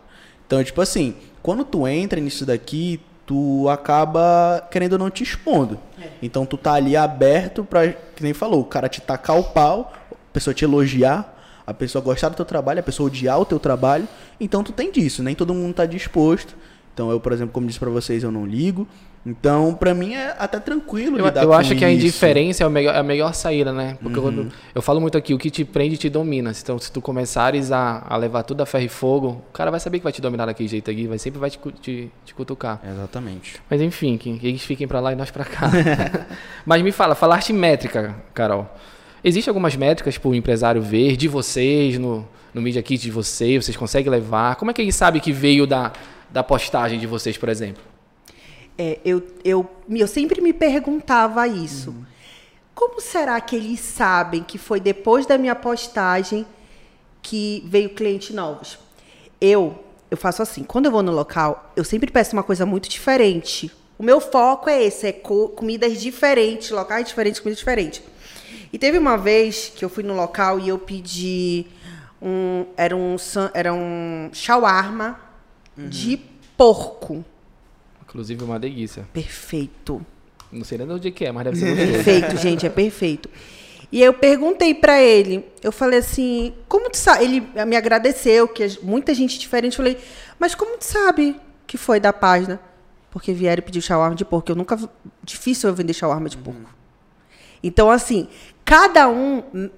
Então, 0.47 0.62
tipo 0.64 0.81
assim, 0.81 1.14
quando 1.43 1.64
tu 1.64 1.87
entra 1.87 2.19
nisso 2.21 2.47
daqui, 2.47 3.01
tu 3.29 3.69
acaba 3.69 4.67
querendo 4.71 4.95
ou 4.95 4.99
não 4.99 5.11
te 5.11 5.23
expondo. 5.23 5.79
Então 6.23 6.47
tu 6.47 6.57
tá 6.57 6.73
ali 6.73 6.97
aberto 6.97 7.62
pra, 7.62 7.87
que 7.88 8.23
nem 8.23 8.33
falou, 8.33 8.62
o 8.62 8.64
cara 8.64 8.88
te 8.88 9.03
tacar 9.03 9.38
o 9.38 9.45
pau, 9.45 9.93
a 10.11 10.33
pessoa 10.33 10.55
te 10.55 10.64
elogiar, 10.64 11.37
a 11.67 11.75
pessoa 11.75 12.03
gostar 12.03 12.31
do 12.31 12.37
teu 12.37 12.47
trabalho, 12.47 12.81
a 12.81 12.83
pessoa 12.83 13.07
odiar 13.07 13.38
o 13.38 13.45
teu 13.45 13.61
trabalho. 13.61 14.09
Então 14.41 14.64
tu 14.64 14.73
tem 14.73 14.91
disso, 14.91 15.23
nem 15.23 15.35
todo 15.35 15.53
mundo 15.53 15.75
tá 15.75 15.85
disposto. 15.85 16.57
Então 16.95 17.11
eu, 17.11 17.21
por 17.21 17.31
exemplo, 17.33 17.53
como 17.53 17.67
disse 17.67 17.79
pra 17.79 17.91
vocês, 17.91 18.23
eu 18.23 18.33
não 18.33 18.47
ligo. 18.47 18.88
Então, 19.31 19.75
pra 19.75 19.93
mim 19.93 20.14
é 20.14 20.35
até 20.38 20.59
tranquilo 20.59 21.19
Eu, 21.19 21.27
eu 21.27 21.53
acho 21.53 21.75
que 21.77 21.85
a 21.85 21.91
isso. 21.91 22.07
indiferença 22.07 22.62
é 22.62 22.67
a 22.67 22.71
melhor, 22.71 22.95
é 22.95 22.99
a 22.99 23.03
melhor 23.03 23.35
saída, 23.35 23.73
né? 23.73 23.99
Porque 24.03 24.19
Uhum. 24.19 24.25
quando- 24.25 24.53
eu 24.75 24.81
falo 24.81 25.01
muito 25.01 25.19
aqui, 25.19 25.35
o 25.35 25.38
que 25.38 25.51
te 25.51 25.64
prende 25.64 25.97
te 25.99 26.09
domina. 26.09 26.51
Então, 26.59 26.79
se 26.79 26.91
tu 26.91 27.01
começares 27.03 27.71
a, 27.71 28.03
a 28.09 28.17
levar 28.17 28.43
tudo 28.45 28.62
a 28.62 28.67
ferro 28.67 28.85
e 28.85 28.88
fogo, 28.88 29.43
o 29.51 29.53
cara 29.53 29.71
vai 29.71 29.79
saber 29.81 29.99
que 29.99 30.05
vai 30.05 30.12
te 30.12 30.23
dominar 30.23 30.47
daquele 30.47 30.69
jeito 30.69 30.91
aqui, 30.91 31.07
vai 31.07 31.19
sempre 31.19 31.38
vai 31.38 31.51
te, 31.51 31.59
te, 31.83 32.11
te 32.25 32.35
cutucar. 32.35 32.81
Exatamente. 32.91 33.61
Mas 33.69 33.81
enfim, 33.83 34.17
que, 34.17 34.38
que 34.38 34.47
eles 34.49 34.62
fiquem 34.62 34.88
pra 34.88 35.01
lá 35.01 35.12
e 35.12 35.17
nós 35.17 35.31
pra 35.31 35.45
cá. 35.45 35.71
Mas 36.64 36.81
me 36.83 36.91
fala, 36.93 37.14
falaste 37.14 37.53
métrica, 37.53 38.14
Carol. 38.33 38.67
Existem 39.23 39.51
algumas 39.51 39.75
métricas 39.77 40.17
pro 40.17 40.35
empresário 40.35 40.81
ver 40.81 41.17
de 41.17 41.29
vocês, 41.29 41.99
no, 41.99 42.27
no 42.55 42.62
Media 42.62 42.83
Kit 42.83 43.03
de 43.03 43.11
vocês, 43.11 43.64
vocês 43.64 43.77
conseguem 43.77 44.11
levar? 44.11 44.57
Como 44.57 44.71
é 44.71 44.75
que 44.75 44.81
ele 44.81 44.93
sabe 44.93 45.21
que 45.21 45.33
veio 45.33 45.67
da, 45.67 45.93
da 46.31 46.43
postagem 46.43 46.99
de 46.99 47.07
vocês, 47.07 47.37
por 47.37 47.49
exemplo? 47.49 47.83
É, 48.79 49.01
eu, 49.05 49.21
eu, 49.45 49.69
eu 49.91 50.07
sempre 50.07 50.41
me 50.41 50.53
perguntava 50.53 51.47
isso. 51.49 51.95
Como 52.75 53.01
será 53.01 53.41
que 53.41 53.57
eles 53.57 53.81
sabem 53.81 54.43
que 54.45 54.57
foi 54.57 54.79
depois 54.79 55.27
da 55.27 55.37
minha 55.37 55.57
postagem 55.57 56.47
que 57.21 57.64
veio 57.67 57.91
clientes 57.91 58.33
novos? 58.35 58.79
Eu, 59.41 59.85
eu 60.09 60.17
faço 60.17 60.43
assim, 60.43 60.62
quando 60.62 60.87
eu 60.87 60.93
vou 60.93 61.03
no 61.03 61.11
local, 61.11 61.73
eu 61.75 61.83
sempre 61.83 62.12
peço 62.12 62.35
uma 62.35 62.45
coisa 62.45 62.64
muito 62.64 62.88
diferente. 62.88 63.71
O 63.99 64.03
meu 64.05 64.21
foco 64.21 64.71
é 64.71 64.81
esse, 64.85 65.09
é 65.09 65.12
co 65.12 65.49
comidas 65.49 66.01
diferentes, 66.01 66.71
locais 66.71 67.09
diferentes, 67.09 67.41
comidas 67.41 67.59
diferentes. 67.59 68.01
E 68.73 68.79
teve 68.79 68.97
uma 68.97 69.17
vez 69.17 69.73
que 69.75 69.85
eu 69.85 69.88
fui 69.88 70.05
no 70.05 70.14
local 70.14 70.61
e 70.61 70.69
eu 70.69 70.79
pedi 70.79 71.67
um, 72.23 72.64
era 72.77 72.95
um, 72.95 73.17
era 73.53 73.75
um 73.75 74.31
shawarma 74.33 75.19
de 75.77 76.21
porco. 76.57 77.25
Inclusive 78.09 78.42
uma 78.42 78.59
delícia. 78.59 79.07
Perfeito. 79.12 80.05
Não 80.51 80.64
sei 80.64 80.79
nem 80.79 80.87
de 80.87 80.92
onde 80.94 81.11
que 81.11 81.25
é, 81.27 81.33
mas 81.33 81.44
deve 81.44 81.57
ser. 81.59 81.77
Perfeito, 81.92 82.37
gente, 82.38 82.66
é 82.66 82.71
perfeito. 82.71 83.29
E 83.92 84.03
eu 84.03 84.12
perguntei 84.12 84.75
pra 84.75 85.01
ele, 85.01 85.47
eu 85.62 85.73
falei 85.73 85.99
assim, 86.01 86.55
como 86.68 86.90
tu 86.90 86.97
sabe? 86.97 87.25
Ele 87.25 87.40
me 87.66 87.77
agradeceu, 87.77 88.47
que 88.47 88.79
muita 88.83 89.14
gente 89.14 89.38
diferente. 89.38 89.75
Eu 89.75 89.77
falei, 89.79 89.99
mas 90.38 90.55
como 90.55 90.77
tu 90.77 90.85
sabe 90.85 91.37
que 91.66 91.79
foi 91.79 91.99
da 91.99 92.12
página? 92.12 92.61
Porque 93.11 93.33
vieram 93.33 93.62
pedir 93.62 93.81
shawarma 93.81 94.14
de 94.14 94.25
porco. 94.25 94.51
Eu 94.51 94.57
nunca. 94.57 94.79
Difícil 95.23 95.68
eu 95.68 95.75
vender 95.75 95.94
shawarma 95.94 96.29
de 96.29 96.37
porco. 96.37 96.68
Então, 97.62 97.90
assim, 97.90 98.29
cada 98.64 99.09
um 99.09 99.71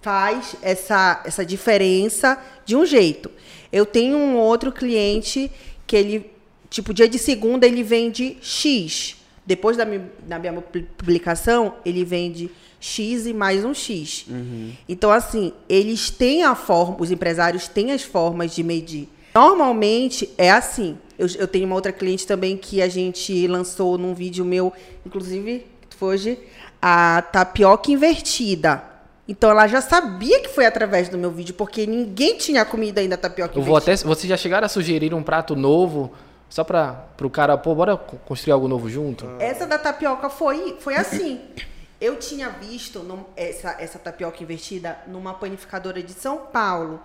faz 0.00 0.56
essa, 0.62 1.22
essa 1.24 1.44
diferença 1.44 2.38
de 2.64 2.76
um 2.76 2.86
jeito. 2.86 3.30
Eu 3.72 3.84
tenho 3.84 4.16
um 4.16 4.36
outro 4.36 4.72
cliente 4.72 5.50
que 5.86 5.96
ele, 5.96 6.30
tipo, 6.70 6.92
dia 6.94 7.08
de 7.08 7.18
segunda 7.18 7.66
ele 7.66 7.82
vende 7.82 8.36
X. 8.42 9.16
Depois 9.46 9.76
da, 9.76 9.84
mi- 9.84 10.02
da 10.26 10.38
minha 10.38 10.52
pu- 10.54 10.82
publicação, 10.96 11.74
ele 11.84 12.04
vende 12.04 12.50
X 12.80 13.26
e 13.26 13.32
mais 13.32 13.64
um 13.64 13.72
X. 13.74 14.26
Então, 14.88 15.10
assim, 15.10 15.52
eles 15.68 16.10
têm 16.10 16.42
a 16.44 16.54
forma, 16.54 16.96
os 17.00 17.10
empresários 17.10 17.66
têm 17.66 17.92
as 17.92 18.02
formas 18.02 18.54
de 18.54 18.62
medir. 18.62 19.08
Normalmente 19.34 20.28
é 20.36 20.50
assim. 20.50 20.96
Eu, 21.18 21.26
eu 21.38 21.48
tenho 21.48 21.64
uma 21.66 21.74
outra 21.74 21.90
cliente 21.92 22.26
também 22.26 22.56
que 22.56 22.80
a 22.82 22.88
gente 22.88 23.46
lançou 23.46 23.96
num 23.98 24.14
vídeo 24.14 24.44
meu, 24.44 24.72
inclusive, 25.04 25.66
que 25.88 25.96
foi 25.96 26.14
hoje, 26.14 26.38
a 26.80 27.22
tapioca 27.32 27.90
invertida. 27.90 28.84
Então 29.26 29.50
ela 29.50 29.66
já 29.66 29.80
sabia 29.80 30.40
que 30.40 30.48
foi 30.48 30.64
através 30.66 31.08
do 31.08 31.18
meu 31.18 31.30
vídeo, 31.30 31.54
porque 31.54 31.86
ninguém 31.86 32.36
tinha 32.36 32.64
comido 32.64 32.98
ainda 32.98 33.16
tapioca 33.16 33.58
Eu 33.58 33.62
vou 33.62 33.72
invertida. 33.78 33.94
até. 33.94 34.04
Vocês 34.06 34.28
já 34.28 34.36
chegaram 34.36 34.66
a 34.66 34.68
sugerir 34.68 35.12
um 35.14 35.22
prato 35.22 35.56
novo 35.56 36.12
só 36.48 36.64
para 36.64 36.92
pro 37.16 37.28
cara, 37.30 37.56
pô, 37.58 37.74
bora 37.74 37.96
co- 37.96 38.16
construir 38.26 38.52
algo 38.52 38.68
novo 38.68 38.88
junto? 38.88 39.26
Essa 39.38 39.66
da 39.66 39.78
tapioca 39.78 40.28
foi, 40.30 40.76
foi 40.80 40.96
assim. 40.96 41.40
Eu 42.00 42.16
tinha 42.16 42.48
visto 42.48 43.00
num- 43.00 43.24
essa, 43.36 43.70
essa 43.78 43.98
tapioca 43.98 44.42
invertida 44.42 44.98
numa 45.08 45.34
panificadora 45.34 46.02
de 46.02 46.12
São 46.12 46.38
Paulo. 46.46 47.00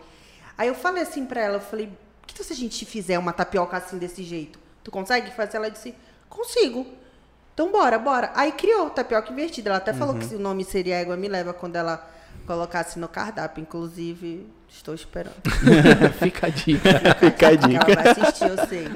Aí 0.58 0.68
eu 0.68 0.76
falei 0.76 1.02
assim 1.04 1.26
pra 1.26 1.42
ela, 1.42 1.56
eu 1.58 1.62
falei, 1.62 1.88
por 2.22 2.28
que 2.28 2.44
se 2.44 2.54
a 2.54 2.56
gente 2.56 2.86
fizer 2.86 3.18
uma 3.18 3.34
tapioca 3.34 3.76
assim 3.76 3.98
desse 3.98 4.24
jeito? 4.24 4.60
Tu 4.84 4.92
consegue 4.92 5.32
fazer? 5.32 5.58
Ela 5.58 5.70
disse, 5.72 5.96
consigo. 6.30 6.86
Então 7.54 7.72
bora, 7.72 7.98
bora. 8.00 8.32
Aí 8.36 8.52
criou 8.52 8.90
tapioca 8.92 9.32
invertida. 9.32 9.70
Ela 9.72 9.78
até 9.78 9.94
falou 9.94 10.16
que 10.16 10.36
o 10.36 10.40
nome 10.40 10.64
seria 10.64 10.96
Égua 11.00 11.18
Me 11.18 11.28
Leva 11.28 11.54
quando 11.54 11.76
ela 11.76 12.08
colocasse 12.46 13.00
no 13.00 13.08
cardápio. 13.08 13.62
Inclusive, 13.62 14.48
estou 14.74 14.94
esperando. 14.94 15.36
Fica 16.20 16.48
a 16.48 16.50
dica. 16.50 16.90
Fica 17.20 17.48
a 17.48 17.52
Ela 17.52 17.68
dica. 17.68 17.96
vai 17.96 18.08
assistir, 18.10 18.50
eu 18.50 18.68
sei. 18.68 18.88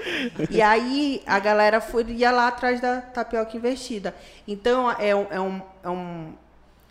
E 0.49 0.61
aí 0.61 1.21
a 1.25 1.39
galera 1.39 1.79
foi, 1.79 2.03
ia 2.03 2.31
lá 2.31 2.47
atrás 2.47 2.81
da 2.81 3.01
tapioca 3.01 3.55
invertida. 3.55 4.13
Então 4.47 4.91
é 4.91 5.15
um, 5.15 5.27
é 5.29 5.39
um, 5.39 5.61
é 5.83 5.89
um 5.89 6.33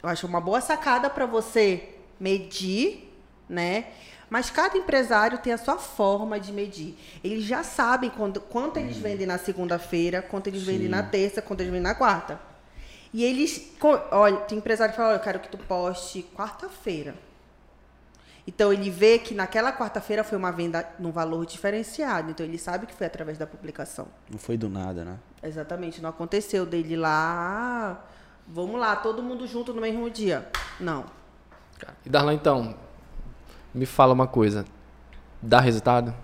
eu 0.02 0.08
acho 0.08 0.26
uma 0.26 0.40
boa 0.40 0.60
sacada 0.60 1.10
para 1.10 1.26
você 1.26 1.94
medir, 2.18 3.12
né? 3.48 3.86
Mas 4.28 4.50
cada 4.50 4.76
empresário 4.76 5.38
tem 5.38 5.52
a 5.52 5.58
sua 5.58 5.76
forma 5.76 6.38
de 6.40 6.52
medir. 6.52 6.96
Eles 7.22 7.44
já 7.44 7.62
sabem 7.62 8.10
quando, 8.10 8.40
quanto 8.40 8.78
eles 8.78 8.96
vendem 8.96 9.26
na 9.26 9.38
segunda-feira, 9.38 10.20
quanto 10.20 10.48
eles 10.48 10.62
vendem 10.62 10.88
na 10.88 11.02
terça, 11.02 11.40
quanto 11.40 11.60
eles 11.60 11.72
vendem 11.72 11.88
na 11.88 11.94
quarta. 11.94 12.40
E 13.12 13.24
eles, 13.24 13.72
olha, 14.10 14.36
tem 14.38 14.58
empresário 14.58 14.92
que 14.92 14.96
fala, 14.96 15.10
olha, 15.10 15.16
eu 15.18 15.22
quero 15.22 15.38
que 15.40 15.48
tu 15.48 15.58
poste 15.58 16.24
quarta-feira. 16.34 17.14
Então 18.46 18.72
ele 18.72 18.88
vê 18.90 19.18
que 19.18 19.34
naquela 19.34 19.72
quarta-feira 19.72 20.22
foi 20.22 20.38
uma 20.38 20.52
venda 20.52 20.88
num 21.00 21.10
valor 21.10 21.44
diferenciado. 21.44 22.30
Então 22.30 22.46
ele 22.46 22.58
sabe 22.58 22.86
que 22.86 22.94
foi 22.94 23.06
através 23.06 23.36
da 23.38 23.46
publicação. 23.46 24.06
Não 24.30 24.38
foi 24.38 24.56
do 24.56 24.68
nada, 24.68 25.04
né? 25.04 25.16
Exatamente. 25.42 26.00
Não 26.00 26.10
aconteceu 26.10 26.64
dele 26.64 26.96
lá. 26.96 27.10
"Ah, 27.10 27.96
Vamos 28.48 28.78
lá, 28.80 28.94
todo 28.94 29.20
mundo 29.24 29.44
junto 29.44 29.74
no 29.74 29.80
mesmo 29.80 30.08
dia. 30.08 30.46
Não. 30.78 31.04
E 32.04 32.08
Darlan, 32.08 32.32
então, 32.34 32.76
me 33.74 33.84
fala 33.84 34.12
uma 34.14 34.28
coisa. 34.28 34.64
Dá 35.42 35.58
resultado? 35.58 36.14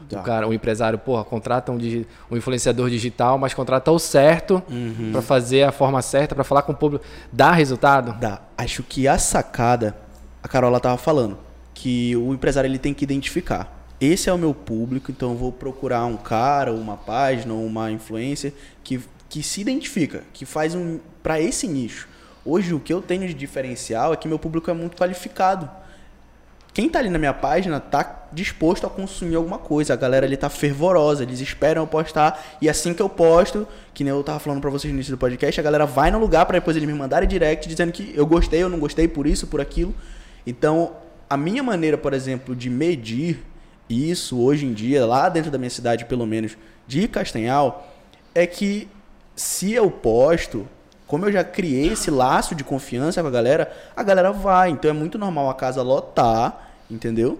Dá. 0.00 0.18
O 0.20 0.22
cara, 0.24 0.48
o 0.48 0.52
empresário, 0.52 0.98
porra, 0.98 1.22
contrata 1.22 1.70
um, 1.70 1.78
digi- 1.78 2.08
um 2.28 2.36
influenciador 2.36 2.90
digital, 2.90 3.38
mas 3.38 3.54
contrata 3.54 3.88
o 3.92 3.98
certo 4.00 4.60
Uhum. 4.68 5.10
pra 5.12 5.22
fazer 5.22 5.62
a 5.62 5.70
forma 5.70 6.02
certa, 6.02 6.34
pra 6.34 6.42
falar 6.42 6.62
com 6.62 6.72
o 6.72 6.76
público. 6.76 7.04
Dá 7.32 7.52
resultado? 7.52 8.18
Dá. 8.18 8.40
Acho 8.58 8.82
que 8.82 9.06
a 9.06 9.16
sacada, 9.16 9.96
a 10.42 10.48
Carola 10.48 10.80
tava 10.80 10.96
falando, 10.98 11.38
que 11.80 12.14
o 12.14 12.34
empresário 12.34 12.68
ele 12.68 12.78
tem 12.78 12.92
que 12.92 13.02
identificar. 13.02 13.86
Esse 13.98 14.28
é 14.28 14.32
o 14.32 14.36
meu 14.36 14.52
público, 14.52 15.10
então 15.10 15.30
eu 15.30 15.36
vou 15.36 15.50
procurar 15.50 16.04
um 16.04 16.16
cara, 16.16 16.74
uma 16.74 16.94
página, 16.94 17.54
uma 17.54 17.90
influencer 17.90 18.52
que, 18.84 19.00
que 19.30 19.42
se 19.42 19.62
identifica, 19.62 20.22
que 20.34 20.44
faz 20.44 20.74
um 20.74 21.00
para 21.22 21.40
esse 21.40 21.66
nicho. 21.66 22.06
Hoje 22.44 22.74
o 22.74 22.80
que 22.80 22.92
eu 22.92 23.00
tenho 23.00 23.26
de 23.26 23.32
diferencial 23.32 24.12
é 24.12 24.16
que 24.16 24.28
meu 24.28 24.38
público 24.38 24.70
é 24.70 24.74
muito 24.74 24.94
qualificado. 24.94 25.70
Quem 26.74 26.86
tá 26.86 26.98
ali 26.98 27.08
na 27.08 27.18
minha 27.18 27.32
página 27.32 27.80
tá 27.80 28.28
disposto 28.30 28.86
a 28.86 28.90
consumir 28.90 29.36
alguma 29.36 29.58
coisa. 29.58 29.94
A 29.94 29.96
galera 29.96 30.26
ali 30.26 30.36
tá 30.36 30.50
fervorosa, 30.50 31.22
eles 31.22 31.40
esperam 31.40 31.82
eu 31.82 31.86
postar. 31.86 32.58
E 32.60 32.68
assim 32.68 32.92
que 32.92 33.00
eu 33.00 33.08
posto, 33.08 33.66
que 33.94 34.04
nem 34.04 34.12
eu 34.12 34.22
tava 34.22 34.38
falando 34.38 34.60
pra 34.60 34.70
vocês 34.70 34.92
no 34.92 34.98
início 34.98 35.14
do 35.14 35.18
podcast, 35.18 35.58
a 35.58 35.64
galera 35.64 35.86
vai 35.86 36.10
no 36.10 36.18
lugar 36.18 36.44
pra 36.44 36.58
depois 36.58 36.76
eles 36.76 36.86
me 36.86 36.94
mandarem 36.94 37.26
direct 37.26 37.66
dizendo 37.66 37.90
que 37.90 38.12
eu 38.14 38.26
gostei, 38.26 38.62
eu 38.62 38.68
não 38.68 38.78
gostei 38.78 39.08
por 39.08 39.26
isso, 39.26 39.46
por 39.46 39.62
aquilo. 39.62 39.94
Então, 40.46 40.92
a 41.30 41.36
minha 41.36 41.62
maneira, 41.62 41.96
por 41.96 42.12
exemplo, 42.12 42.56
de 42.56 42.68
medir 42.68 43.40
isso 43.88 44.40
hoje 44.40 44.66
em 44.66 44.72
dia, 44.72 45.06
lá 45.06 45.28
dentro 45.28 45.48
da 45.48 45.58
minha 45.58 45.70
cidade, 45.70 46.04
pelo 46.04 46.26
menos, 46.26 46.58
de 46.88 47.06
Castanhal, 47.06 47.88
é 48.34 48.48
que 48.48 48.88
se 49.36 49.72
eu 49.72 49.88
posto, 49.88 50.66
como 51.06 51.26
eu 51.26 51.32
já 51.32 51.44
criei 51.44 51.92
esse 51.92 52.10
laço 52.10 52.54
de 52.54 52.64
confiança 52.64 53.22
com 53.22 53.28
a 53.28 53.30
galera, 53.30 53.72
a 53.94 54.02
galera 54.02 54.32
vai. 54.32 54.70
Então 54.70 54.90
é 54.90 54.92
muito 54.92 55.16
normal 55.16 55.48
a 55.48 55.54
casa 55.54 55.82
lotar, 55.82 56.72
entendeu? 56.90 57.38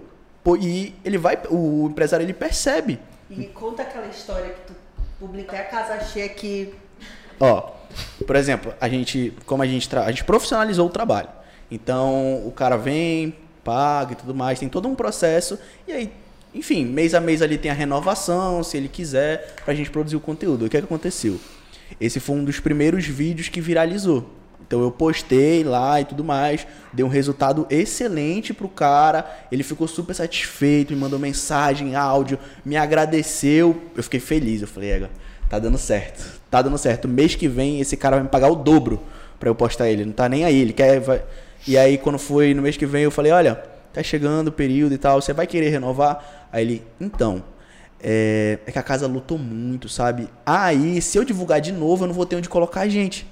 E 0.59 0.95
ele 1.03 1.17
vai, 1.17 1.37
o 1.49 1.87
empresário 1.89 2.23
ele 2.23 2.33
percebe. 2.33 2.97
E 3.29 3.43
conta 3.45 3.83
aquela 3.83 4.07
história 4.07 4.49
que 4.49 4.61
tu 4.67 4.73
publicou 5.19 5.57
a 5.57 5.63
casa 5.63 5.99
cheia 6.05 6.29
que. 6.29 6.73
Ó, 7.39 7.71
por 8.25 8.35
exemplo, 8.35 8.73
a 8.79 8.87
gente, 8.87 9.33
como 9.45 9.61
a 9.63 9.67
gente, 9.67 9.93
a 9.97 10.09
gente 10.09 10.23
profissionalizou 10.23 10.87
o 10.87 10.89
trabalho. 10.89 11.29
Então, 11.69 12.45
o 12.45 12.51
cara 12.51 12.77
vem, 12.77 13.35
paga 13.63 14.13
e 14.13 14.15
tudo 14.15 14.33
mais, 14.33 14.59
tem 14.59 14.69
todo 14.69 14.87
um 14.87 14.95
processo. 14.95 15.57
E 15.87 15.91
aí, 15.91 16.11
enfim, 16.53 16.85
mês 16.85 17.13
a 17.13 17.19
mês 17.19 17.41
ali 17.41 17.57
tem 17.57 17.71
a 17.71 17.73
renovação, 17.73 18.63
se 18.63 18.77
ele 18.77 18.87
quiser, 18.87 19.55
pra 19.63 19.73
gente 19.73 19.89
produzir 19.89 20.15
o 20.15 20.19
conteúdo. 20.19 20.65
O 20.65 20.69
que 20.69 20.77
é 20.77 20.81
que 20.81 20.85
aconteceu? 20.85 21.39
Esse 21.99 22.19
foi 22.19 22.35
um 22.35 22.43
dos 22.43 22.59
primeiros 22.59 23.05
vídeos 23.05 23.49
que 23.49 23.61
viralizou. 23.61 24.29
Então 24.65 24.81
eu 24.81 24.89
postei 24.89 25.65
lá 25.65 25.99
e 25.99 26.05
tudo 26.05 26.23
mais, 26.23 26.65
deu 26.93 27.05
um 27.05 27.09
resultado 27.09 27.67
excelente 27.69 28.53
pro 28.53 28.69
cara, 28.69 29.29
ele 29.51 29.63
ficou 29.63 29.85
super 29.85 30.13
satisfeito, 30.13 30.93
me 30.93 30.99
mandou 30.99 31.19
mensagem, 31.19 31.93
áudio, 31.93 32.39
me 32.63 32.77
agradeceu, 32.77 33.81
eu 33.97 34.01
fiquei 34.01 34.21
feliz, 34.21 34.61
eu 34.61 34.69
falei, 34.69 34.91
Ega, 34.91 35.09
tá 35.49 35.59
dando 35.59 35.77
certo, 35.77 36.39
tá 36.49 36.61
dando 36.61 36.77
certo, 36.77 37.05
mês 37.05 37.35
que 37.35 37.49
vem 37.49 37.81
esse 37.81 37.97
cara 37.97 38.15
vai 38.15 38.23
me 38.23 38.29
pagar 38.29 38.47
o 38.47 38.55
dobro 38.55 39.01
pra 39.37 39.49
eu 39.49 39.55
postar 39.55 39.89
ele, 39.89 40.05
não 40.05 40.13
tá 40.13 40.29
nem 40.29 40.45
aí, 40.45 40.61
ele 40.61 40.71
quer... 40.71 41.01
vai- 41.01 41.21
E 41.67 41.77
aí 41.77 41.97
quando 41.97 42.17
foi 42.17 42.53
no 42.53 42.61
mês 42.61 42.77
que 42.77 42.85
vem 42.85 43.03
eu 43.03 43.11
falei, 43.11 43.31
olha, 43.31 43.55
tá 43.93 44.01
chegando 44.01 44.47
o 44.47 44.51
período 44.51 44.93
e 44.93 44.97
tal, 44.97 45.21
você 45.21 45.33
vai 45.33 45.45
querer 45.45 45.69
renovar? 45.69 46.47
Aí 46.51 46.63
ele, 46.63 46.83
então, 46.99 47.43
é, 48.03 48.57
é 48.65 48.71
que 48.71 48.79
a 48.79 48.83
casa 48.83 49.07
lutou 49.07 49.37
muito, 49.37 49.87
sabe? 49.87 50.27
Aí, 50.45 51.01
se 51.01 51.17
eu 51.17 51.23
divulgar 51.23 51.61
de 51.61 51.71
novo, 51.71 52.03
eu 52.03 52.07
não 52.07 52.15
vou 52.15 52.25
ter 52.25 52.35
onde 52.35 52.49
colocar 52.49 52.81
a 52.81 52.89
gente. 52.89 53.27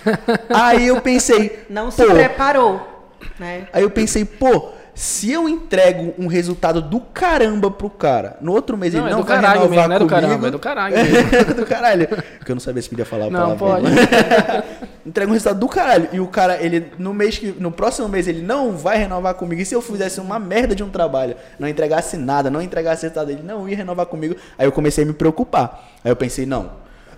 Aí 0.52 0.86
eu 0.86 1.00
pensei, 1.00 1.64
Não 1.70 1.90
se 1.90 2.04
pô, 2.04 2.12
preparou. 2.12 3.08
Né? 3.38 3.66
Aí 3.72 3.82
eu 3.82 3.90
pensei, 3.90 4.24
pô, 4.24 4.72
se 4.94 5.30
eu 5.30 5.48
entrego 5.48 6.14
um 6.18 6.26
resultado 6.26 6.82
do 6.82 7.00
caramba 7.00 7.70
pro 7.70 7.88
cara, 7.88 8.36
no 8.40 8.52
outro 8.52 8.76
mês 8.76 8.92
Não, 8.92 9.00
ele 9.00 9.08
é 9.08 9.12
não 9.12 9.20
do 9.20 9.26
vai 9.26 9.36
caralho 9.36 9.60
renovar 9.62 9.70
mesmo, 9.70 9.88
não 9.88 9.96
é 9.96 9.98
do 9.98 10.06
comigo, 10.08 10.26
caramba, 10.26 10.48
é 10.48 10.50
do 10.50 10.58
caralho. 10.58 10.96
É 11.50 11.54
do 11.54 11.66
caralho. 11.66 12.08
Porque 12.38 12.52
eu 12.52 12.54
não 12.54 12.60
sabia 12.60 12.82
se 12.82 12.88
podia 12.88 13.04
falar 13.04 13.26
a 13.26 13.30
Não, 13.30 13.56
palavra. 13.56 13.90
pode. 13.90 14.80
Entrega 15.06 15.30
um 15.30 15.32
resultado 15.32 15.58
do 15.58 15.68
caralho. 15.68 16.08
E 16.12 16.20
o 16.20 16.26
cara, 16.26 16.62
ele, 16.62 16.92
no 16.98 17.14
mês 17.14 17.38
que. 17.38 17.54
No 17.58 17.70
próximo 17.72 18.08
mês, 18.08 18.28
ele 18.28 18.42
não 18.42 18.76
vai 18.76 18.98
renovar 18.98 19.34
comigo. 19.34 19.60
E 19.60 19.64
se 19.64 19.74
eu 19.74 19.80
fizesse 19.80 20.20
uma 20.20 20.38
merda 20.38 20.74
de 20.74 20.82
um 20.82 20.90
trabalho, 20.90 21.34
não 21.58 21.66
entregasse 21.66 22.16
nada, 22.16 22.50
não 22.50 22.60
entregasse 22.60 23.02
resultado, 23.02 23.30
ele 23.30 23.42
não 23.42 23.68
ia 23.68 23.76
renovar 23.76 24.06
comigo. 24.06 24.36
Aí 24.58 24.66
eu 24.66 24.72
comecei 24.72 25.04
a 25.04 25.06
me 25.06 25.12
preocupar. 25.14 25.90
Aí 26.04 26.10
eu 26.10 26.16
pensei, 26.16 26.44
não. 26.44 26.72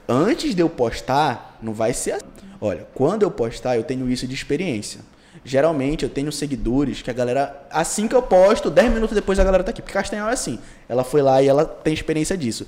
Antes 0.09 0.55
de 0.55 0.63
eu 0.63 0.69
postar, 0.69 1.57
não 1.61 1.73
vai 1.73 1.93
ser 1.93 2.13
assim. 2.13 2.25
Olha, 2.61 2.87
quando 2.95 3.25
eu 3.25 3.31
postar, 3.31 3.77
eu 3.77 3.83
tenho 3.83 4.09
isso 4.09 4.27
de 4.27 4.35
experiência. 4.35 5.01
Geralmente 5.45 6.05
eu 6.05 6.09
tenho 6.09 6.31
seguidores 6.31 7.03
que 7.03 7.11
a 7.11 7.13
galera, 7.13 7.67
assim 7.71 8.07
que 8.07 8.15
eu 8.15 8.23
posto, 8.23 8.71
10 8.71 8.93
minutos 8.93 9.15
depois 9.15 9.39
a 9.39 9.45
galera 9.45 9.65
tá 9.65 9.71
aqui. 9.71 9.83
Porque 9.83 9.93
Castanhal 9.93 10.29
é 10.29 10.33
assim. 10.33 10.59
Ela 10.89 11.03
foi 11.03 11.21
lá 11.21 11.43
e 11.43 11.49
ela 11.49 11.65
tem 11.65 11.93
experiência 11.93 12.37
disso. 12.37 12.67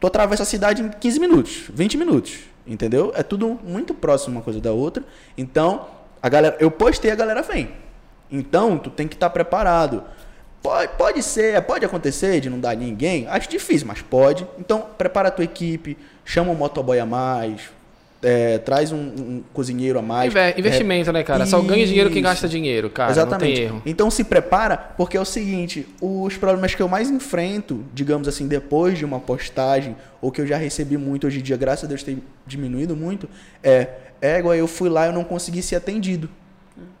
Tu 0.00 0.06
atravessa 0.06 0.42
a 0.42 0.46
cidade 0.46 0.82
em 0.82 0.88
15 0.88 1.20
minutos, 1.20 1.64
20 1.72 1.96
minutos. 1.96 2.38
Entendeu? 2.66 3.12
É 3.16 3.22
tudo 3.22 3.58
muito 3.64 3.94
próximo 3.94 4.36
uma 4.36 4.42
coisa 4.42 4.60
da 4.60 4.72
outra. 4.72 5.02
Então, 5.36 5.86
a 6.22 6.28
galera, 6.28 6.56
eu 6.60 6.70
postei, 6.70 7.10
a 7.10 7.14
galera 7.14 7.40
vem. 7.40 7.70
Então, 8.30 8.76
tu 8.76 8.90
tem 8.90 9.08
que 9.08 9.14
estar 9.14 9.30
preparado. 9.30 10.02
Pode, 10.62 10.92
pode 10.98 11.22
ser, 11.22 11.60
pode 11.62 11.84
acontecer 11.84 12.40
de 12.40 12.50
não 12.50 12.60
dar 12.60 12.76
ninguém. 12.76 13.26
Acho 13.28 13.48
difícil, 13.48 13.86
mas 13.86 14.02
pode. 14.02 14.46
Então, 14.58 14.86
prepara 14.98 15.28
a 15.28 15.30
tua 15.30 15.44
equipe, 15.44 15.96
chama 16.24 16.50
um 16.50 16.54
motoboy 16.54 16.98
a 16.98 17.06
mais, 17.06 17.70
é, 18.22 18.58
traz 18.58 18.90
um, 18.92 18.96
um 18.98 19.42
cozinheiro 19.52 19.98
a 19.98 20.02
mais. 20.02 20.32
Inve- 20.32 20.54
Investimento, 20.58 21.12
né, 21.12 21.22
cara? 21.22 21.46
Só 21.46 21.60
ganha 21.60 21.86
dinheiro 21.86 22.10
quem 22.10 22.18
Isso. 22.18 22.28
gasta 22.28 22.48
dinheiro, 22.48 22.90
cara. 22.90 23.10
Exatamente. 23.10 23.72
Então 23.86 24.10
se 24.10 24.24
prepara, 24.24 24.76
porque 24.76 25.16
é 25.16 25.20
o 25.20 25.24
seguinte, 25.24 25.86
os 26.00 26.36
problemas 26.36 26.74
que 26.74 26.82
eu 26.82 26.88
mais 26.88 27.10
enfrento, 27.10 27.84
digamos 27.94 28.26
assim, 28.26 28.48
depois 28.48 28.98
de 28.98 29.04
uma 29.04 29.20
postagem, 29.20 29.96
ou 30.20 30.32
que 30.32 30.40
eu 30.40 30.46
já 30.46 30.56
recebi 30.56 30.96
muito 30.96 31.26
hoje 31.26 31.38
em 31.38 31.42
dia, 31.42 31.56
graças 31.56 31.84
a 31.84 31.86
Deus 31.88 32.02
tem 32.02 32.22
diminuído 32.46 32.96
muito, 32.96 33.28
é, 33.62 33.88
é 34.20 34.38
igual 34.38 34.54
eu 34.54 34.66
fui 34.66 34.88
lá 34.88 35.06
e 35.06 35.10
eu 35.10 35.12
não 35.12 35.22
consegui 35.24 35.62
ser 35.62 35.76
atendido. 35.76 36.28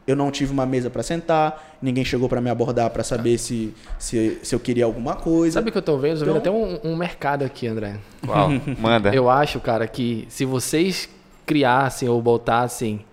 Eu 0.08 0.16
não 0.16 0.30
tive 0.30 0.50
uma 0.52 0.64
mesa 0.64 0.88
para 0.88 1.02
sentar, 1.02 1.76
ninguém 1.82 2.04
chegou 2.04 2.28
para 2.28 2.40
me 2.40 2.48
abordar 2.48 2.88
para 2.90 3.04
saber 3.04 3.36
se, 3.38 3.74
se, 3.98 4.38
se 4.42 4.54
eu 4.54 4.58
queria 4.58 4.84
alguma 4.86 5.14
coisa. 5.14 5.54
Sabe 5.54 5.68
o 5.68 5.72
que 5.72 5.76
eu 5.78 5.82
tô 5.82 5.98
vendo? 5.98 6.14
Eu 6.14 6.18
tô 6.20 6.24
vendo 6.24 6.36
até 6.38 6.48
Então- 6.48 6.80
um, 6.90 6.92
um 6.92 6.96
mercado 6.96 7.44
aqui, 7.44 7.66
André. 7.66 7.96
Qual? 8.24 8.48
Manda. 8.80 9.14
Eu 9.14 9.28
acho, 9.28 9.60
cara, 9.60 9.86
que 9.86 10.24
se 10.30 10.44
vocês 10.46 11.08
criassem 11.44 12.08
ou 12.08 12.20
botassem 12.22 13.04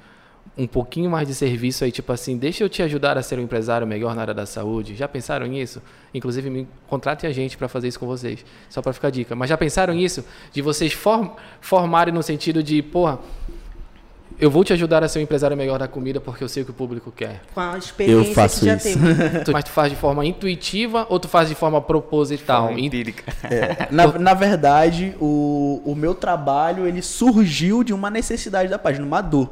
um 0.58 0.66
pouquinho 0.66 1.10
mais 1.10 1.28
de 1.28 1.36
serviço 1.36 1.84
aí, 1.84 1.92
tipo 1.92 2.14
assim, 2.14 2.38
deixa 2.38 2.64
eu 2.64 2.70
te 2.70 2.82
ajudar 2.82 3.18
a 3.18 3.22
ser 3.22 3.38
um 3.38 3.42
empresário 3.42 3.86
melhor 3.86 4.16
na 4.16 4.22
área 4.22 4.34
da 4.34 4.46
saúde. 4.46 4.96
Já 4.96 5.06
pensaram 5.06 5.46
nisso? 5.46 5.82
Inclusive, 6.14 6.50
me 6.50 6.66
contratem 6.88 7.30
a 7.30 7.34
gente 7.34 7.58
para 7.58 7.68
fazer 7.68 7.90
isso 7.90 8.00
com 8.00 8.08
vocês, 8.08 8.46
só 8.70 8.82
para 8.82 8.94
ficar 8.94 9.10
dica. 9.10 9.36
Mas 9.36 9.50
já 9.50 9.58
pensaram 9.58 9.94
nisso? 9.94 10.24
De 10.54 10.62
vocês 10.62 10.94
form 10.94 11.28
formarem 11.60 12.14
no 12.14 12.24
sentido 12.24 12.64
de, 12.64 12.82
porra, 12.82 13.20
eu 14.40 14.50
vou 14.52 14.64
te 14.64 14.74
ajudar 14.74 15.04
a 15.04 15.08
ser 15.08 15.20
um 15.20 15.22
empresário 15.22 15.56
melhor 15.56 15.80
da 15.80 15.88
comida 15.88 16.20
porque 16.20 16.44
eu 16.44 16.50
sei 16.50 16.64
o 16.64 16.66
que 16.66 16.72
o 16.72 16.74
público 16.74 17.12
quer. 17.12 17.42
Com 17.54 17.60
a 17.62 17.78
experiência 17.78 18.34
faço 18.34 18.60
que 18.60 18.66
já 18.66 18.76
isso. 18.76 18.98
Tu- 19.44 19.52
Mas 19.54 19.64
tu 19.64 19.70
faz 19.72 19.90
de 19.92 19.96
forma 19.98 20.26
intuitiva 20.26 21.06
ou 21.10 21.20
tu 21.20 21.28
faz 21.28 21.50
de 21.50 21.56
forma 21.56 21.82
proposital? 21.82 22.68
Forma 22.68 22.80
empírica. 22.80 23.24
É, 23.44 23.88
na, 23.92 24.08
na 24.20 24.34
verdade, 24.34 25.16
o, 25.20 25.82
o 25.86 25.96
meu 25.96 26.14
trabalho 26.16 26.86
ele 26.88 27.02
surgiu 27.02 27.84
de 27.84 27.94
uma 27.94 28.10
necessidade 28.10 28.70
da 28.70 28.78
página, 28.80 29.06
uma 29.06 29.22
dor. 29.22 29.50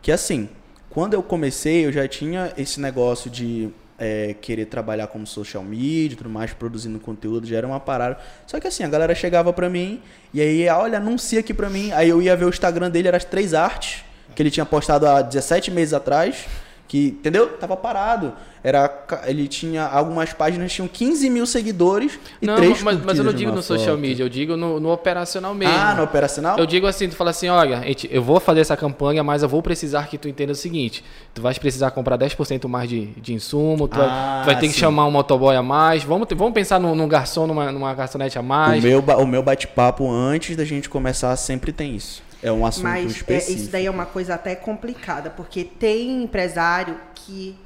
Que 0.00 0.10
assim, 0.12 0.48
quando 0.90 1.14
eu 1.14 1.22
comecei, 1.22 1.86
eu 1.86 1.92
já 1.92 2.06
tinha 2.06 2.52
esse 2.56 2.80
negócio 2.80 3.30
de 3.30 3.70
é, 3.98 4.34
querer 4.40 4.66
trabalhar 4.66 5.06
como 5.06 5.26
social 5.26 5.62
media 5.62 6.14
e 6.14 6.16
tudo 6.16 6.28
mais, 6.30 6.52
produzindo 6.52 6.98
conteúdo, 6.98 7.46
já 7.46 7.56
era 7.56 7.66
uma 7.66 7.78
parada. 7.80 8.18
Só 8.46 8.58
que 8.58 8.66
assim, 8.66 8.82
a 8.82 8.88
galera 8.88 9.14
chegava 9.14 9.52
pra 9.52 9.68
mim 9.70 10.00
e 10.34 10.40
aí, 10.40 10.68
olha, 10.68 10.98
anuncia 10.98 11.40
aqui 11.40 11.54
pra 11.54 11.70
mim. 11.70 11.92
Aí 11.92 12.08
eu 12.08 12.20
ia 12.20 12.36
ver 12.36 12.44
o 12.46 12.48
Instagram 12.48 12.90
dele, 12.90 13.08
era 13.08 13.16
as 13.16 13.24
três 13.24 13.54
artes, 13.54 14.04
que 14.34 14.42
ele 14.42 14.50
tinha 14.50 14.66
postado 14.66 15.06
há 15.06 15.22
17 15.22 15.70
meses 15.70 15.94
atrás. 15.94 16.46
Que, 16.88 17.06
entendeu? 17.06 17.48
Tava 17.56 17.74
parado. 17.74 18.34
Era, 18.62 19.06
ele 19.26 19.48
tinha 19.48 19.82
algumas 19.86 20.34
páginas 20.34 20.70
tinham 20.72 20.86
15 20.86 21.30
mil 21.30 21.46
seguidores 21.46 22.18
e 22.40 22.46
Não, 22.46 22.54
três 22.54 22.82
mas, 22.82 23.02
mas 23.02 23.18
eu 23.18 23.24
não 23.24 23.32
digo 23.32 23.50
no 23.50 23.62
social 23.62 23.94
foto. 23.96 23.98
media, 24.00 24.22
eu 24.22 24.28
digo 24.28 24.58
no, 24.58 24.78
no 24.78 24.92
operacional 24.92 25.54
mesmo. 25.54 25.74
Ah, 25.74 25.94
no 25.94 26.02
operacional? 26.02 26.58
Eu 26.58 26.66
digo 26.66 26.86
assim, 26.86 27.08
tu 27.08 27.16
fala 27.16 27.30
assim, 27.30 27.48
olha, 27.48 27.80
gente, 27.82 28.08
eu 28.12 28.22
vou 28.22 28.38
fazer 28.38 28.60
essa 28.60 28.76
campanha, 28.76 29.24
mas 29.24 29.42
eu 29.42 29.48
vou 29.48 29.62
precisar 29.62 30.06
que 30.06 30.18
tu 30.18 30.28
entenda 30.28 30.52
o 30.52 30.54
seguinte, 30.54 31.02
tu 31.32 31.40
vais 31.40 31.56
precisar 31.58 31.90
comprar 31.92 32.18
10% 32.18 32.68
mais 32.68 32.90
de, 32.90 33.06
de 33.06 33.32
insumo, 33.32 33.88
tu, 33.88 33.96
vai, 33.96 34.06
Ah, 34.10 34.40
tu 34.42 34.46
vai 34.46 34.58
ter 34.58 34.66
que 34.68 34.74
sim. 34.74 34.80
chamar 34.80 35.06
um 35.06 35.10
motoboy 35.10 35.56
a 35.56 35.62
mais, 35.62 36.04
vamos, 36.04 36.28
ter- 36.28 36.34
vamos 36.34 36.52
pensar 36.52 36.78
num, 36.78 36.94
num 36.94 37.08
garçom, 37.08 37.46
numa, 37.46 37.72
numa 37.72 37.94
garçonete 37.94 38.36
a 38.36 38.42
O 38.42 38.44
mais. 38.44 38.84
meu, 38.84 39.00
ba- 39.00 39.16
o 39.16 39.26
meu 39.26 39.42
bate-papo 39.42 40.08
antes 40.10 40.56
da 40.56 40.64
gente 40.64 40.90
começar 40.90 41.34
sempre 41.36 41.72
tem 41.72 41.96
isso. 41.96 42.22
É 42.42 42.50
um 42.50 42.66
assunto 42.66 42.84
Mas 42.84 43.04
é, 43.04 43.06
específico. 43.16 43.60
isso 43.62 43.70
daí 43.70 43.86
é 43.86 43.90
uma 43.90 44.06
coisa 44.06 44.34
até 44.34 44.54
complicada, 44.56 45.30
porque 45.30 45.62
tem 45.64 46.22
empresário 46.24 46.98
que, 47.14 47.56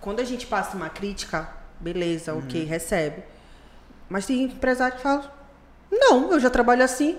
quando 0.00 0.20
a 0.20 0.24
gente 0.24 0.46
passa 0.46 0.76
uma 0.76 0.88
crítica, 0.88 1.48
beleza, 1.78 2.32
Uhum. 2.32 2.40
ok, 2.40 2.64
recebe. 2.64 3.22
Mas 4.08 4.26
tem 4.26 4.42
empresário 4.42 4.96
que 4.96 5.02
fala, 5.02 5.32
não, 5.90 6.32
eu 6.32 6.40
já 6.40 6.50
trabalho 6.50 6.82
assim. 6.82 7.16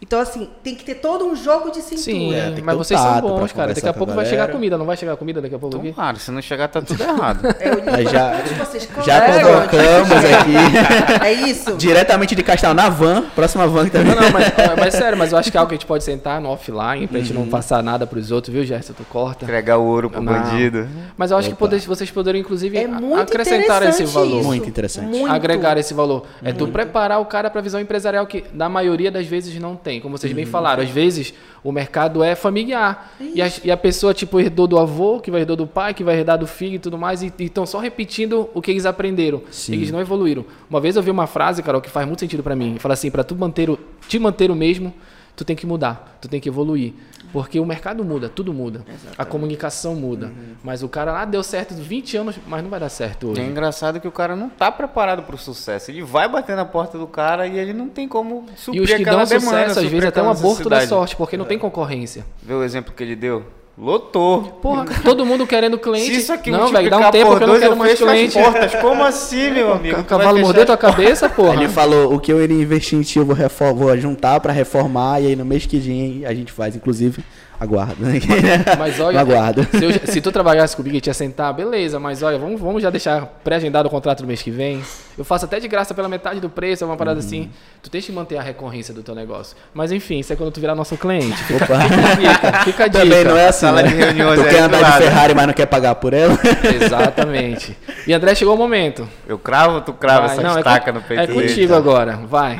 Então, 0.00 0.20
assim, 0.20 0.48
tem 0.62 0.74
que 0.74 0.84
ter 0.84 0.96
todo 0.96 1.24
um 1.24 1.34
jogo 1.34 1.70
de 1.70 1.78
cintura. 1.80 1.98
Sim, 2.02 2.34
É, 2.34 2.44
tem 2.46 2.54
que 2.56 2.62
mas 2.62 2.76
vocês 2.76 3.00
são 3.00 3.12
pra 3.12 3.20
bons, 3.22 3.50
cara. 3.52 3.72
Daqui 3.72 3.88
a 3.88 3.94
pouco 3.94 4.12
a 4.12 4.16
vai 4.16 4.26
chegar 4.26 4.48
comida, 4.48 4.76
não 4.76 4.84
vai 4.84 4.96
chegar 4.96 5.16
comida 5.16 5.40
daqui 5.40 5.54
a 5.54 5.58
pouco 5.58 5.78
aqui? 5.78 5.92
Claro, 5.92 6.18
se 6.18 6.30
não 6.30 6.42
chegar, 6.42 6.68
tá 6.68 6.82
tudo 6.82 7.02
errado. 7.02 7.40
É 7.58 7.96
Aí 7.96 8.04
já- 8.06 8.42
que 8.42 8.54
vocês 8.54 8.88
Já 9.04 9.20
colocam. 9.22 9.68
convocamos 9.70 10.24
aqui, 10.24 11.24
É 11.24 11.32
isso? 11.32 11.74
diretamente 11.76 12.34
de 12.34 12.42
Castal, 12.42 12.74
na 12.74 12.88
van, 12.90 13.22
próxima 13.34 13.66
van 13.66 13.84
que 13.86 13.90
tá 13.92 14.00
Não, 14.00 14.14
não, 14.14 14.30
mas, 14.30 14.52
mas 14.78 14.94
sério, 14.94 15.16
mas 15.16 15.32
eu 15.32 15.38
acho 15.38 15.50
que 15.50 15.56
é 15.56 15.60
algo 15.60 15.68
que 15.70 15.74
a 15.74 15.78
gente 15.78 15.86
pode 15.86 16.04
sentar 16.04 16.40
no 16.40 16.50
offline 16.50 17.06
pra 17.06 17.18
gente 17.18 17.32
Uhum. 17.32 17.40
não 17.44 17.48
passar 17.48 17.82
nada 17.82 18.06
pros 18.06 18.30
outros, 18.30 18.52
viu, 18.54 18.64
Gerson? 18.64 18.92
Tu 18.92 19.04
corta. 19.04 19.44
Entregar 19.44 19.78
o 19.78 19.84
ouro 19.84 20.10
pro 20.10 20.20
Não. 20.22 20.32
bandido. 20.32 20.86
Mas 21.16 21.30
eu 21.30 21.38
acho 21.38 21.48
que 21.48 21.54
Opa. 21.54 21.60
poder- 21.60 21.80
vocês 21.80 22.10
poderiam, 22.10 22.40
inclusive, 22.42 22.76
É 22.76 22.86
muito 22.86 23.18
acrescentar 23.20 23.82
esse 23.84 24.04
valor. 24.04 24.38
isso. 24.40 24.46
Muito 24.46 24.68
interessante. 24.68 25.06
Muito. 25.08 25.32
agregar 25.32 25.78
esse 25.78 25.94
valor. 25.94 26.24
É 26.44 26.52
tu 26.52 26.68
preparar 26.68 27.18
o 27.20 27.24
cara 27.24 27.48
para 27.50 27.60
a 27.60 27.62
visão 27.62 27.80
empresarial 27.80 28.26
que 28.26 28.44
na 28.52 28.68
maioria 28.68 29.10
das 29.10 29.26
vezes 29.26 29.58
não 29.58 29.74
tem. 29.86 30.00
Como 30.00 30.18
vocês 30.18 30.32
bem 30.32 30.44
falaram, 30.44 30.82
às 30.82 30.90
vezes 30.90 31.32
o 31.62 31.70
mercado 31.70 32.24
é 32.24 32.34
familiar. 32.34 33.14
E 33.20 33.40
a, 33.40 33.48
e 33.62 33.70
a 33.70 33.76
pessoa, 33.76 34.12
tipo, 34.12 34.40
herdou 34.40 34.66
do 34.66 34.76
avô, 34.78 35.20
que 35.20 35.30
vai 35.30 35.42
herdou 35.42 35.54
do 35.54 35.66
pai, 35.66 35.94
que 35.94 36.02
vai 36.02 36.18
herdar 36.18 36.36
do 36.36 36.46
filho 36.46 36.74
e 36.74 36.78
tudo 36.80 36.98
mais, 36.98 37.22
e 37.22 37.32
estão 37.38 37.64
só 37.64 37.78
repetindo 37.78 38.50
o 38.52 38.60
que 38.60 38.72
eles 38.72 38.84
aprenderam. 38.84 39.42
Sim. 39.48 39.74
Eles 39.74 39.92
não 39.92 40.00
evoluíram. 40.00 40.44
Uma 40.68 40.80
vez 40.80 40.96
eu 40.96 41.02
vi 41.02 41.10
uma 41.12 41.28
frase, 41.28 41.62
Carol, 41.62 41.80
que 41.80 41.88
faz 41.88 42.04
muito 42.04 42.18
sentido 42.18 42.42
para 42.42 42.56
mim. 42.56 42.76
Fala 42.80 42.94
assim, 42.94 43.12
para 43.12 43.22
tu 43.22 43.36
manter 43.36 43.70
o, 43.70 43.78
te 44.08 44.18
manter 44.18 44.50
o 44.50 44.56
mesmo, 44.56 44.92
tu 45.36 45.44
tem 45.44 45.54
que 45.54 45.66
mudar, 45.66 46.18
tu 46.20 46.26
tem 46.28 46.40
que 46.40 46.48
evoluir. 46.48 46.92
Porque 47.36 47.60
o 47.60 47.66
mercado 47.66 48.02
muda, 48.02 48.30
tudo 48.30 48.50
muda. 48.54 48.82
A 49.18 49.22
comunicação 49.22 49.94
muda. 49.94 50.32
Mas 50.64 50.82
o 50.82 50.88
cara 50.88 51.12
lá 51.12 51.26
deu 51.26 51.42
certo 51.42 51.74
20 51.74 52.16
anos, 52.16 52.36
mas 52.46 52.62
não 52.62 52.70
vai 52.70 52.80
dar 52.80 52.88
certo 52.88 53.28
hoje. 53.28 53.42
É 53.42 53.44
engraçado 53.44 54.00
que 54.00 54.08
o 54.08 54.10
cara 54.10 54.34
não 54.34 54.48
tá 54.48 54.72
preparado 54.72 55.22
pro 55.22 55.36
sucesso. 55.36 55.90
Ele 55.90 56.02
vai 56.02 56.26
bater 56.30 56.56
na 56.56 56.64
porta 56.64 56.96
do 56.96 57.06
cara 57.06 57.46
e 57.46 57.58
ele 57.58 57.74
não 57.74 57.90
tem 57.90 58.08
como 58.08 58.46
E 58.54 58.58
suprir 58.58 58.82
os 58.82 58.90
que 58.90 59.04
dão 59.04 59.22
demanda, 59.22 59.40
sucesso, 59.40 59.80
às 59.80 59.84
vezes, 59.84 60.06
até 60.06 60.22
um 60.22 60.30
aborto 60.30 60.66
da 60.70 60.86
sorte, 60.86 61.14
porque 61.14 61.36
não 61.36 61.44
tem 61.44 61.58
concorrência. 61.58 62.24
Vê 62.42 62.54
o 62.54 62.64
exemplo 62.64 62.94
que 62.94 63.02
ele 63.02 63.14
deu? 63.14 63.44
Lotou. 63.78 64.42
Porra, 64.62 64.86
todo 65.04 65.26
mundo 65.26 65.46
querendo 65.46 65.78
cliente. 65.78 66.06
Se 66.06 66.20
isso 66.20 66.32
aqui 66.32 66.50
não, 66.50 66.68
velho, 66.68 66.88
dá 66.88 66.96
um 66.96 67.10
tempo 67.10 67.36
que 67.36 67.42
eu 67.42 67.46
não 67.46 67.60
quero 67.60 67.76
mais 67.76 67.90
fecho 67.90 68.04
as 68.06 68.10
cliente. 68.10 68.38
portas. 68.38 68.74
Como 68.76 69.04
assim, 69.04 69.50
meu 69.50 69.72
amigo? 69.72 70.00
O 70.00 70.04
cavalo 70.04 70.38
mordeu 70.38 70.64
tua 70.64 70.78
cabeça, 70.78 71.28
porra. 71.28 71.56
Ele 71.56 71.68
falou 71.68 72.14
o 72.14 72.18
que 72.18 72.32
eu 72.32 72.42
iria 72.42 72.56
investir 72.56 72.98
em 72.98 73.02
ti, 73.02 73.18
eu 73.18 73.26
vou, 73.26 73.36
vou 73.74 73.96
juntar 73.98 74.40
pra 74.40 74.50
reformar 74.50 75.20
e 75.20 75.26
aí 75.26 75.36
no 75.36 75.44
mês 75.44 75.66
que 75.66 75.78
vem 75.78 76.24
a 76.24 76.32
gente 76.32 76.52
faz, 76.52 76.74
inclusive, 76.74 77.22
aguardo. 77.58 77.96
Mas 78.78 79.00
olha, 79.00 79.20
aguardo. 79.20 79.64
se, 79.64 79.84
eu- 79.84 79.90
se 80.06 80.20
tu 80.20 80.30
trabalhasse 80.30 80.76
comigo 80.76 80.96
e 80.96 81.00
te 81.00 81.12
sentar, 81.14 81.52
beleza, 81.54 81.98
mas 81.98 82.22
olha, 82.22 82.38
vamos, 82.38 82.60
vamos 82.60 82.82
já 82.82 82.90
deixar 82.90 83.26
pré-agendado 83.42 83.88
o 83.88 83.90
contrato 83.90 84.20
do 84.22 84.26
mês 84.26 84.42
que 84.42 84.50
vem. 84.50 84.82
Eu 85.16 85.24
faço 85.24 85.46
até 85.46 85.58
de 85.58 85.66
graça 85.66 85.94
pela 85.94 86.08
metade 86.08 86.40
do 86.40 86.50
preço, 86.50 86.84
é 86.84 86.86
uma 86.86 86.96
parada 86.96 87.18
Uhum. 87.20 87.26
assim. 87.26 87.50
Tu 87.82 87.88
tens 87.88 88.04
que 88.04 88.12
manter 88.12 88.36
a 88.36 88.42
recorrência 88.42 88.92
do 88.92 89.02
teu 89.02 89.14
negócio. 89.14 89.56
Mas 89.72 89.90
enfim, 89.90 90.18
isso 90.18 90.32
é 90.32 90.36
quando 90.36 90.50
tu 90.50 90.60
virar 90.60 90.74
nosso 90.74 90.96
cliente. 90.96 91.36
Fica, 91.44 91.64
Opa. 91.64 91.80
fica 91.80 91.94
a 92.08 92.14
dica, 92.14 92.52
fica 92.64 92.84
a 92.84 92.88
dica. 92.88 93.00
Também 93.04 93.24
não 93.24 93.36
é 93.36 93.48
assim, 93.48 93.60
Sala 93.60 93.82
né? 93.82 93.88
de 93.88 93.94
reuniões 93.94 94.40
Tu 94.40 94.48
quer 94.48 94.60
andar 94.60 94.82
de. 94.92 94.98
Ferrari, 95.04 95.34
mas 95.34 95.46
não 95.46 95.54
quer 95.54 95.66
pagar 95.66 95.94
por 95.94 96.12
ela? 96.12 96.36
Exatamente. 96.82 97.76
E 98.06 98.12
André, 98.12 98.34
chegou 98.34 98.54
o 98.54 98.58
momento. 98.58 99.08
Eu 99.26 99.38
cravo, 99.38 99.80
tu 99.80 99.92
crava 99.92 100.26
essa 100.26 100.42
não, 100.42 100.56
é 100.56 100.58
estaca 100.58 100.92
con- 100.92 100.98
no 100.98 101.04
peito 101.04 101.22
É 101.22 101.26
dele. 101.26 101.40
contigo 101.48 101.74
agora, 101.74 102.16
vai. 102.26 102.58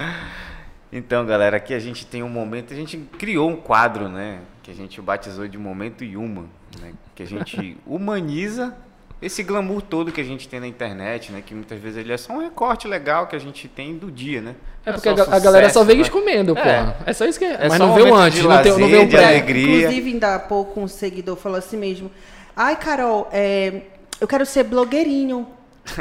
Então, 0.92 1.26
galera, 1.26 1.56
aqui 1.58 1.74
a 1.74 1.78
gente 1.78 2.06
tem 2.06 2.22
um 2.22 2.28
momento, 2.28 2.72
a 2.72 2.76
gente 2.76 2.96
criou 3.18 3.50
um 3.50 3.56
quadro, 3.56 4.08
né? 4.08 4.36
Que 4.66 4.72
a 4.72 4.74
gente 4.74 5.00
batizou 5.00 5.46
de 5.46 5.56
Momento 5.56 6.02
Yuma, 6.02 6.46
né? 6.80 6.92
Que 7.14 7.22
a 7.22 7.26
gente 7.26 7.76
humaniza 7.86 8.74
esse 9.22 9.44
glamour 9.44 9.80
todo 9.80 10.10
que 10.10 10.20
a 10.20 10.24
gente 10.24 10.48
tem 10.48 10.58
na 10.58 10.66
internet, 10.66 11.30
né? 11.30 11.40
Que 11.44 11.54
muitas 11.54 11.78
vezes 11.80 11.98
ele 11.98 12.12
é 12.12 12.16
só 12.16 12.32
um 12.32 12.38
recorte 12.40 12.88
legal 12.88 13.28
que 13.28 13.36
a, 13.36 13.38
gente 13.38 13.68
tem 13.68 13.96
do 13.96 14.10
dia, 14.10 14.40
né? 14.42 14.56
É 14.84 14.90
Não 14.90 14.94
porque 14.94 15.08
a, 15.08 15.12
ga- 15.14 15.36
a 15.36 15.38
galera 15.38 15.68
só 15.68 15.80
sucesso, 15.80 15.86
vê 15.86 15.92
né? 15.94 15.98
eles 16.00 16.08
comendo, 16.08 16.58
É. 16.58 16.82
pô. 16.84 16.92
É 17.06 17.12
só 17.12 17.24
isso 17.26 17.38
que 17.38 17.44
é. 17.44 17.52
É 17.64 17.68
Mas 17.68 17.78
não 17.78 17.94
vê 17.94 18.02
o 18.02 18.12
antes, 18.12 18.40
de 18.40 18.48
não 18.48 18.60
tem, 18.60 18.72
não 18.72 18.78
vê 18.88 18.96
lazer, 18.96 19.06
o 19.06 19.08
pré. 19.08 19.24
alegria. 19.24 19.78
Inclusive, 19.78 20.10
ainda 20.10 20.34
há 20.34 20.38
pouco 20.40 20.80
um 20.80 20.88
seguidor 20.88 21.36
falou 21.36 21.58
assim 21.58 21.76
mesmo. 21.76 22.10
Ai, 22.56 22.74
Carol, 22.74 23.28
é, 23.32 23.82
eu 24.20 24.26
quero 24.26 24.44
ser 24.44 24.64
blogueirinho. 24.64 25.46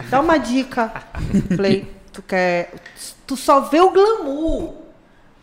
Dá 0.09 0.19
uma 0.19 0.37
dica. 0.39 0.91
Falei, 1.55 1.87
tu 2.11 2.23
quer. 2.23 2.73
Tu 3.27 3.37
só 3.37 3.59
vê 3.61 3.79
o 3.79 3.91
glamour. 3.91 4.84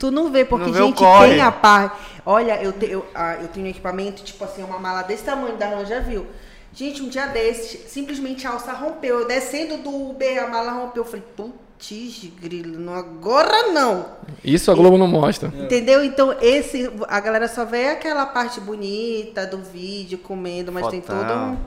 Tu 0.03 0.11
não 0.11 0.33
vê, 0.33 0.45
porque 0.45 0.67
Não 0.67 0.73
vê 0.73 0.83
gente 0.83 0.99
tem 0.99 1.41
a 1.41 1.53
parte. 1.53 1.97
Olha, 2.27 2.61
eu, 2.61 2.73
te- 2.73 2.91
eu, 2.91 3.07
ah, 3.15 3.37
eu 3.41 3.47
tenho 3.47 3.67
um 3.67 3.71
equipamento, 3.71 4.25
tipo 4.25 4.43
assim, 4.45 4.61
uma 4.65 4.77
mala 4.81 5.03
desse 5.03 5.23
tamanho, 5.23 5.57
da 5.57 5.69
Ron 5.69 5.85
já 5.85 6.01
viu. 6.01 6.27
Gente, 6.75 7.01
um 7.05 7.09
dia 7.09 7.27
desses, 7.29 7.89
simplesmente 7.89 8.45
a 8.45 8.51
alça 8.51 8.73
rompeu. 8.73 9.21
Eu 9.21 9.29
descendo 9.29 9.77
do 9.77 9.91
Uber, 10.11 10.43
a 10.43 10.49
mala 10.49 10.73
rompeu. 10.73 11.05
Eu 11.05 11.09
falei, 11.09 11.23
putz, 11.37 12.29
grilo, 12.41 12.81
não, 12.81 12.95
agora 12.95 13.69
não. 13.73 14.07
Isso 14.45 14.73
a 14.73 14.75
Globo 14.75 14.99
não 14.99 15.07
mostra. 15.07 15.53
Entendeu? 15.57 16.03
Então, 16.03 16.35
esse, 16.41 16.91
a 17.07 17.21
galera 17.21 17.47
só 17.47 17.65
vê 17.65 17.91
aquela 17.91 18.27
parte 18.27 18.59
bonita 18.61 19.47
do 19.47 19.59
vídeo, 19.59 20.19
comendo, 20.19 20.73
mas 20.73 20.89
tem 20.89 21.01
todo 21.01 21.17
Fotão. 21.21 21.59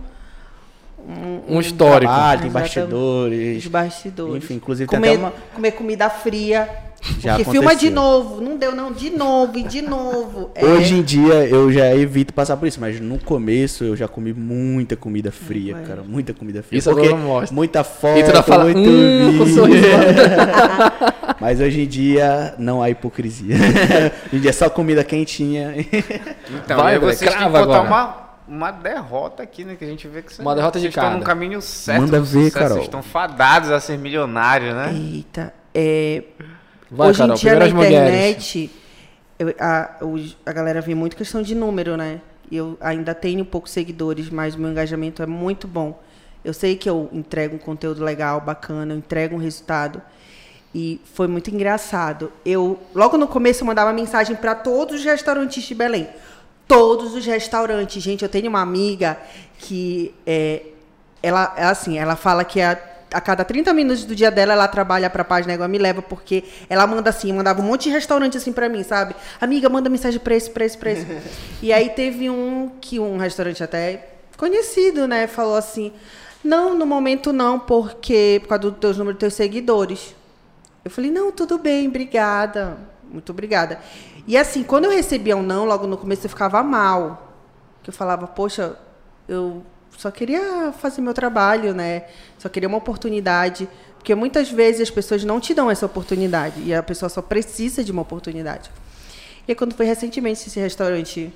um, 1.08 1.56
Um 1.56 1.60
histórico. 1.62 2.12
Trabalho, 2.12 2.42
tem 2.42 2.52
bastidores. 2.52 3.64
Os 3.64 3.68
bastidores. 3.72 4.44
Enfim, 4.44 4.56
inclusive 4.56 4.90
tem 4.90 5.00
comer, 5.00 5.14
até 5.14 5.18
uma- 5.20 5.34
comer 5.54 5.72
comida 5.72 6.10
fria. 6.10 6.84
Já 7.20 7.36
porque 7.36 7.52
filma 7.52 7.76
de 7.76 7.88
aconteceu. 7.88 7.92
novo. 7.92 8.42
Não 8.42 8.58
deu, 8.58 8.76
não. 8.76 8.92
De 8.92 9.10
novo 9.10 9.58
e 9.58 9.64
de 9.64 9.82
novo. 9.82 10.52
É, 10.56 10.66
Hoje 10.66 10.96
em 10.96 11.04
dia 11.04 11.48
eu 11.48 11.72
já 11.72 11.94
evito 11.96 12.34
passar 12.34 12.56
por 12.56 12.66
isso, 12.68 12.80
mas 12.80 13.00
no 13.00 13.20
começo 13.20 13.84
eu 13.84 13.96
já 13.96 14.08
comi 14.08 14.34
muita 14.34 14.96
comida 14.96 15.32
fria, 15.32 15.76
cara. 15.86 16.02
Muita 16.02 16.34
comida 16.34 16.64
fria. 16.64 16.80
Isso 16.80 16.90
porque 16.90 17.10
mostra. 17.10 17.54
Muita 17.54 17.84
foto, 17.84 18.18
E 18.20 18.24
tu 18.24 18.44
fala, 18.44 18.64
muito 18.64 18.80
hum, 18.80 19.38
com 19.38 19.46
sorriso 19.48 19.86
Mas 21.40 21.60
hoje 21.60 21.82
em 21.82 21.88
dia 21.88 22.56
não 22.58 22.82
há 22.82 22.90
hipocrisia. 22.90 23.56
hoje 24.28 24.38
em 24.38 24.40
dia 24.40 24.50
é 24.50 24.54
só 24.54 24.70
comida 24.70 25.04
quentinha. 25.04 25.74
Então, 26.50 26.78
Vai, 26.78 26.98
vocês 27.00 27.20
têm 27.20 27.38
que 27.38 27.46
botar 27.46 27.60
agora. 27.60 27.82
uma, 27.82 28.18
uma 28.48 28.72
derrota 28.72 29.44
aqui, 29.44 29.66
né? 29.66 29.76
Que 29.76 29.84
a 29.84 29.88
gente 29.88 30.08
vê 30.08 30.22
que 30.22 30.40
Uma 30.42 30.56
derrota 30.56 30.80
de 30.80 30.86
vocês 30.86 30.96
estão 30.96 31.18
no 31.18 31.24
caminho 31.24 31.62
certo. 31.62 32.02
Manda 32.02 32.20
ver, 32.20 32.26
sucesso, 32.26 32.54
Carol. 32.54 32.70
Vocês 32.70 32.86
estão 32.86 33.04
fadados 33.04 33.72
a 33.72 33.80
ser 33.80 33.98
milionários, 33.98 34.74
né? 34.74 34.94
Eita. 34.94 35.54
É, 35.74 36.24
Vai, 36.90 37.10
Hoje 37.10 37.20
Carol, 37.20 37.36
em 37.36 37.40
dia 37.40 37.56
na 37.56 37.68
internet, 37.68 38.72
eu- 39.40 39.56
a, 39.60 39.96
a 40.46 40.54
galera 40.54 40.82
vê 40.82 40.96
muito 40.96 41.16
questão 41.16 41.42
de 41.42 41.56
número, 41.56 41.98
né? 41.98 42.22
E 42.52 42.58
Eu 42.58 42.78
ainda 42.80 43.14
tenho 43.16 43.44
poucos 43.44 43.72
seguidores, 43.72 44.30
mas 44.30 44.56
o 44.56 44.60
meu 44.60 44.70
engajamento 44.70 45.24
é 45.24 45.26
muito 45.26 45.68
bom. 45.68 46.00
Eu 46.44 46.54
sei 46.54 46.76
que 46.76 46.88
eu 46.88 47.10
entrego 47.12 47.56
um 47.56 47.60
conteúdo 47.60 48.04
legal, 48.04 48.40
bacana, 48.40 48.94
eu 48.94 48.98
entrego 48.98 49.36
um 49.36 49.40
resultado. 49.40 50.02
E 50.74 51.02
foi 51.14 51.28
muito 51.28 51.50
engraçado. 51.50 52.32
Eu 52.46 52.78
logo 52.94 53.18
no 53.18 53.28
começo 53.28 53.64
eu 53.64 53.66
mandava 53.66 53.92
mensagem 53.94 54.36
para 54.36 54.54
todos 54.54 54.96
os 55.00 55.04
restaurantes 55.06 55.64
de 55.64 55.74
Belém. 55.74 56.08
Todos 56.68 57.16
os 57.16 57.26
restaurantes, 57.26 58.02
gente. 58.04 58.22
Eu 58.24 58.30
tenho 58.30 58.50
uma 58.50 58.62
amiga 58.62 59.18
que 59.58 60.14
é, 60.26 60.64
ela, 61.24 61.54
é 61.58 61.64
assim, 61.64 61.98
ela 61.98 62.16
fala 62.16 62.44
que 62.44 62.62
a, 62.62 62.78
a 63.12 63.22
cada 63.22 63.44
30 63.44 63.74
minutos 63.74 64.06
do 64.06 64.16
dia 64.16 64.30
dela 64.30 64.54
ela 64.54 64.68
trabalha 64.68 65.10
para 65.10 65.22
a 65.22 65.26
página 65.26 65.54
Égua 65.54 65.68
Me 65.68 65.78
Leva, 65.78 66.02
porque 66.02 66.44
ela 66.70 66.86
manda 66.86 67.10
assim, 67.10 67.32
mandava 67.32 67.62
um 67.62 67.66
monte 67.66 67.84
de 67.84 67.90
restaurante 67.92 68.38
assim 68.38 68.52
para 68.52 68.68
mim, 68.68 68.84
sabe? 68.84 69.16
Amiga, 69.40 69.70
manda 69.70 69.90
mensagem 69.90 70.20
para 70.20 70.36
esse, 70.36 70.50
para 70.50 70.66
esse, 70.66 70.78
para 70.78 70.92
esse. 70.92 71.06
e 71.62 71.72
aí 71.72 71.90
teve 71.90 72.30
um 72.30 72.72
que 72.82 73.00
um 73.00 73.18
restaurante 73.18 73.64
até 73.64 74.10
conhecido, 74.38 75.08
né, 75.08 75.28
falou 75.28 75.56
assim: 75.56 75.92
"Não, 76.44 76.78
no 76.78 76.86
momento 76.86 77.32
não, 77.32 77.60
porque 77.60 78.40
por 78.44 78.50
causa 78.50 78.72
dos 78.72 78.80
teus 78.80 78.98
números 78.98 79.16
dos 79.16 79.22
teus 79.22 79.34
seguidores". 79.34 80.16
Eu 80.86 80.92
falei, 80.92 81.10
não, 81.10 81.32
tudo 81.32 81.58
bem, 81.58 81.88
obrigada. 81.88 82.78
Muito 83.12 83.32
obrigada. 83.32 83.80
E 84.28 84.38
assim, 84.38 84.62
quando 84.62 84.86
eu 84.86 84.92
recebia 84.92 85.36
um 85.36 85.42
não, 85.42 85.66
logo 85.66 85.88
no 85.88 85.98
começo 85.98 86.28
eu 86.28 86.30
ficava 86.30 86.62
mal. 86.62 87.34
Que 87.82 87.90
eu 87.90 87.94
falava, 87.94 88.28
poxa, 88.28 88.78
eu 89.28 89.64
só 89.98 90.12
queria 90.12 90.74
fazer 90.74 91.02
meu 91.02 91.14
trabalho, 91.14 91.74
né? 91.74 92.04
Só 92.38 92.50
queria 92.50 92.68
uma 92.68 92.78
oportunidade. 92.78 93.68
Porque 93.98 94.14
muitas 94.14 94.52
vezes 94.52 94.82
as 94.82 94.90
pessoas 94.90 95.24
não 95.24 95.40
te 95.40 95.54
dão 95.54 95.70
essa 95.72 95.86
oportunidade. 95.86 96.62
E 96.62 96.74
a 96.74 96.84
pessoa 96.84 97.10
só 97.10 97.22
precisa 97.22 97.84
de 97.84 97.92
uma 97.92 98.02
oportunidade. 98.02 98.70
E 99.48 99.52
aí, 99.52 99.56
quando 99.56 99.74
foi 99.74 99.86
recentemente 99.86 100.48
esse 100.48 100.60
restaurante 100.60 101.34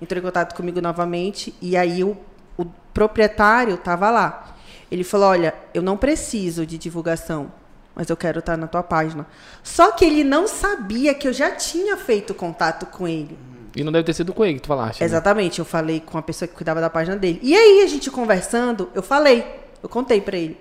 entrou 0.00 0.18
em 0.20 0.22
contato 0.22 0.54
comigo 0.54 0.80
novamente, 0.80 1.54
e 1.60 1.76
aí 1.76 2.04
o, 2.04 2.16
o 2.56 2.64
proprietário 2.94 3.74
estava 3.74 4.10
lá. 4.10 4.56
Ele 4.90 5.04
falou: 5.04 5.28
Olha, 5.28 5.54
eu 5.74 5.82
não 5.82 5.96
preciso 5.96 6.64
de 6.64 6.78
divulgação, 6.78 7.52
mas 7.94 8.08
eu 8.08 8.16
quero 8.16 8.38
estar 8.38 8.56
na 8.56 8.66
tua 8.66 8.82
página. 8.82 9.26
Só 9.62 9.92
que 9.92 10.04
ele 10.04 10.24
não 10.24 10.46
sabia 10.46 11.14
que 11.14 11.28
eu 11.28 11.32
já 11.32 11.50
tinha 11.50 11.96
feito 11.96 12.34
contato 12.34 12.86
com 12.86 13.06
ele. 13.06 13.36
E 13.80 13.84
não 13.84 13.92
deve 13.92 14.04
ter 14.04 14.12
sido 14.12 14.32
com 14.32 14.44
ele 14.44 14.54
que 14.54 14.60
tu 14.60 14.68
falaste. 14.68 15.00
né? 15.00 15.06
Exatamente, 15.06 15.58
eu 15.58 15.64
falei 15.64 16.00
com 16.00 16.18
a 16.18 16.22
pessoa 16.22 16.48
que 16.48 16.54
cuidava 16.54 16.80
da 16.80 16.90
página 16.90 17.16
dele. 17.16 17.38
E 17.42 17.54
aí, 17.54 17.82
a 17.82 17.86
gente 17.86 18.10
conversando, 18.10 18.90
eu 18.94 19.02
falei, 19.02 19.46
eu 19.82 19.88
contei 19.88 20.20
pra 20.20 20.36
ele. 20.36 20.58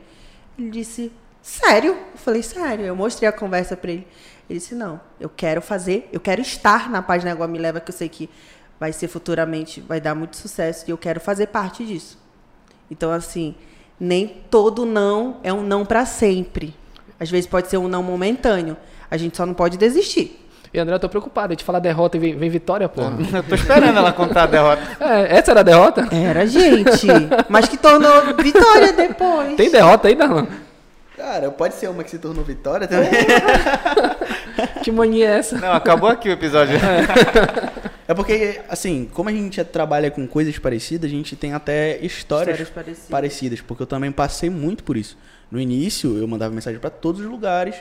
Ele 0.57 0.70
disse, 0.70 1.11
sério? 1.41 1.91
Eu 1.91 2.18
falei, 2.18 2.43
sério. 2.43 2.86
Eu 2.86 2.95
mostrei 2.95 3.28
a 3.28 3.32
conversa 3.32 3.76
pra 3.76 3.91
ele. 3.91 4.07
Ele 4.49 4.59
disse, 4.59 4.76
não, 4.76 4.99
eu 5.20 5.30
quero 5.30 5.61
fazer, 5.61 6.07
eu 6.11 6.20
quero 6.20 6.41
estar 6.41 6.89
na 6.89 7.01
página 7.01 7.32
Água 7.32 7.47
Me 7.47 7.57
Leva, 7.57 7.80
que 7.82 7.91
eu 7.91 7.95
sei 7.95 8.07
que 8.07 8.30
vai 8.80 8.93
ser 8.93 9.07
futuramente, 9.07 9.82
vai 9.82 9.99
dar 9.99 10.15
muito 10.15 10.38
sucesso, 10.38 10.86
e 10.88 10.91
eu 10.91 10.97
quero 10.97 11.20
fazer 11.20 11.47
parte 11.47 11.86
disso. 11.86 12.18
Então, 12.89 13.11
assim, 13.11 13.55
nem 13.99 14.28
todo 14.49 14.86
não 14.86 15.39
é 15.43 15.51
um 15.51 15.63
não 15.63 15.86
pra 15.86 16.05
sempre. 16.05 16.74
Às 17.20 17.30
vezes 17.30 17.47
pode 17.47 17.68
ser 17.68 17.78
um 17.78 17.88
não 17.88 18.03
momentâneo. 18.03 18.78
A 19.09 19.18
gente 19.18 19.36
só 19.36 19.45
não 19.45 19.53
pode 19.53 19.78
desistir. 19.78 20.46
E 20.74 20.80
André, 20.80 20.95
eu 20.95 20.99
tô 20.99 21.07
preocupado. 21.09 21.47
A 21.47 21.53
gente 21.55 21.63
fala 21.63 21.80
derrota 21.80 22.18
e 22.18 22.20
vem, 22.20 22.36
vem 22.38 22.49
vitória, 22.49 22.88
porra. 22.89 23.13
Eu 23.34 23.43
tô 23.43 23.55
esperando 23.55 23.97
ela 23.97 24.11
contar 24.11 24.43
a 24.43 24.45
derrota. 24.47 24.82
É, 24.99 25.38
essa 25.38 25.51
era 25.51 25.61
a 25.61 25.63
derrota? 25.63 26.07
Era, 26.11 26.45
gente. 26.45 27.07
Mas 27.49 27.68
que 27.68 27.78
tornou 27.78 28.36
vitória 28.38 28.91
depois. 28.93 29.55
Tem 29.55 29.72
derrota 29.72 30.07
aí, 30.07 30.15
Darlan? 30.15 30.47
Cara, 31.15 31.49
pode 31.49 31.74
ser 31.76 31.89
uma 31.89 32.03
que 32.03 32.11
se 32.11 32.20
tornou 32.20 32.43
vitória 32.43 32.86
também. 32.88 33.09
Que 34.84 34.91
mania 34.91 35.30
é 35.30 35.38
essa? 35.39 35.57
Não, 35.57 35.74
acabou 35.74 36.09
aqui 36.09 36.30
o 36.30 36.32
episódio. 36.34 36.78
É 38.07 38.13
porque, 38.13 38.61
assim, 38.70 39.09
como 39.13 39.28
a 39.30 39.32
gente 39.32 39.61
trabalha 39.65 40.09
com 40.11 40.26
coisas 40.28 40.57
parecidas, 40.59 41.09
a 41.09 41.13
gente 41.13 41.36
tem 41.36 41.53
até 41.53 41.97
histórias, 41.97 42.59
Histórias 42.59 42.70
parecidas. 42.70 43.09
parecidas. 43.09 43.61
Porque 43.61 43.84
eu 43.84 43.88
também 43.88 44.11
passei 44.11 44.49
muito 44.49 44.84
por 44.84 44.95
isso. 44.95 45.18
No 45.51 45.59
início, 45.59 46.18
eu 46.18 46.28
mandava 46.28 46.53
mensagem 46.53 46.80
para 46.80 46.89
todos 46.89 47.22
os 47.22 47.28
lugares 47.28 47.76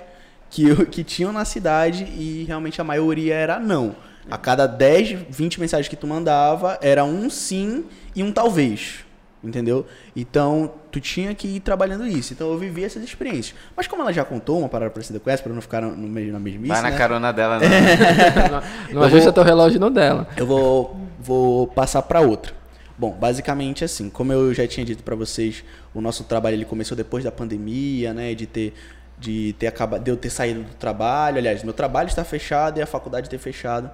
que, 0.51 0.69
eu, 0.69 0.87
que 0.87 1.05
tinham 1.05 1.33
na 1.33 1.45
cidade 1.45 2.05
e 2.05 2.45
realmente 2.47 2.81
a 2.81 2.85
maioria 2.85 3.35
era 3.35 3.59
não. 3.59 3.95
A 4.31 4.37
cada 4.37 4.67
10, 4.67 5.27
20 5.31 5.61
mensagens 5.61 5.89
que 5.89 5.97
tu 5.97 6.07
mandava, 6.07 6.79
era 6.83 7.05
um 7.05 7.31
sim 7.31 7.85
e 8.15 8.23
um 8.23 8.33
talvez. 8.33 9.05
Entendeu? 9.45 9.87
Então, 10.17 10.73
tu 10.91 11.01
tinha 11.01 11.33
que 11.33 11.47
ir 11.47 11.61
trabalhando 11.61 12.05
isso. 12.05 12.33
Então, 12.33 12.51
eu 12.51 12.59
vivi 12.59 12.83
essas 12.83 13.05
experiências. 13.05 13.55
Mas 13.77 13.87
como 13.87 14.03
ela 14.03 14.13
já 14.13 14.25
contou 14.25 14.59
uma 14.59 14.69
parada 14.69 14.91
parecida 14.91 15.21
com 15.21 15.31
essa, 15.31 15.43
pra 15.43 15.53
não 15.53 15.61
ficar 15.61 15.83
no, 15.83 15.95
no 15.95 16.09
meio 16.09 16.33
na 16.33 16.41
mesmice, 16.41 16.69
Vai 16.69 16.83
na 16.83 16.91
né? 16.91 16.97
carona 16.97 17.33
dela, 17.33 17.61
não. 17.61 18.51
Não, 18.51 18.63
não 18.95 19.03
ajusta 19.03 19.33
teu 19.33 19.45
relógio 19.45 19.79
no 19.79 19.91
dela. 19.91 20.27
Eu 20.37 20.47
vou, 20.47 20.97
vou 21.21 21.69
passar 21.69 22.03
para 22.03 22.21
outra. 22.21 22.53
Bom, 22.99 23.11
basicamente 23.11 23.85
assim, 23.85 24.09
como 24.09 24.33
eu 24.33 24.55
já 24.55 24.67
tinha 24.67 24.85
dito 24.85 25.03
para 25.03 25.15
vocês, 25.15 25.63
o 25.95 26.01
nosso 26.01 26.25
trabalho 26.25 26.55
ele 26.55 26.65
começou 26.65 26.97
depois 26.97 27.23
da 27.23 27.31
pandemia, 27.31 28.15
né, 28.15 28.35
de 28.35 28.47
ter 28.47 28.73
de 29.19 29.55
ter 29.59 29.67
acabado 29.67 30.03
de 30.03 30.11
eu 30.11 30.17
ter 30.17 30.31
saído 30.31 30.63
do 30.63 30.75
trabalho, 30.75 31.39
aliás, 31.39 31.63
meu 31.63 31.73
trabalho 31.73 32.09
está 32.09 32.25
fechado 32.25 32.79
e 32.79 32.83
a 32.83 32.87
faculdade 32.87 33.31
ter 33.31 33.39
fechado. 33.39 33.91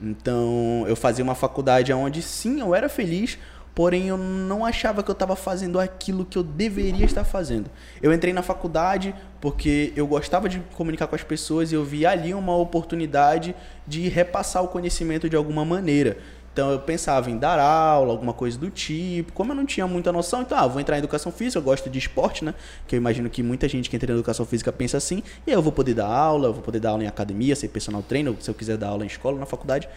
Então, 0.00 0.84
eu 0.86 0.94
fazia 0.94 1.24
uma 1.24 1.34
faculdade 1.34 1.92
onde 1.92 2.22
sim, 2.22 2.60
eu 2.60 2.74
era 2.74 2.88
feliz, 2.88 3.38
porém 3.74 4.08
eu 4.08 4.16
não 4.16 4.64
achava 4.64 5.02
que 5.02 5.10
eu 5.10 5.12
estava 5.12 5.36
fazendo 5.36 5.78
aquilo 5.78 6.24
que 6.24 6.36
eu 6.36 6.42
deveria 6.42 7.04
estar 7.04 7.24
fazendo. 7.24 7.70
Eu 8.02 8.12
entrei 8.12 8.32
na 8.32 8.42
faculdade 8.42 9.14
porque 9.40 9.92
eu 9.96 10.06
gostava 10.06 10.48
de 10.48 10.60
comunicar 10.74 11.06
com 11.06 11.14
as 11.14 11.22
pessoas 11.22 11.70
e 11.70 11.74
eu 11.74 11.84
vi 11.84 12.04
ali 12.04 12.34
uma 12.34 12.56
oportunidade 12.56 13.54
de 13.86 14.08
repassar 14.08 14.62
o 14.62 14.68
conhecimento 14.68 15.28
de 15.28 15.36
alguma 15.36 15.64
maneira. 15.64 16.18
Então 16.58 16.72
eu 16.72 16.80
pensava 16.80 17.30
em 17.30 17.38
dar 17.38 17.60
aula, 17.60 18.10
alguma 18.10 18.32
coisa 18.32 18.58
do 18.58 18.68
tipo. 18.68 19.32
Como 19.32 19.52
eu 19.52 19.54
não 19.54 19.64
tinha 19.64 19.86
muita 19.86 20.10
noção, 20.10 20.42
então, 20.42 20.58
ah, 20.58 20.66
vou 20.66 20.80
entrar 20.80 20.96
em 20.96 20.98
educação 20.98 21.30
física, 21.30 21.60
eu 21.60 21.62
gosto 21.62 21.88
de 21.88 22.00
esporte, 22.00 22.44
né? 22.44 22.52
Que 22.84 22.96
eu 22.96 22.98
imagino 22.98 23.30
que 23.30 23.44
muita 23.44 23.68
gente 23.68 23.88
que 23.88 23.94
entra 23.94 24.10
em 24.10 24.14
educação 24.16 24.44
física 24.44 24.72
pensa 24.72 24.96
assim. 24.96 25.22
E 25.46 25.52
eu 25.52 25.62
vou 25.62 25.70
poder 25.70 25.94
dar 25.94 26.08
aula, 26.08 26.48
eu 26.48 26.52
vou 26.52 26.60
poder 26.60 26.80
dar 26.80 26.90
aula 26.90 27.04
em 27.04 27.06
academia, 27.06 27.54
ser 27.54 27.68
personal 27.68 28.02
trainer, 28.02 28.34
se 28.40 28.50
eu 28.50 28.54
quiser 28.54 28.76
dar 28.76 28.88
aula 28.88 29.04
em 29.04 29.06
escola, 29.06 29.38
na 29.38 29.46
faculdade. 29.46 29.88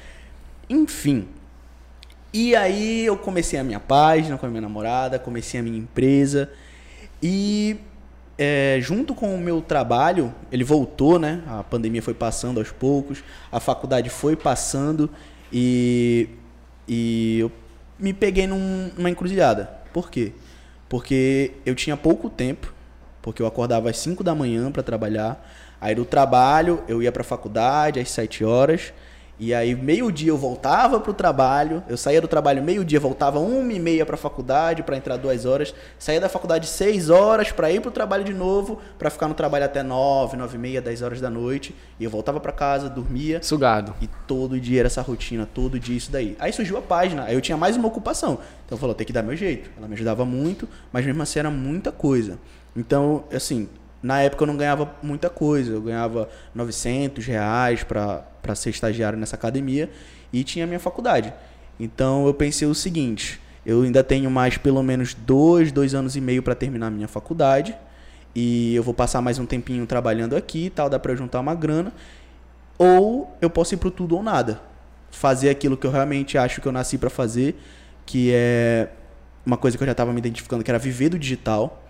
Enfim. 0.70 1.28
E 2.32 2.56
aí 2.56 3.08
eu 3.08 3.18
comecei 3.18 3.58
a 3.58 3.64
minha 3.64 3.80
página 3.80 4.38
com 4.38 4.46
a 4.46 4.50
minha 4.50 4.62
namorada, 4.62 5.18
comecei 5.18 5.60
a 5.60 5.64
minha 5.64 5.80
empresa. 5.80 6.48
E 7.24 7.76
é, 8.38 8.78
junto 8.80 9.16
com 9.16 9.34
o 9.34 9.38
meu 9.40 9.62
trabalho, 9.62 10.32
ele 10.52 10.64
voltou, 10.64 11.18
né? 11.18 11.42
A 11.48 11.64
pandemia 11.64 12.04
foi 12.04 12.14
passando 12.14 12.60
aos 12.60 12.70
poucos, 12.72 13.24
a 13.52 13.60
faculdade 13.60 14.12
foi 14.12 14.36
passando 14.36 15.10
e, 15.52 16.30
e 16.94 17.40
eu 17.40 17.50
me 17.98 18.12
peguei 18.14 18.46
num- 18.46 18.92
numa 18.98 19.10
encruzilhada. 19.10 19.70
Por 19.94 20.12
quê? 20.12 20.34
Porque 20.90 21.52
eu 21.66 21.74
tinha 21.74 21.96
pouco 21.96 22.30
tempo, 22.30 22.74
porque 23.22 23.42
eu 23.42 23.48
acordava 23.48 23.90
às 23.90 23.98
5 23.98 24.26
da 24.26 24.36
manhã 24.36 24.70
para 24.70 24.84
trabalhar. 24.84 25.50
Aí 25.80 25.96
do 25.96 26.04
trabalho 26.04 26.84
eu 26.90 27.02
ia 27.02 27.10
para 27.10 27.22
a 27.22 27.24
faculdade 27.24 27.98
às 27.98 28.12
7 28.12 28.44
horas. 28.44 28.92
E 29.42 29.56
aí, 29.56 29.74
meio-dia 29.74 30.30
eu 30.30 30.38
voltava 30.38 31.00
pro 31.00 31.16
trabalho. 31.16 31.84
Eu 31.90 31.98
saía 31.98 32.22
do 32.22 32.28
trabalho 32.28 32.62
meio-dia, 32.62 33.00
voltava 33.00 33.40
uma 33.40 33.74
e 33.74 33.80
meia 33.80 34.06
pra 34.06 34.16
faculdade 34.16 34.84
para 34.84 34.96
entrar 34.96 35.18
duas 35.18 35.46
horas. 35.46 35.74
Saía 35.98 36.22
da 36.22 36.30
faculdade 36.30 36.68
seis 36.68 37.10
horas 37.10 37.52
para 37.52 37.72
ir 37.72 37.82
pro 37.82 37.90
trabalho 37.90 38.24
de 38.24 38.36
novo, 38.36 38.80
para 39.00 39.10
ficar 39.10 39.28
no 39.28 39.34
trabalho 39.34 39.66
até 39.66 39.82
nove, 39.82 40.38
nove 40.38 40.58
e 40.58 40.60
meia, 40.60 40.80
dez 40.80 41.02
horas 41.02 41.20
da 41.20 41.28
noite. 41.28 41.74
E 42.00 42.04
eu 42.04 42.10
voltava 42.12 42.40
para 42.40 42.52
casa, 42.52 42.88
dormia. 42.88 43.42
Sugado. 43.42 43.96
E 44.00 44.08
todo 44.28 44.60
dia 44.60 44.82
era 44.82 44.88
essa 44.88 45.02
rotina, 45.02 45.50
todo 45.52 45.80
dia 45.80 45.98
isso 45.98 46.12
daí. 46.12 46.38
Aí 46.40 46.54
surgiu 46.54 46.78
a 46.78 46.82
página, 46.84 47.24
aí 47.24 47.34
eu 47.34 47.42
tinha 47.42 47.58
mais 47.58 47.76
uma 47.76 47.88
ocupação. 47.88 48.38
Então 48.68 48.78
falou, 48.78 48.94
tem 48.94 49.08
que 49.08 49.14
dar 49.14 49.24
meu 49.24 49.36
jeito. 49.36 49.72
Ela 49.76 49.88
me 49.88 49.96
ajudava 49.96 50.24
muito, 50.24 50.70
mas 50.94 51.04
mesmo 51.04 51.24
assim 51.24 51.40
era 51.40 51.50
muita 51.50 51.92
coisa. 51.92 52.38
Então, 52.76 53.24
assim, 53.34 53.68
na 54.04 54.22
época 54.22 54.44
eu 54.44 54.48
não 54.48 54.56
ganhava 54.56 54.94
muita 55.02 55.32
coisa. 55.32 55.72
Eu 55.72 55.82
ganhava 55.82 56.30
900 56.54 57.26
reais 57.26 57.84
para 58.42 58.56
ser 58.56 58.70
estagiário 58.72 59.18
nessa 59.18 59.36
academia 59.36 59.90
e 60.32 60.44
tinha 60.44 60.66
a 60.66 60.68
minha 60.68 60.80
faculdade. 60.80 61.34
Então 61.80 62.26
eu 62.28 62.34
pensei 62.34 62.68
o 62.68 62.76
seguinte: 62.76 63.40
eu 63.66 63.84
ainda 63.84 64.04
tenho 64.04 64.30
mais 64.30 64.58
pelo 64.58 64.82
menos 64.82 65.14
dois, 65.14 65.72
dois 65.72 65.94
anos 65.94 66.16
e 66.16 66.22
meio 66.22 66.42
para 66.42 66.56
terminar 66.56 66.88
a 66.88 66.92
minha 66.92 67.08
faculdade. 67.08 67.76
E 68.34 68.74
eu 68.76 68.84
vou 68.84 68.94
passar 68.94 69.22
mais 69.22 69.38
um 69.40 69.46
tempinho 69.46 69.86
trabalhando 69.86 70.36
aqui 70.36 70.66
e 70.66 70.70
tal, 70.70 70.90
dá 70.90 70.98
para 70.98 71.14
juntar 71.16 71.40
uma 71.40 71.54
grana. 71.54 71.94
Ou 72.78 73.36
eu 73.42 73.50
posso 73.50 73.74
ir 73.74 73.78
pro 73.78 73.92
tudo 73.92 74.16
ou 74.16 74.24
nada. 74.24 74.62
Fazer 75.12 75.50
aquilo 75.50 75.76
que 75.76 75.86
eu 75.86 75.92
realmente 75.92 76.38
acho 76.38 76.62
que 76.62 76.68
eu 76.68 76.72
nasci 76.72 76.98
para 76.98 77.10
fazer, 77.10 77.60
que 78.06 78.32
é 78.34 78.90
uma 79.46 79.58
coisa 79.58 79.78
que 79.78 79.84
eu 79.84 79.86
já 79.86 79.92
estava 79.92 80.14
me 80.14 80.20
identificando, 80.20 80.64
que 80.64 80.72
era 80.72 80.80
viver 80.80 81.10
do 81.10 81.20
digital. 81.20 81.84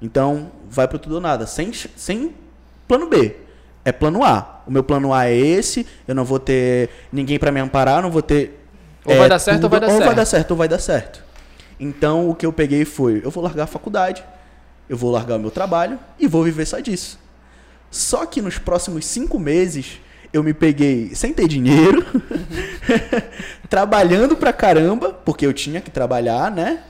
Então, 0.00 0.52
vai 0.70 0.86
pro 0.86 0.98
tudo 0.98 1.16
ou 1.16 1.20
nada, 1.20 1.46
sem, 1.46 1.72
sem 1.72 2.32
plano 2.86 3.08
B. 3.08 3.34
É 3.88 3.92
plano 3.92 4.22
A. 4.22 4.62
O 4.66 4.70
meu 4.70 4.84
plano 4.84 5.14
A 5.14 5.26
é 5.26 5.34
esse, 5.34 5.86
eu 6.06 6.14
não 6.14 6.24
vou 6.24 6.38
ter 6.38 6.90
ninguém 7.12 7.38
para 7.38 7.50
me 7.50 7.60
amparar, 7.60 8.02
não 8.02 8.10
vou 8.10 8.20
ter 8.20 8.58
ou 9.04 9.14
é, 9.14 9.18
vai 9.18 9.28
dar 9.28 9.38
certo 9.38 9.62
tudo, 9.62 9.64
ou 9.64 9.70
vai 9.70 9.80
dar 9.80 9.86
ou 9.86 9.92
certo. 9.92 10.02
Ou 10.02 10.06
vai 10.06 10.14
dar 10.14 10.26
certo 10.26 10.50
ou 10.50 10.56
vai 10.56 10.68
dar 10.68 10.78
certo. 10.78 11.24
Então, 11.80 12.28
o 12.28 12.34
que 12.34 12.44
eu 12.44 12.52
peguei 12.52 12.84
foi, 12.84 13.22
eu 13.24 13.30
vou 13.30 13.42
largar 13.42 13.64
a 13.64 13.66
faculdade, 13.66 14.22
eu 14.88 14.96
vou 14.96 15.10
largar 15.10 15.36
o 15.36 15.38
meu 15.38 15.50
trabalho 15.50 15.98
e 16.18 16.26
vou 16.26 16.44
viver 16.44 16.66
só 16.66 16.80
disso. 16.80 17.18
Só 17.90 18.26
que 18.26 18.42
nos 18.42 18.58
próximos 18.58 19.06
cinco 19.06 19.38
meses, 19.38 19.98
eu 20.32 20.42
me 20.42 20.52
peguei 20.52 21.14
sem 21.14 21.32
ter 21.32 21.48
dinheiro, 21.48 22.04
trabalhando 23.68 24.36
pra 24.36 24.52
caramba, 24.52 25.12
porque 25.12 25.46
eu 25.46 25.52
tinha 25.52 25.80
que 25.80 25.90
trabalhar, 25.90 26.50
né? 26.50 26.80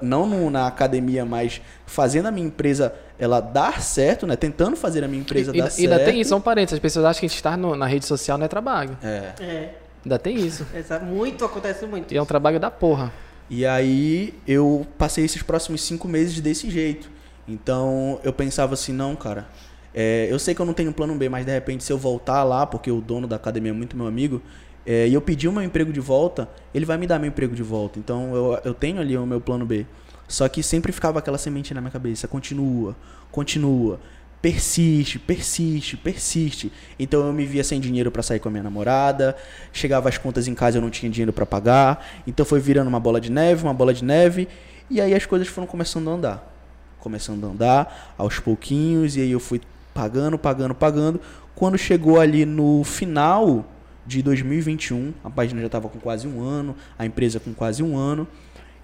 Não 0.00 0.26
no, 0.26 0.50
na 0.50 0.66
academia, 0.66 1.24
mas 1.24 1.60
fazendo 1.86 2.26
a 2.26 2.30
minha 2.30 2.46
empresa 2.46 2.94
ela 3.18 3.40
dar 3.40 3.82
certo, 3.82 4.26
né? 4.26 4.34
Tentando 4.34 4.76
fazer 4.76 5.04
a 5.04 5.08
minha 5.08 5.20
empresa 5.20 5.54
e, 5.54 5.58
dar 5.58 5.68
e, 5.68 5.70
certo. 5.70 5.80
E 5.80 5.92
ainda 5.92 6.04
tem 6.04 6.20
isso, 6.20 6.30
são 6.30 6.40
parênteses. 6.40 6.74
As 6.74 6.80
pessoas 6.80 7.04
acham 7.04 7.20
que 7.20 7.26
estar 7.26 7.56
no, 7.56 7.76
na 7.76 7.86
rede 7.86 8.06
social 8.06 8.38
não 8.38 8.46
é 8.46 8.48
trabalho. 8.48 8.96
É. 9.02 9.32
É. 9.40 9.74
Ainda 10.04 10.18
tem 10.18 10.36
isso. 10.36 10.66
Muito, 11.04 11.44
acontece 11.44 11.86
muito. 11.86 12.12
E 12.12 12.16
é 12.16 12.20
um 12.20 12.26
trabalho 12.26 12.60
da 12.60 12.70
porra. 12.70 13.10
E 13.48 13.64
aí 13.64 14.34
eu 14.46 14.86
passei 14.98 15.24
esses 15.24 15.42
próximos 15.42 15.82
cinco 15.82 16.06
meses 16.08 16.40
desse 16.40 16.70
jeito. 16.70 17.10
Então 17.48 18.18
eu 18.22 18.32
pensava 18.32 18.74
assim, 18.74 18.92
não, 18.92 19.14
cara. 19.16 19.46
É, 19.94 20.26
eu 20.28 20.38
sei 20.38 20.54
que 20.54 20.60
eu 20.60 20.66
não 20.66 20.74
tenho 20.74 20.92
plano 20.92 21.14
B, 21.14 21.28
mas 21.28 21.46
de 21.46 21.52
repente 21.52 21.84
se 21.84 21.92
eu 21.92 21.96
voltar 21.96 22.42
lá, 22.42 22.66
porque 22.66 22.90
o 22.90 23.00
dono 23.00 23.26
da 23.26 23.36
academia 23.36 23.70
é 23.70 23.74
muito 23.74 23.96
meu 23.96 24.06
amigo, 24.06 24.42
é, 24.86 25.08
e 25.08 25.14
eu 25.14 25.20
pedir 25.20 25.48
o 25.48 25.52
meu 25.52 25.62
emprego 25.62 25.92
de 25.92 26.00
volta, 26.00 26.48
ele 26.74 26.84
vai 26.84 26.96
me 26.96 27.06
dar 27.06 27.18
meu 27.18 27.28
emprego 27.28 27.54
de 27.54 27.62
volta. 27.62 27.98
Então 27.98 28.34
eu, 28.34 28.60
eu 28.64 28.74
tenho 28.74 29.00
ali 29.00 29.16
o 29.16 29.26
meu 29.26 29.40
plano 29.40 29.64
B. 29.64 29.86
Só 30.26 30.48
que 30.48 30.62
sempre 30.62 30.92
ficava 30.92 31.18
aquela 31.18 31.38
semente 31.38 31.74
na 31.74 31.80
minha 31.80 31.90
cabeça, 31.90 32.26
continua, 32.26 32.96
continua 33.30 34.00
persiste, 34.44 35.18
persiste, 35.18 35.96
persiste. 35.96 36.70
Então 36.98 37.26
eu 37.26 37.32
me 37.32 37.46
via 37.46 37.64
sem 37.64 37.80
dinheiro 37.80 38.10
para 38.10 38.22
sair 38.22 38.38
com 38.38 38.48
a 38.48 38.50
minha 38.50 38.62
namorada, 38.62 39.34
chegava 39.72 40.06
as 40.06 40.18
contas 40.18 40.46
em 40.46 40.54
casa 40.54 40.76
eu 40.76 40.82
não 40.82 40.90
tinha 40.90 41.10
dinheiro 41.10 41.32
para 41.32 41.46
pagar, 41.46 42.06
então 42.26 42.44
foi 42.44 42.60
virando 42.60 42.88
uma 42.88 43.00
bola 43.00 43.18
de 43.22 43.32
neve, 43.32 43.62
uma 43.62 43.72
bola 43.72 43.94
de 43.94 44.04
neve, 44.04 44.46
e 44.90 45.00
aí 45.00 45.14
as 45.14 45.24
coisas 45.24 45.48
foram 45.48 45.66
começando 45.66 46.10
a 46.10 46.12
andar. 46.12 46.54
Começando 47.00 47.42
a 47.42 47.48
andar 47.48 48.14
aos 48.18 48.38
pouquinhos, 48.38 49.16
e 49.16 49.22
aí 49.22 49.30
eu 49.30 49.40
fui 49.40 49.62
pagando, 49.94 50.38
pagando, 50.38 50.74
pagando. 50.74 51.22
Quando 51.54 51.78
chegou 51.78 52.20
ali 52.20 52.44
no 52.44 52.84
final 52.84 53.64
de 54.06 54.22
2021, 54.22 55.14
a 55.22 55.30
página 55.30 55.60
já 55.60 55.66
estava 55.66 55.88
com 55.88 55.98
quase 55.98 56.26
um 56.26 56.42
ano, 56.42 56.76
a 56.98 57.06
empresa 57.06 57.40
com 57.40 57.54
quase 57.54 57.82
um 57.82 57.96
ano, 57.96 58.26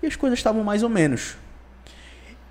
e 0.03 0.07
as 0.07 0.16
coisas 0.16 0.39
estavam 0.39 0.64
mais 0.64 0.83
ou 0.83 0.89
menos. 0.89 1.37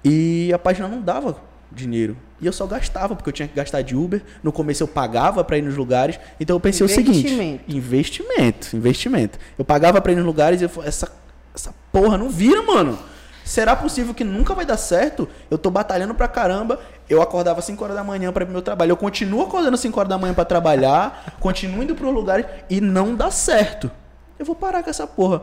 E 0.04 0.52
a 0.54 0.60
página 0.60 0.88
não 0.88 1.02
dava 1.02 1.42
dinheiro. 1.72 2.16
E 2.42 2.46
eu 2.46 2.54
só 2.54 2.66
gastava, 2.66 3.16
porque 3.16 3.30
eu 3.30 3.34
tinha 3.34 3.48
que 3.48 3.56
gastar 3.56 3.82
de 3.82 3.96
Uber. 3.96 4.22
No 4.42 4.52
começo 4.52 4.84
eu 4.84 4.88
pagava 4.88 5.44
para 5.44 5.58
ir 5.58 5.62
nos 5.62 5.76
lugares. 5.76 6.20
Então 6.40 6.56
eu 6.56 6.60
pensei 6.60 6.86
o 6.86 6.90
seguinte: 6.90 7.62
investimento, 7.68 8.76
investimento. 8.76 9.38
Eu 9.58 9.66
pagava 9.66 10.00
para 10.00 10.12
ir 10.12 10.16
nos 10.16 10.26
lugares 10.26 10.62
e 10.62 10.64
eu 10.64 10.70
falei, 10.70 10.88
essa, 10.88 11.12
essa 11.54 11.74
porra 11.92 12.18
não 12.18 12.30
vira, 12.30 12.62
mano. 12.62 12.98
Será 13.44 13.76
possível 13.76 14.14
que 14.14 14.24
nunca 14.24 14.54
vai 14.54 14.66
dar 14.66 14.78
certo? 14.78 15.28
Eu 15.50 15.58
tô 15.58 15.72
batalhando 15.72 16.14
pra 16.14 16.28
caramba. 16.28 16.80
Eu 17.10 17.24
acordava 17.24 17.60
5 17.60 17.84
horas 17.84 17.95
da 17.95 18.03
manhã 18.03 18.32
para 18.32 18.43
ir 18.43 18.45
pro 18.45 18.53
meu 18.53 18.62
trabalho. 18.62 18.91
Eu 18.91 18.97
continuo 18.97 19.41
acordando 19.41 19.76
5 19.76 19.99
horas 19.99 20.10
da 20.10 20.18
manhã 20.18 20.34
para 20.34 20.45
trabalhar, 20.45 21.36
continuo 21.39 21.82
indo 21.82 21.95
pro 21.95 22.12
lugar 22.12 22.66
e 22.70 22.80
não 22.80 23.16
dá 23.16 23.32
certo. 23.32 23.89
Eu 24.38 24.45
vou 24.45 24.55
parar 24.55 24.84
com 24.84 24.91
essa 24.91 25.07
porra. 25.07 25.41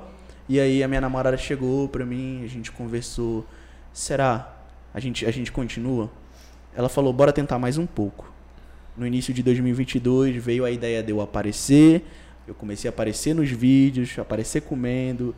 E 0.49 0.61
aí 0.61 0.83
a 0.83 0.87
minha 0.87 1.01
namorada 1.01 1.37
chegou 1.37 1.89
pra 1.89 2.07
mim, 2.07 2.45
a 2.45 2.47
gente 2.47 2.71
conversou. 2.71 3.45
Será? 3.93 4.55
A 4.95 5.01
gente, 5.01 5.27
a 5.27 5.31
gente 5.33 5.51
continua? 5.51 6.09
Ela 6.75 6.89
falou, 6.89 7.13
bora 7.13 7.33
tentar 7.33 7.59
mais 7.59 7.79
um 7.79 7.87
pouco. 7.87 8.33
No 8.97 9.05
início 9.05 9.35
de 9.35 9.43
2022 9.43 10.37
veio 10.37 10.65
a 10.65 10.71
ideia 10.71 11.03
de 11.03 11.11
eu 11.11 11.21
aparecer. 11.21 12.07
Eu 12.47 12.55
comecei 12.55 12.89
a 12.89 12.93
aparecer 12.93 13.35
nos 13.35 13.51
vídeos, 13.51 14.17
aparecer 14.19 14.61
comendo 14.63 15.35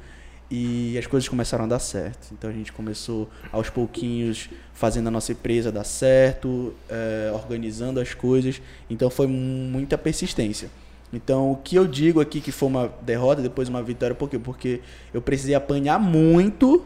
e 0.50 0.96
as 0.96 1.06
coisas 1.06 1.28
começaram 1.28 1.64
a 1.64 1.68
dar 1.68 1.78
certo. 1.78 2.28
Então 2.32 2.48
a 2.48 2.52
gente 2.52 2.72
começou 2.72 3.28
aos 3.52 3.68
pouquinhos 3.68 4.48
fazendo 4.72 5.08
a 5.08 5.10
nossa 5.10 5.32
empresa 5.32 5.70
dar 5.70 5.84
certo, 5.84 6.72
é, 6.88 7.30
organizando 7.34 8.00
as 8.00 8.14
coisas. 8.14 8.60
Então 8.88 9.10
foi 9.10 9.26
muita 9.26 9.98
persistência. 9.98 10.70
Então 11.12 11.52
o 11.52 11.56
que 11.56 11.76
eu 11.76 11.86
digo 11.86 12.20
aqui 12.20 12.40
que 12.40 12.52
foi 12.52 12.68
uma 12.68 12.92
derrota, 13.02 13.42
depois 13.42 13.68
uma 13.68 13.82
vitória, 13.82 14.14
por 14.14 14.28
quê? 14.28 14.38
Porque 14.38 14.80
eu 15.12 15.20
precisei 15.20 15.54
apanhar 15.54 15.98
muito 15.98 16.84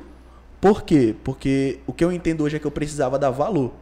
por 0.60 0.82
quê? 0.82 1.14
Porque 1.24 1.80
o 1.86 1.92
que 1.92 2.04
eu 2.04 2.12
entendo 2.12 2.44
hoje 2.44 2.56
é 2.56 2.58
que 2.58 2.66
eu 2.66 2.70
precisava 2.70 3.18
dar 3.18 3.30
valor. 3.30 3.72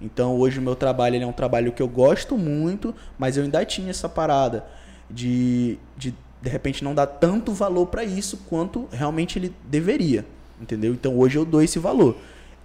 Então 0.00 0.36
hoje 0.36 0.58
o 0.58 0.62
meu 0.62 0.76
trabalho 0.76 1.20
é 1.22 1.26
um 1.26 1.32
trabalho 1.32 1.72
que 1.72 1.82
eu 1.82 1.88
gosto 1.88 2.36
muito, 2.36 2.94
mas 3.18 3.36
eu 3.36 3.44
ainda 3.44 3.64
tinha 3.64 3.90
essa 3.90 4.08
parada 4.08 4.66
de 5.10 5.78
de, 5.96 6.14
de 6.40 6.48
repente 6.48 6.84
não 6.84 6.94
dar 6.94 7.06
tanto 7.06 7.52
valor 7.52 7.86
para 7.86 8.04
isso 8.04 8.38
quanto 8.48 8.88
realmente 8.92 9.38
ele 9.38 9.52
deveria, 9.64 10.24
entendeu? 10.60 10.92
Então 10.92 11.16
hoje 11.18 11.36
eu 11.36 11.44
dou 11.44 11.62
esse 11.62 11.78
valor. 11.78 12.16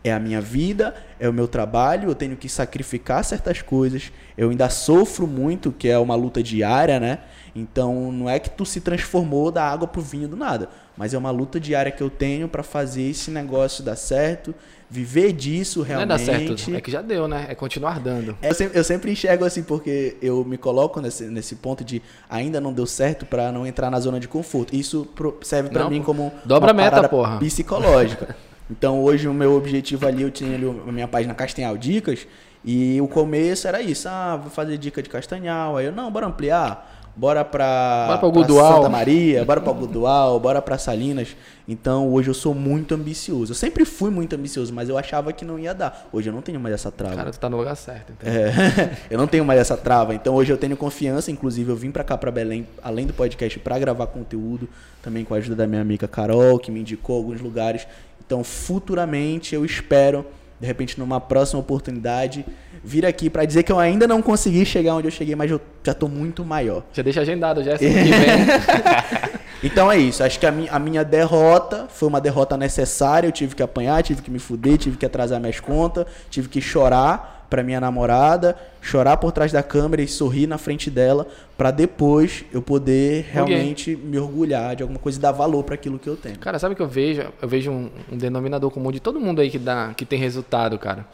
É 0.03 0.11
a 0.11 0.19
minha 0.19 0.41
vida, 0.41 0.93
é 1.17 1.29
o 1.29 1.33
meu 1.33 1.47
trabalho, 1.47 2.09
eu 2.09 2.15
tenho 2.15 2.35
que 2.35 2.49
sacrificar 2.49 3.23
certas 3.23 3.61
coisas. 3.61 4.11
Eu 4.37 4.49
ainda 4.49 4.69
sofro 4.69 5.25
muito, 5.25 5.71
que 5.71 5.87
é 5.87 5.97
uma 5.97 6.13
luta 6.13 6.43
diária, 6.43 6.99
né? 6.99 7.19
Então 7.55 8.11
não 8.11 8.29
é 8.29 8.37
que 8.37 8.49
tu 8.49 8.65
se 8.65 8.81
transformou 8.81 9.49
da 9.49 9.63
água 9.63 9.87
pro 9.87 10.01
vinho 10.01 10.27
do 10.27 10.35
nada, 10.35 10.69
mas 10.97 11.13
é 11.13 11.17
uma 11.17 11.31
luta 11.31 11.59
diária 11.59 11.91
que 11.91 12.01
eu 12.01 12.09
tenho 12.09 12.47
para 12.47 12.63
fazer 12.63 13.03
esse 13.03 13.31
negócio 13.31 13.83
dar 13.83 13.95
certo, 13.95 14.53
viver 14.89 15.33
disso 15.33 15.81
realmente. 15.81 16.07
Não 16.07 16.15
é 16.15 16.17
dar 16.17 16.23
certo, 16.23 16.75
é 16.75 16.81
que 16.81 16.91
já 16.91 17.01
deu, 17.01 17.27
né? 17.27 17.47
É 17.49 17.55
continuar 17.55 17.99
dando. 17.99 18.37
É, 18.41 18.49
eu, 18.49 18.53
sempre, 18.53 18.79
eu, 18.79 18.83
sempre, 18.83 19.11
enxergo 19.11 19.43
assim 19.43 19.63
porque 19.63 20.17
eu 20.21 20.45
me 20.45 20.57
coloco 20.57 21.01
nesse, 21.01 21.25
nesse 21.25 21.55
ponto 21.55 21.83
de 21.83 22.01
ainda 22.29 22.61
não 22.61 22.71
deu 22.71 22.85
certo 22.85 23.25
para 23.25 23.51
não 23.51 23.65
entrar 23.65 23.89
na 23.89 23.99
zona 23.99 24.19
de 24.19 24.27
conforto. 24.27 24.75
Isso 24.75 25.07
serve 25.41 25.69
para 25.69 25.89
mim 25.89 26.03
como 26.03 26.31
dobra 26.45 26.71
uma 26.71 26.83
meta, 26.83 27.09
porra. 27.09 27.39
psicológica. 27.39 28.35
então 28.69 29.01
hoje 29.01 29.27
o 29.27 29.33
meu 29.33 29.53
objetivo 29.55 30.07
ali 30.07 30.21
eu 30.21 30.31
tinha 30.31 30.55
ali 30.55 30.65
a 30.65 30.91
minha 30.91 31.07
página 31.07 31.33
Castanhal 31.33 31.75
Dicas 31.77 32.27
e 32.63 33.01
o 33.01 33.07
começo 33.07 33.67
era 33.67 33.81
isso, 33.81 34.07
ah, 34.07 34.37
vou 34.37 34.49
fazer 34.49 34.77
dica 34.77 35.03
de 35.03 35.09
castanhal, 35.09 35.75
aí 35.75 35.87
eu 35.87 35.91
não, 35.91 36.09
bora 36.09 36.27
ampliar 36.27 37.02
bora 37.15 37.45
pra, 37.45 38.05
bora 38.07 38.19
pra, 38.19 38.43
pra 38.43 38.75
Santa 38.75 38.89
Maria, 38.89 39.45
bora 39.45 39.61
pra 39.61 39.73
Gudual, 39.73 40.39
bora 40.39 40.61
pra 40.61 40.77
Salinas. 40.77 41.35
Então 41.67 42.09
hoje 42.11 42.29
eu 42.29 42.33
sou 42.33 42.53
muito 42.53 42.93
ambicioso. 42.93 43.51
Eu 43.51 43.55
sempre 43.55 43.85
fui 43.85 44.09
muito 44.09 44.35
ambicioso, 44.35 44.73
mas 44.73 44.89
eu 44.89 44.97
achava 44.97 45.31
que 45.31 45.45
não 45.45 45.57
ia 45.57 45.73
dar. 45.73 46.07
Hoje 46.11 46.29
eu 46.29 46.33
não 46.33 46.41
tenho 46.41 46.59
mais 46.59 46.75
essa 46.75 46.91
trava. 46.91 47.15
Cara, 47.15 47.31
tu 47.31 47.39
tá 47.39 47.49
no 47.49 47.57
lugar 47.57 47.75
certo. 47.75 48.13
É, 48.23 48.97
eu 49.09 49.17
não 49.17 49.27
tenho 49.27 49.45
mais 49.45 49.59
essa 49.59 49.77
trava. 49.77 50.13
Então 50.13 50.35
hoje 50.35 50.51
eu 50.51 50.57
tenho 50.57 50.75
confiança. 50.75 51.31
Inclusive 51.31 51.69
eu 51.69 51.75
vim 51.75 51.91
pra 51.91 52.03
cá, 52.03 52.17
pra 52.17 52.31
Belém, 52.31 52.67
além 52.81 53.05
do 53.05 53.13
podcast, 53.13 53.57
pra 53.59 53.79
gravar 53.79 54.07
conteúdo. 54.07 54.67
Também 55.01 55.23
com 55.23 55.33
a 55.33 55.37
ajuda 55.37 55.55
da 55.55 55.67
minha 55.67 55.81
amiga 55.81 56.07
Carol, 56.07 56.59
que 56.59 56.71
me 56.71 56.81
indicou 56.81 57.15
alguns 57.15 57.39
lugares. 57.39 57.87
Então 58.25 58.43
futuramente 58.43 59.53
eu 59.53 59.63
espero, 59.63 60.25
de 60.63 60.67
repente 60.67 60.97
numa 60.97 61.19
próxima 61.19 61.59
oportunidade 61.59 62.45
vir 62.81 63.05
aqui 63.05 63.29
para 63.29 63.43
dizer 63.43 63.63
que 63.63 63.71
eu 63.71 63.77
ainda 63.77 64.07
não 64.07 64.21
consegui 64.21 64.65
chegar 64.65 64.95
onde 64.95 65.07
eu 65.07 65.11
cheguei, 65.11 65.35
mas 65.35 65.51
eu 65.51 65.59
já 65.83 65.93
tô 65.93 66.07
muito 66.07 66.45
maior. 66.45 66.83
Já 66.93 67.03
deixa 67.03 67.19
agendado, 67.19 67.61
já 67.61 67.73
é 67.73 67.77
então 69.61 69.91
é 69.91 69.97
isso. 69.97 70.23
Acho 70.23 70.39
que 70.39 70.45
a 70.45 70.51
minha, 70.51 70.71
a 70.71 70.79
minha 70.79 71.03
derrota 71.03 71.87
foi 71.89 72.07
uma 72.07 72.21
derrota 72.21 72.55
necessária. 72.55 73.27
Eu 73.27 73.31
tive 73.33 73.55
que 73.55 73.61
apanhar, 73.61 74.01
tive 74.03 74.21
que 74.21 74.31
me 74.31 74.39
fuder, 74.39 74.77
tive 74.77 74.95
que 74.95 75.05
atrasar 75.05 75.37
minhas 75.37 75.59
contas, 75.59 76.05
tive 76.29 76.47
que 76.47 76.61
chorar 76.61 77.32
para 77.49 77.63
minha 77.63 77.79
namorada, 77.79 78.57
chorar 78.81 79.17
por 79.17 79.31
trás 79.31 79.51
da 79.51 79.61
câmera 79.61 80.01
e 80.01 80.07
sorrir 80.07 80.47
na 80.47 80.57
frente 80.57 80.89
dela, 80.89 81.27
para 81.57 81.71
depois 81.71 82.45
eu 82.51 82.61
poder 82.61 83.27
realmente 83.31 83.95
me 83.95 84.17
orgulhar 84.17 84.75
de 84.75 84.83
alguma 84.83 84.99
coisa 84.99 85.19
e 85.19 85.21
dar 85.21 85.31
valor 85.31 85.63
para 85.63 85.75
aquilo 85.75 85.99
que 85.99 86.07
eu 86.07 86.15
tenho. 86.15 86.37
Cara, 86.39 86.57
sabe 86.57 86.73
o 86.73 86.75
que 86.75 86.81
eu 86.81 86.87
vejo? 86.87 87.23
Eu 87.41 87.47
vejo 87.47 87.71
um, 87.71 87.89
um 88.11 88.17
denominador 88.17 88.71
comum 88.71 88.91
de 88.91 88.99
todo 88.99 89.19
mundo 89.19 89.41
aí 89.41 89.49
que 89.49 89.59
dá, 89.59 89.93
que 89.95 90.05
tem 90.05 90.19
resultado, 90.19 90.77
cara 90.79 91.05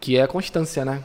que 0.00 0.16
é 0.16 0.22
a 0.22 0.28
constância, 0.28 0.84
né? 0.84 1.02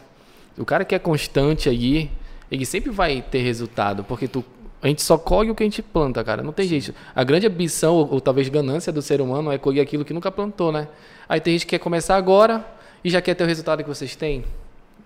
O 0.57 0.66
cara 0.66 0.86
que 0.86 0.93
é 0.93 0.99
constante 0.99 1.68
aí, 1.68 2.11
ele 2.51 2.66
sempre 2.66 2.91
vai 2.91 3.22
ter 3.22 3.41
resultado, 3.41 4.03
porque 4.03 4.28
tu, 4.28 4.43
a 4.82 4.88
gente 4.88 5.01
só 5.01 5.18
colhe 5.18 5.49
o 5.49 5.55
que 5.55 5.64
a 5.64 5.66
gente 5.66 5.82
planta, 5.82 6.24
cara. 6.24 6.43
Não 6.43 6.53
tem 6.53 6.68
jeito. 6.68 6.93
A 7.16 7.24
grande 7.24 7.47
ambição, 7.47 7.95
ou, 7.95 8.14
ou, 8.14 8.22
talvez 8.22 8.49
ganância 8.49 8.91
do 8.91 9.01
ser 9.01 9.22
humano 9.22 9.51
é 9.51 9.57
colher 9.57 9.82
aquilo 9.82 10.05
que 10.05 10.14
nunca 10.14 10.32
plantou, 10.32 10.72
né? 10.72 10.88
Aí 11.28 11.39
tem 11.39 11.53
gente 11.53 11.66
que 11.66 11.72
quer 11.72 11.80
começar 11.80 12.16
agora 12.16 12.66
e 13.04 13.10
já 13.10 13.22
quer 13.22 13.34
ter 13.36 13.43
o 13.43 13.47
resultado 13.47 13.84
que 13.84 13.89
vocês 13.89 14.16
têm. 14.16 14.43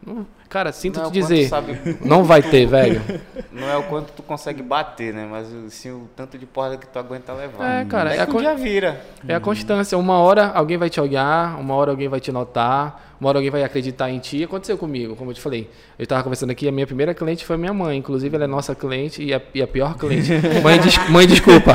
Não- 0.05 0.25
Cara, 0.49 0.71
sinto 0.71 0.97
Não 0.99 1.07
é 1.07 1.11
te 1.11 1.19
quanto 1.19 1.27
dizer, 1.33 1.47
sabe- 1.49 1.97
não 2.05 2.23
vai 2.23 2.41
ter, 2.41 2.65
velho. 2.65 3.01
Não 3.51 3.67
é 3.67 3.75
o 3.75 3.83
quanto 3.83 4.11
tu 4.13 4.21
consegue 4.21 4.61
bater, 4.61 5.11
né? 5.13 5.27
Mas 5.29 5.47
sim 5.73 5.89
o 5.89 6.07
tanto 6.15 6.37
de 6.37 6.45
porrada 6.45 6.77
que 6.77 6.85
tu 6.87 6.97
aguenta 6.99 7.33
levar. 7.33 7.81
É, 7.81 7.85
cara, 7.85 8.11
Até 8.11 8.19
é 8.19 8.21
a 8.21 8.25
que 8.27 8.31
con- 8.31 8.55
vira. 8.55 9.01
É 9.27 9.33
a 9.33 9.39
constância. 9.39 9.97
Uma 9.97 10.19
hora 10.19 10.51
alguém 10.53 10.77
vai 10.77 10.89
te 10.91 11.01
olhar, 11.01 11.59
uma 11.59 11.73
hora 11.73 11.89
alguém 11.91 12.07
vai 12.07 12.19
te 12.19 12.31
notar, 12.31 13.15
uma 13.19 13.29
hora 13.29 13.39
alguém 13.39 13.49
vai 13.49 13.63
acreditar 13.63 14.11
em 14.11 14.19
ti. 14.19 14.43
Aconteceu 14.43 14.77
comigo, 14.77 15.15
como 15.15 15.31
eu 15.31 15.33
te 15.33 15.41
falei. 15.41 15.69
Eu 15.97 16.03
estava 16.03 16.21
conversando 16.23 16.51
aqui, 16.51 16.67
a 16.67 16.71
minha 16.71 16.85
primeira 16.85 17.15
cliente 17.15 17.43
foi 17.43 17.57
minha 17.57 17.73
mãe. 17.73 17.97
Inclusive, 17.97 18.35
ela 18.35 18.45
é 18.45 18.47
nossa 18.47 18.75
cliente 18.75 19.23
e 19.23 19.33
a, 19.33 19.41
e 19.55 19.61
a 19.61 19.67
pior 19.67 19.97
cliente. 19.97 20.31
Mãe, 20.63 20.79
des- 20.79 21.09
mãe, 21.09 21.25
desculpa. 21.27 21.73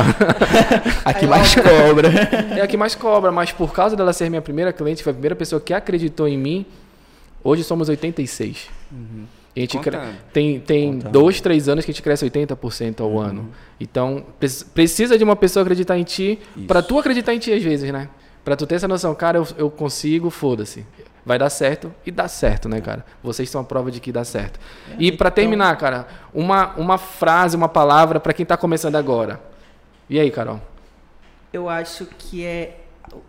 Aqui 1.04 1.26
mais 1.26 1.54
cobra. 1.54 2.08
É 2.56 2.60
a 2.62 2.66
que 2.66 2.76
mais 2.76 2.94
cobra, 2.94 3.32
mas 3.32 3.50
por 3.52 3.72
causa 3.72 3.96
dela 3.96 4.12
ser 4.12 4.28
minha 4.30 4.42
primeira 4.42 4.72
cliente, 4.72 5.02
foi 5.02 5.10
a 5.10 5.14
primeira 5.14 5.34
pessoa 5.36 5.60
que 5.60 5.74
acreditou 5.74 6.28
em 6.28 6.38
mim. 6.38 6.64
Hoje 7.44 7.64
somos 7.64 7.88
86. 7.88 8.68
E 9.54 9.60
a 9.60 9.60
gente 9.60 9.78
cre- 9.78 9.98
tem, 10.32 10.60
tem 10.60 10.92
Contando. 10.94 11.12
dois, 11.12 11.40
três 11.40 11.68
anos 11.68 11.84
que 11.84 11.90
a 11.90 11.94
gente 11.94 12.02
cresce 12.02 12.24
80% 12.24 13.00
ao 13.02 13.18
ano. 13.18 13.50
Então, 13.78 14.24
pre- 14.38 14.48
precisa 14.72 15.18
de 15.18 15.24
uma 15.24 15.36
pessoa 15.36 15.62
acreditar 15.62 15.98
em 15.98 16.04
ti, 16.04 16.38
pra 16.66 16.80
tu 16.82 16.98
acreditar 16.98 17.34
em 17.34 17.38
ti 17.38 17.52
às 17.52 17.62
vezes, 17.62 17.90
né? 17.92 18.08
Pra 18.44 18.56
tu 18.56 18.66
ter 18.66 18.76
essa 18.76 18.88
noção, 18.88 19.14
cara, 19.14 19.38
eu, 19.38 19.46
eu 19.56 19.70
consigo, 19.70 20.30
foda-se. 20.30 20.86
Vai 21.24 21.38
dar 21.38 21.50
certo 21.50 21.94
e 22.04 22.10
dá 22.10 22.26
certo, 22.26 22.68
né, 22.68 22.80
cara? 22.80 23.04
Vocês 23.22 23.48
são 23.48 23.60
a 23.60 23.64
prova 23.64 23.90
de 23.92 24.00
que 24.00 24.10
dá 24.10 24.24
certo. 24.24 24.58
E 24.98 25.12
pra 25.12 25.30
terminar, 25.30 25.76
cara, 25.78 26.06
uma, 26.34 26.74
uma 26.76 26.98
frase, 26.98 27.56
uma 27.56 27.68
palavra 27.68 28.18
pra 28.18 28.32
quem 28.32 28.44
tá 28.44 28.56
começando 28.56 28.96
agora. 28.96 29.40
E 30.10 30.18
aí, 30.18 30.30
Carol? 30.32 30.60
Eu 31.52 31.68
acho 31.68 32.06
que 32.06 32.44
é, 32.44 32.80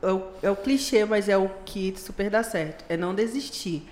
é, 0.01 0.11
o, 0.11 0.24
é 0.41 0.49
o 0.49 0.55
clichê, 0.55 1.05
mas 1.05 1.30
é 1.30 1.38
o 1.38 1.49
que 1.66 1.93
super 1.97 2.30
dá 2.32 2.41
certo. 2.41 2.84
É 2.89 2.97
não 2.97 3.14
desistir. 3.14 3.88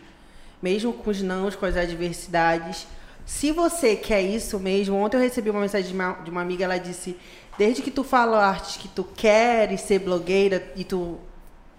Mesmo 0.61 0.93
com 0.93 1.09
os 1.09 1.21
nãos, 1.21 1.55
com 1.55 1.65
as 1.65 1.75
adversidades. 1.75 2.87
Se 3.25 3.51
você 3.51 3.95
quer 3.95 4.21
isso 4.21 4.59
mesmo, 4.59 4.95
ontem 4.95 5.17
eu 5.17 5.21
recebi 5.21 5.49
uma 5.49 5.61
mensagem 5.61 5.87
de 5.87 5.93
uma, 5.93 6.13
de 6.13 6.29
uma 6.29 6.41
amiga, 6.41 6.65
ela 6.65 6.77
disse, 6.77 7.17
desde 7.57 7.81
que 7.81 7.91
tu 7.91 8.03
falaste 8.03 8.79
que 8.79 8.87
tu 8.87 9.03
queres 9.03 9.81
ser 9.81 9.99
blogueira 9.99 10.71
e 10.75 10.83
tu, 10.83 11.19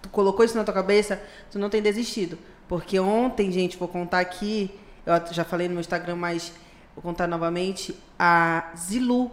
tu 0.00 0.08
colocou 0.08 0.44
isso 0.44 0.56
na 0.56 0.64
tua 0.64 0.74
cabeça, 0.74 1.20
tu 1.50 1.58
não 1.58 1.68
tem 1.68 1.82
desistido. 1.82 2.38
Porque 2.68 2.98
ontem, 2.98 3.50
gente, 3.52 3.76
vou 3.76 3.88
contar 3.88 4.20
aqui, 4.20 4.70
eu 5.04 5.32
já 5.32 5.44
falei 5.44 5.68
no 5.68 5.74
meu 5.74 5.80
Instagram, 5.80 6.16
mas 6.16 6.52
vou 6.94 7.02
contar 7.02 7.26
novamente, 7.26 7.94
a 8.18 8.72
Zilu, 8.76 9.30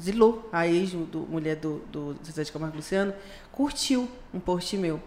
Zilu, 0.00 0.44
a 0.52 0.66
ex 0.66 0.90
do, 0.90 1.20
mulher 1.20 1.56
do, 1.56 1.78
do 1.92 2.16
Zezé 2.24 2.42
de 2.42 2.52
Camargo 2.52 2.76
Luciano, 2.76 3.14
curtiu 3.52 4.08
um 4.32 4.40
post 4.40 4.76
meu. 4.76 5.00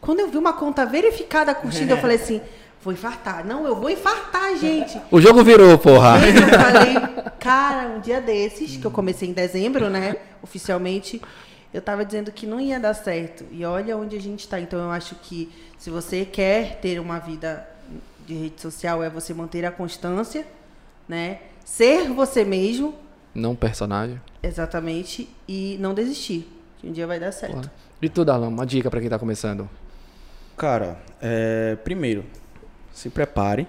Quando 0.00 0.20
eu 0.20 0.28
vi 0.28 0.36
uma 0.36 0.52
conta 0.52 0.84
verificada 0.84 1.54
curtindo, 1.54 1.92
eu 1.92 1.96
falei 1.96 2.16
assim, 2.16 2.40
vou 2.86 2.92
infartar. 2.92 3.44
Não, 3.44 3.66
eu 3.66 3.74
vou 3.74 3.90
infartar, 3.90 4.56
gente. 4.56 4.98
O 5.10 5.20
jogo 5.20 5.42
virou, 5.42 5.76
porra. 5.76 6.18
Eu 6.24 6.48
falei, 6.48 6.94
cara, 7.40 7.88
um 7.88 8.00
dia 8.00 8.20
desses, 8.20 8.76
que 8.76 8.84
eu 8.84 8.90
comecei 8.92 9.28
em 9.28 9.32
dezembro, 9.32 9.90
né, 9.90 10.16
oficialmente, 10.40 11.20
eu 11.74 11.82
tava 11.82 12.04
dizendo 12.04 12.30
que 12.30 12.46
não 12.46 12.60
ia 12.60 12.78
dar 12.78 12.94
certo. 12.94 13.44
E 13.50 13.64
olha 13.64 13.96
onde 13.96 14.16
a 14.16 14.20
gente 14.20 14.40
está. 14.40 14.60
Então 14.60 14.78
eu 14.78 14.90
acho 14.90 15.16
que 15.16 15.52
se 15.76 15.90
você 15.90 16.24
quer 16.24 16.78
ter 16.80 17.00
uma 17.00 17.18
vida 17.18 17.68
de 18.24 18.34
rede 18.34 18.60
social, 18.62 19.02
é 19.02 19.10
você 19.10 19.34
manter 19.34 19.64
a 19.64 19.70
constância, 19.72 20.46
né? 21.08 21.40
Ser 21.64 22.08
você 22.10 22.44
mesmo, 22.44 22.94
Não 23.34 23.54
personagem. 23.56 24.20
exatamente, 24.42 25.28
e 25.48 25.76
não 25.80 25.92
desistir. 25.92 26.48
Que 26.78 26.88
um 26.88 26.92
dia 26.92 27.06
vai 27.06 27.18
dar 27.18 27.32
certo. 27.32 27.54
Porra. 27.56 27.72
E 28.00 28.08
tu, 28.08 28.24
Darlan, 28.24 28.48
uma 28.48 28.64
dica 28.66 28.88
pra 28.90 29.00
quem 29.00 29.08
tá 29.10 29.18
começando. 29.18 29.68
Cara, 30.56 30.98
é, 31.20 31.76
primeiro, 31.84 32.24
se 32.96 33.10
prepare. 33.10 33.68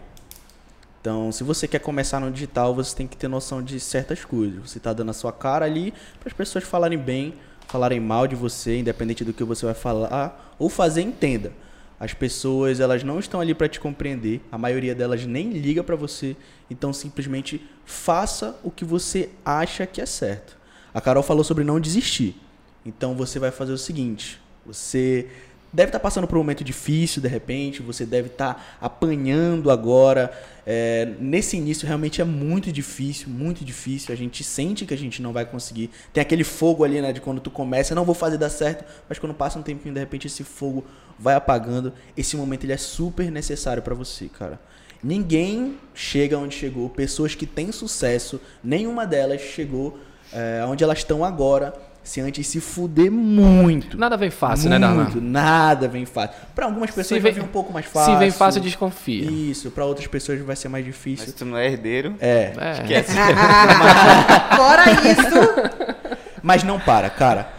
Então, 1.01 1.31
se 1.33 1.43
você 1.43 1.67
quer 1.67 1.79
começar 1.79 2.19
no 2.19 2.31
digital, 2.31 2.73
você 2.73 2.95
tem 2.95 3.05
que 3.05 3.17
ter 3.17 3.27
noção 3.27 3.61
de 3.61 3.77
certas 3.77 4.23
coisas. 4.23 4.57
Você 4.69 4.79
tá 4.79 4.93
dando 4.93 5.11
a 5.11 5.13
sua 5.13 5.33
cara 5.33 5.65
ali 5.65 5.93
para 6.17 6.29
as 6.29 6.33
pessoas 6.33 6.63
falarem 6.63 6.97
bem, 6.97 7.33
falarem 7.67 7.99
mal 7.99 8.25
de 8.25 8.35
você, 8.35 8.79
independente 8.79 9.25
do 9.25 9.33
que 9.33 9.43
você 9.43 9.65
vai 9.65 9.75
falar 9.75 10.55
ou 10.57 10.69
fazer, 10.69 11.01
entenda. 11.01 11.51
As 11.99 12.13
pessoas, 12.13 12.79
elas 12.79 13.03
não 13.03 13.19
estão 13.19 13.41
ali 13.41 13.53
para 13.53 13.67
te 13.67 13.81
compreender. 13.81 14.41
A 14.49 14.57
maioria 14.57 14.95
delas 14.95 15.25
nem 15.25 15.51
liga 15.51 15.83
para 15.83 15.95
você. 15.95 16.35
Então, 16.69 16.93
simplesmente 16.93 17.61
faça 17.85 18.57
o 18.63 18.71
que 18.71 18.85
você 18.85 19.29
acha 19.43 19.85
que 19.85 19.99
é 19.99 20.05
certo. 20.05 20.57
A 20.93 21.01
Carol 21.01 21.23
falou 21.23 21.43
sobre 21.43 21.65
não 21.65 21.81
desistir. 21.81 22.39
Então, 22.85 23.13
você 23.13 23.39
vai 23.39 23.51
fazer 23.51 23.73
o 23.73 23.77
seguinte: 23.77 24.39
você 24.65 25.27
deve 25.71 25.89
estar 25.89 25.99
passando 25.99 26.27
por 26.27 26.35
um 26.35 26.39
momento 26.39 26.63
difícil 26.63 27.21
de 27.21 27.27
repente, 27.27 27.81
você 27.81 28.05
deve 28.05 28.27
estar 28.27 28.77
apanhando 28.81 29.69
agora. 29.69 30.31
É, 30.65 31.13
nesse 31.19 31.57
início 31.57 31.87
realmente 31.87 32.21
é 32.21 32.23
muito 32.23 32.71
difícil, 32.71 33.29
muito 33.29 33.63
difícil. 33.63 34.13
A 34.13 34.17
gente 34.17 34.43
sente 34.43 34.85
que 34.85 34.93
a 34.93 34.97
gente 34.97 35.21
não 35.21 35.33
vai 35.33 35.45
conseguir. 35.45 35.89
Tem 36.13 36.21
aquele 36.21 36.43
fogo 36.43 36.83
ali, 36.83 37.01
né, 37.01 37.13
de 37.13 37.21
quando 37.21 37.39
tu 37.39 37.51
começa, 37.51 37.95
não 37.95 38.05
vou 38.05 38.15
fazer 38.15 38.37
dar 38.37 38.49
certo, 38.49 38.85
mas 39.07 39.19
quando 39.19 39.33
passa 39.33 39.59
um 39.59 39.63
tempinho, 39.63 39.93
de 39.93 39.99
repente 39.99 40.27
esse 40.27 40.43
fogo 40.43 40.85
vai 41.19 41.35
apagando. 41.35 41.93
Esse 42.15 42.35
momento 42.35 42.63
ele 42.63 42.73
é 42.73 42.77
super 42.77 43.31
necessário 43.31 43.81
para 43.81 43.95
você, 43.95 44.27
cara. 44.27 44.59
Ninguém 45.03 45.77
chega 45.93 46.37
onde 46.37 46.55
chegou. 46.55 46.89
Pessoas 46.89 47.35
que 47.35 47.45
têm 47.45 47.71
sucesso, 47.71 48.41
nenhuma 48.63 49.05
delas 49.05 49.41
chegou 49.41 49.99
é, 50.33 50.63
onde 50.65 50.83
elas 50.83 50.99
estão 50.99 51.23
agora 51.23 51.73
se 52.07 52.21
antes 52.21 52.47
se 52.47 52.59
fuder 52.61 53.11
muito. 53.11 53.97
Nada 53.97 54.15
vem 54.17 54.29
fácil, 54.31 54.69
né, 54.69 54.79
Darlan? 54.79 55.03
Muito, 55.03 55.21
nada 55.21 55.87
vem 55.87 56.05
fácil. 56.05 56.35
Pra 56.55 56.65
algumas 56.65 56.89
pessoas 56.89 57.07
Se 57.07 57.13
vai 57.19 57.31
vem- 57.31 57.41
vir 57.41 57.45
um 57.47 57.51
pouco 57.51 57.71
mais 57.73 57.85
fácil. 57.85 58.13
Se 58.13 58.19
vem 58.19 58.31
fácil, 58.31 58.61
desconfia. 58.61 59.29
Isso, 59.29 59.69
pra 59.71 59.83
outras 59.85 60.07
pessoas 60.07 60.39
vai 60.41 60.55
ser 60.55 60.69
mais 60.69 60.85
Mas 60.85 60.93
difícil. 60.95 61.25
se 61.27 61.33
tu 61.33 61.45
não 61.45 61.57
é 61.57 61.67
herdeiro, 61.67 62.15
É. 62.19 62.53
É. 62.57 62.71
esquece. 62.73 63.11
Fora 64.55 64.83
isso, 64.91 66.17
Mas 66.41 66.63
não 66.63 66.79
para, 66.79 67.09
cara. 67.09 67.49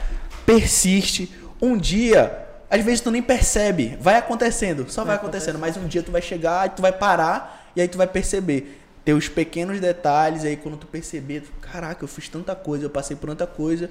Persiste. 0.47 1.33
Um 1.61 1.77
dia, 1.77 2.47
às 2.71 2.83
vezes 2.85 3.01
tu 3.01 3.11
nem 3.11 3.21
percebe. 3.23 3.99
Vai 4.01 4.17
acontecendo, 4.17 4.87
só 4.89 5.05
vai, 5.05 5.17
acontecendo. 5.17 5.59
Mas 5.59 5.77
um 5.77 5.87
dia 5.87 6.03
tu 6.03 6.11
vai 6.13 6.23
chegar 6.23 6.67
e 6.67 6.71
tu 6.71 6.81
vai 6.83 6.93
parar 6.93 7.71
e 7.77 7.81
aí 7.81 7.89
tu 7.89 7.99
vai 7.99 8.07
perceber. 8.07 8.77
Ter 9.05 9.13
os 9.15 9.29
pequenos 9.29 9.81
detalhes, 9.81 10.45
aí 10.45 10.57
quando 10.57 10.77
tu 10.77 10.87
perceber, 10.87 11.41
tu, 11.41 11.51
caraca, 11.63 12.05
eu 12.05 12.09
fiz 12.09 12.29
tanta 12.29 12.55
coisa, 12.55 12.85
eu 12.85 12.91
passei 12.91 13.17
por 13.17 13.29
tanta 13.31 13.47
coisa 13.47 13.91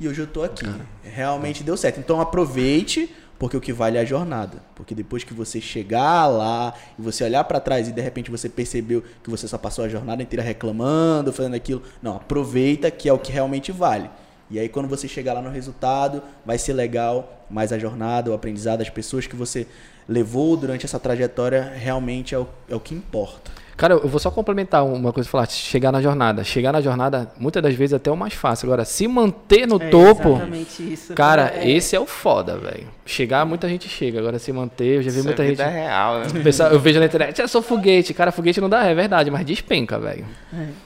e 0.00 0.08
hoje 0.08 0.22
eu 0.22 0.26
tô 0.26 0.42
aqui. 0.42 0.66
Realmente 1.04 1.62
deu 1.62 1.76
certo. 1.76 2.00
Então 2.00 2.20
aproveite, 2.20 3.14
porque 3.38 3.56
o 3.56 3.60
que 3.60 3.72
vale 3.72 3.98
é 3.98 4.00
a 4.00 4.04
jornada. 4.04 4.58
Porque 4.74 4.94
depois 4.94 5.22
que 5.22 5.34
você 5.34 5.60
chegar 5.60 6.26
lá 6.26 6.72
e 6.98 7.02
você 7.02 7.22
olhar 7.22 7.44
pra 7.44 7.60
trás 7.60 7.86
e 7.86 7.92
de 7.92 8.00
repente 8.00 8.30
você 8.30 8.48
percebeu 8.48 9.04
que 9.22 9.28
você 9.28 9.46
só 9.46 9.58
passou 9.58 9.84
a 9.84 9.88
jornada 9.88 10.22
inteira 10.22 10.42
reclamando, 10.42 11.32
fazendo 11.32 11.54
aquilo, 11.54 11.82
não, 12.02 12.16
aproveita 12.16 12.90
que 12.90 13.08
é 13.08 13.12
o 13.12 13.18
que 13.18 13.30
realmente 13.30 13.70
vale. 13.70 14.10
E 14.50 14.58
aí 14.58 14.68
quando 14.68 14.88
você 14.88 15.06
chegar 15.06 15.34
lá 15.34 15.42
no 15.42 15.50
resultado, 15.50 16.22
vai 16.44 16.58
ser 16.58 16.72
legal, 16.72 17.46
mas 17.50 17.72
a 17.72 17.78
jornada, 17.78 18.30
o 18.30 18.34
aprendizado, 18.34 18.80
as 18.80 18.90
pessoas 18.90 19.26
que 19.26 19.36
você 19.36 19.66
levou 20.08 20.56
durante 20.56 20.86
essa 20.86 20.98
trajetória 20.98 21.72
realmente 21.76 22.34
é 22.34 22.38
o, 22.38 22.48
é 22.68 22.74
o 22.74 22.80
que 22.80 22.94
importa. 22.94 23.52
Cara, 23.80 23.94
eu 23.94 24.06
vou 24.08 24.20
só 24.20 24.30
complementar 24.30 24.84
uma 24.84 25.10
coisa 25.10 25.26
falar, 25.26 25.48
chegar 25.48 25.90
na 25.90 26.02
jornada. 26.02 26.44
Chegar 26.44 26.70
na 26.70 26.82
jornada, 26.82 27.30
muitas 27.38 27.62
das 27.62 27.74
vezes 27.74 27.94
até 27.94 28.10
é 28.10 28.12
o 28.12 28.16
mais 28.16 28.34
fácil. 28.34 28.66
Agora, 28.66 28.84
se 28.84 29.08
manter 29.08 29.66
no 29.66 29.76
É 29.82 29.88
topo, 29.88 30.32
exatamente 30.32 30.92
isso. 30.92 31.14
cara, 31.14 31.50
É. 31.56 31.66
esse 31.70 31.96
é 31.96 31.98
o 32.00 32.04
foda, 32.04 32.58
velho. 32.58 32.86
Chegar, 33.06 33.46
muita 33.46 33.66
gente 33.70 33.88
chega. 33.88 34.18
Agora, 34.18 34.38
se 34.38 34.52
manter, 34.52 34.96
eu 34.98 35.02
já 35.02 35.10
vi 35.10 35.16
Isso 35.20 35.26
muita 35.26 35.42
é 35.42 35.46
gente. 35.46 35.62
real, 35.62 36.18
né? 36.18 36.26
Pessoal, 36.44 36.70
eu 36.72 36.78
vejo 36.78 37.00
na 37.00 37.06
internet, 37.06 37.40
eu 37.40 37.48
sou 37.48 37.62
foguete. 37.62 38.12
Cara, 38.12 38.30
foguete 38.30 38.60
não 38.60 38.68
dá 38.68 38.82
ré, 38.82 38.90
é 38.90 38.94
verdade, 38.94 39.30
mas 39.30 39.46
despenca, 39.46 39.98
velho. 39.98 40.26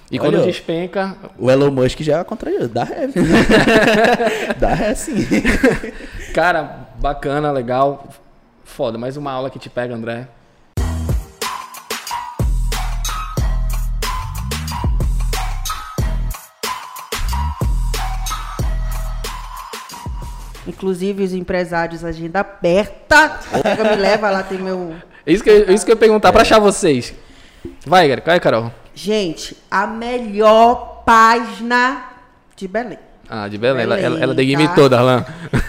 E 0.08 0.16
quando 0.16 0.34
Olha, 0.36 0.44
despenca, 0.46 1.16
O 1.36 1.50
Elon 1.50 1.72
Musk 1.72 1.98
já 2.00 2.22
contraiu, 2.22 2.68
dá 2.68 2.84
ré. 2.84 3.08
viu? 3.08 3.24
dá 4.56 4.68
ré 4.72 4.94
sim. 4.94 5.16
cara, 6.32 6.86
bacana, 7.00 7.50
legal. 7.50 8.06
Foda, 8.64 8.96
mais 8.96 9.16
uma 9.16 9.32
aula 9.32 9.50
que 9.50 9.58
te 9.58 9.68
pega, 9.68 9.94
André. 9.94 10.28
Inclusive 20.66 21.22
os 21.22 21.32
empresários, 21.32 22.04
agenda 22.04 22.40
aberta. 22.40 23.38
Pega, 23.62 23.84
me 23.90 23.96
leva 23.96 24.30
lá, 24.30 24.42
tem 24.42 24.58
meu. 24.58 24.94
É 25.26 25.32
isso 25.32 25.42
que, 25.44 25.50
eu- 25.50 25.68
é 25.68 25.72
isso 25.72 25.84
que 25.84 25.90
eu 25.90 25.94
ia 25.94 26.00
perguntar 26.00 26.32
pra 26.32 26.42
achar 26.42 26.58
vocês. 26.58 27.14
Vai, 27.86 28.14
vai, 28.20 28.40
Carol. 28.40 28.70
Gente, 28.94 29.56
a 29.70 29.86
melhor 29.86 31.02
página 31.04 32.04
de 32.56 32.68
Belém. 32.68 32.98
Ah, 33.28 33.48
de 33.48 33.56
Belém. 33.58 33.82
ela, 33.84 33.94
ela, 33.98 34.08
Belém, 34.10 34.22
ela 34.22 34.34
degimitou, 34.34 34.74
tá? 34.74 34.74
toda, 34.74 34.96
Darlan. 34.96 35.24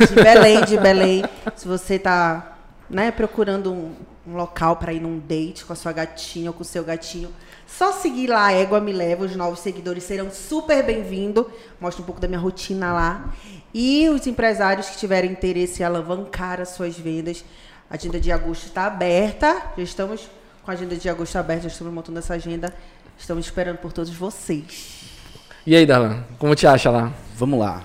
De 0.08 0.16
Belém, 0.24 0.64
de 0.66 0.78
Belém. 0.78 1.24
Se 1.56 1.68
você 1.68 1.98
tá 1.98 2.58
né, 2.89 3.12
procurando 3.12 3.72
um, 3.72 3.93
um 4.28 4.36
local 4.36 4.76
para 4.76 4.91
ir 4.93 5.00
num 5.02 5.18
date 5.20 5.66
com 5.66 5.74
a 5.74 5.76
sua 5.76 5.91
gatinha 5.91 6.50
ou 6.50 6.54
com 6.54 6.62
o 6.64 6.66
seu 6.66 6.84
gatinho, 6.84 7.30
só 7.66 7.91
seguir 7.93 8.28
lá, 8.28 8.46
a 8.48 8.52
Égua 8.54 8.80
Me 8.82 8.91
Leva. 8.93 9.24
Os 9.26 9.36
novos 9.36 9.60
seguidores 9.60 10.04
serão 10.04 10.30
super 10.32 10.84
bem-vindos. 10.84 11.46
Mostra 11.80 12.02
um 12.04 12.06
pouco 12.06 12.20
da 12.22 12.28
minha 12.28 12.39
rotina 12.39 12.93
lá. 12.93 13.34
E 13.78 14.07
os 14.07 14.26
empresários 14.26 14.88
que 14.88 14.97
tiverem 14.97 15.32
interesse 15.32 15.82
em 15.82 15.86
alavancar 15.86 16.61
as 16.61 16.69
suas 16.69 16.97
vendas, 16.97 17.43
a 17.89 17.95
agenda 17.95 18.21
de 18.21 18.32
agosto 18.32 18.67
está 18.67 18.86
aberta. 18.86 19.61
Já 19.76 19.84
estamos 19.84 20.30
com 20.63 20.71
a 20.71 20.73
agenda 20.73 20.95
de 20.95 21.09
agosto 21.09 21.36
aberta, 21.36 21.63
já 21.63 21.67
estamos 21.67 21.93
montando 21.93 22.17
essa 22.17 22.36
agenda. 22.36 22.73
Estamos 23.17 23.43
esperando 23.43 23.76
por 23.80 23.91
todos 23.91 24.11
vocês. 24.11 25.01
E 25.67 25.76
aí, 25.76 25.86
Darlan, 25.86 26.23
como 26.39 26.55
te 26.55 26.65
acha 26.65 26.89
lá? 26.89 27.11
Vamos 27.36 27.59
lá. 27.59 27.84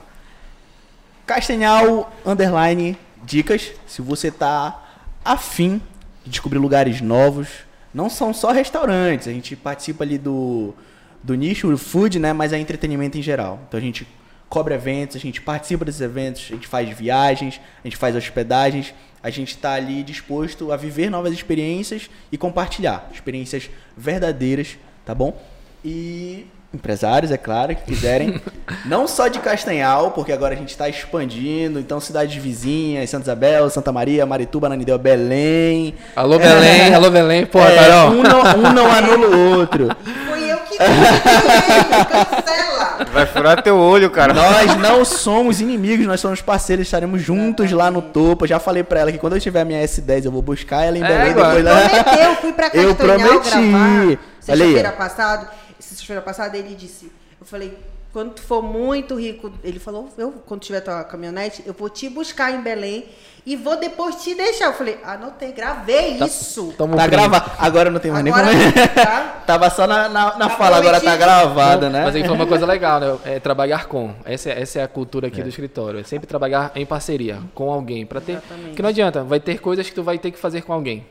Castanhal, 1.26 2.12
underline, 2.24 2.96
dicas. 3.24 3.72
Se 3.84 4.00
você 4.00 4.30
tá 4.30 4.84
afim 5.24 5.82
de 6.22 6.30
descobrir 6.30 6.60
lugares 6.60 7.00
novos, 7.00 7.48
não 7.92 8.08
são 8.08 8.32
só 8.32 8.52
restaurantes, 8.52 9.26
a 9.26 9.32
gente 9.32 9.56
participa 9.56 10.04
ali 10.04 10.18
do, 10.18 10.72
do 11.20 11.34
nicho 11.34 11.76
food, 11.76 12.20
né? 12.20 12.32
Mas 12.32 12.52
é 12.52 12.60
entretenimento 12.60 13.18
em 13.18 13.22
geral. 13.22 13.58
Então 13.66 13.76
a 13.76 13.82
gente 13.82 14.06
cobre 14.50 14.74
eventos, 14.74 15.16
a 15.16 15.20
gente 15.20 15.40
participa 15.40 15.84
desses 15.84 16.00
eventos, 16.00 16.48
a 16.50 16.54
gente 16.54 16.66
faz 16.66 16.88
viagens, 16.90 17.60
a 17.82 17.86
gente 17.86 17.96
faz 17.96 18.16
hospedagens, 18.16 18.92
a 19.22 19.30
gente 19.30 19.50
está 19.50 19.74
ali 19.74 20.02
disposto 20.02 20.72
a 20.72 20.76
viver 20.76 21.08
novas 21.08 21.32
experiências 21.32 22.10
e 22.32 22.36
compartilhar 22.36 23.08
experiências 23.14 23.70
verdadeiras, 23.96 24.76
tá 25.06 25.14
bom? 25.14 25.40
E 25.84 26.46
empresários, 26.74 27.30
é 27.30 27.36
claro, 27.36 27.74
que 27.76 27.82
quiserem, 27.82 28.40
não 28.86 29.06
só 29.06 29.28
de 29.28 29.38
Castanhal, 29.38 30.10
porque 30.10 30.32
agora 30.32 30.54
a 30.54 30.56
gente 30.56 30.70
está 30.70 30.88
expandindo, 30.88 31.78
então 31.78 32.00
cidades 32.00 32.34
vizinhas, 32.42 33.08
Santa 33.08 33.24
Isabel, 33.24 33.70
Santa 33.70 33.92
Maria, 33.92 34.26
Marituba, 34.26 34.68
Nanideu, 34.68 34.98
Belém. 34.98 35.94
Alô, 36.16 36.38
Belém, 36.38 36.92
alô, 36.94 37.08
Belém, 37.10 37.46
pô, 37.46 37.60
É, 37.60 37.76
Carol. 37.76 38.10
um, 38.12 38.22
não, 38.22 38.40
um 38.40 38.72
não 38.72 38.90
anula 38.90 39.26
o 39.28 39.58
outro. 39.58 39.88
Foi 40.28 40.50
eu 40.50 40.58
que 40.58 40.76
cancela. 40.76 42.69
Vai 43.12 43.26
furar 43.26 43.62
teu 43.62 43.76
olho, 43.76 44.10
cara. 44.10 44.32
Nós 44.34 44.76
não 44.76 45.04
somos 45.04 45.60
inimigos, 45.60 46.06
nós 46.06 46.20
somos 46.20 46.40
parceiros, 46.42 46.86
estaremos 46.86 47.20
juntos 47.22 47.70
lá 47.72 47.90
no 47.90 48.02
topo. 48.02 48.44
Eu 48.44 48.48
já 48.48 48.58
falei 48.58 48.82
pra 48.82 49.00
ela 49.00 49.12
que 49.12 49.18
quando 49.18 49.34
eu 49.36 49.40
tiver 49.40 49.60
a 49.60 49.64
minha 49.64 49.82
S10, 49.84 50.24
eu 50.26 50.30
vou 50.32 50.42
buscar 50.42 50.82
ela 50.84 50.98
em 50.98 51.02
É, 51.04 51.06
Belém, 51.08 51.30
agora. 51.32 51.48
depois 51.56 51.64
lá. 51.64 51.88
Prometeu, 52.02 52.34
fui 52.36 52.52
pra 52.52 52.66
Eu 52.72 52.94
Castanhal 52.94 52.96
prometi. 53.28 53.50
gravar. 53.50 53.78
Olha 53.88 54.08
aí, 54.08 54.18
Sexta-feira 54.40 54.88
ó. 54.94 54.96
passada, 54.98 55.50
sexta-feira 55.78 56.22
passada 56.22 56.56
ele 56.58 56.74
disse, 56.74 57.10
eu 57.40 57.46
falei, 57.46 57.76
quando 58.12 58.32
tu 58.34 58.42
for 58.42 58.62
muito 58.62 59.14
rico, 59.18 59.52
ele 59.62 59.78
falou, 59.78 60.08
eu, 60.18 60.32
quando 60.46 60.60
tiver 60.62 60.80
tua 60.80 61.04
caminhonete, 61.04 61.62
eu 61.66 61.72
vou 61.72 61.88
te 61.88 62.08
buscar 62.08 62.52
em 62.52 62.60
Belém 62.60 63.04
e 63.46 63.56
vou 63.56 63.76
depois 63.78 64.16
te 64.16 64.34
deixar. 64.34 64.66
Eu 64.66 64.72
falei, 64.74 64.98
anotei, 65.04 65.52
gravei 65.52 66.18
isso. 66.18 66.74
Tamo 66.76 66.96
Tá 66.96 67.02
print. 67.04 67.10
gravado. 67.12 67.50
Agora 67.58 67.88
não 67.90 68.00
tem 68.00 68.10
mais 68.10 68.24
nem 68.24 68.32
Agora, 68.32 68.48
como. 68.52 68.88
tá? 68.94 69.42
Tava 69.46 69.70
só 69.70 69.86
na, 69.86 70.08
na, 70.08 70.36
na 70.36 70.48
Tá 70.48 70.56
fala, 70.56 70.76
agora 70.76 71.00
tá 71.00 71.16
gravada, 71.16 71.88
né? 71.88 72.04
Mas 72.04 72.14
aí 72.16 72.24
foi 72.24 72.34
uma 72.34 72.46
coisa 72.46 72.66
legal, 72.66 73.00
né? 73.00 73.18
É 73.24 73.40
trabalhar 73.40 73.86
com. 73.86 74.12
Essa 74.24 74.50
é, 74.50 74.60
essa 74.60 74.80
é 74.80 74.82
a 74.82 74.88
cultura 74.88 75.28
aqui 75.28 75.42
do 75.42 75.48
escritório. 75.48 76.00
É 76.00 76.02
sempre 76.02 76.26
trabalhar 76.26 76.72
em 76.74 76.84
parceria 76.84 77.38
com 77.54 77.72
alguém. 77.72 78.04
para 78.04 78.20
ter. 78.20 78.32
Exatamente. 78.32 78.74
Que 78.74 78.82
não 78.82 78.88
adianta, 78.88 79.22
vai 79.22 79.38
ter 79.40 79.60
coisas 79.60 79.88
que 79.88 79.94
tu 79.94 80.02
vai 80.02 80.18
ter 80.18 80.30
que 80.32 80.38
fazer 80.38 80.62
com 80.62 80.72
alguém. 80.72 81.06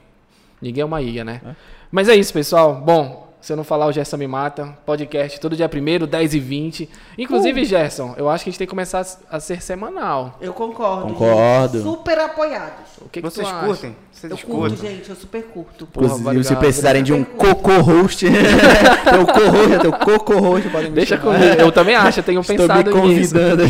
Ninguém 0.62 0.82
é 0.82 0.86
uma 0.86 1.02
ilha, 1.02 1.24
né? 1.24 1.42
Mas 1.90 2.10
é 2.10 2.16
isso, 2.16 2.34
pessoal. 2.34 2.76
Bom, 2.76 3.29
se 3.42 3.54
eu 3.54 3.58
não 3.58 3.64
falar, 3.64 3.88
o 3.88 3.92
Gerson 3.92 4.18
me 4.18 4.28
mata. 4.28 4.78
Podcast 4.86 5.40
todo 5.40 5.56
dia 5.56 5.70
1 5.74 6.06
10 6.06 6.34
e 6.34 6.40
20. 6.40 6.90
Inclusive, 7.18 7.64
Gerson, 7.64 8.14
eu 8.18 8.30
acho 8.30 8.44
que 8.44 8.50
a 8.50 8.52
gente 8.52 8.58
tem 8.60 8.68
que 8.68 8.70
começar 8.72 9.06
a 9.32 9.40
ser 9.40 9.62
semanal. 9.62 10.38
Eu 10.42 10.52
concordo. 10.54 11.14
Concordo. 11.14 11.78
gente. 11.80 11.90
Super 11.90 12.20
apoiados. 12.20 12.98
O 13.02 13.08
que, 13.10 13.22
que 13.22 13.30
Vocês 13.30 13.48
tu 13.48 13.56
acha? 13.56 13.66
curtem? 13.66 13.96
Vocês 14.12 14.32
Eu 14.32 14.38
curto, 14.40 14.76
curtem? 14.76 14.92
gente, 14.98 15.10
eu 15.10 15.16
super 15.16 15.44
curto. 15.44 15.88
Porra, 15.88 16.06
Inclusive, 16.08 16.28
obrigado, 16.30 16.48
se 16.48 16.56
precisarem 16.58 17.02
de 17.02 17.14
um 17.14 17.24
coco-host, 17.24 18.26
teu 18.26 19.26
co-host, 19.26 19.80
teu 19.82 19.94
coco-host, 19.94 20.70
podem 20.70 20.90
me 20.90 20.96
Deixa 20.96 21.18
comigo. 21.18 21.44
Eu 21.58 21.72
também 21.72 21.96
acho, 21.96 22.20
eu 22.20 22.24
tenho 22.24 22.42
Estou 22.42 22.58
pensado 22.58 22.94
me 22.94 23.08
nisso. 23.16 23.34
convidando. 23.34 23.64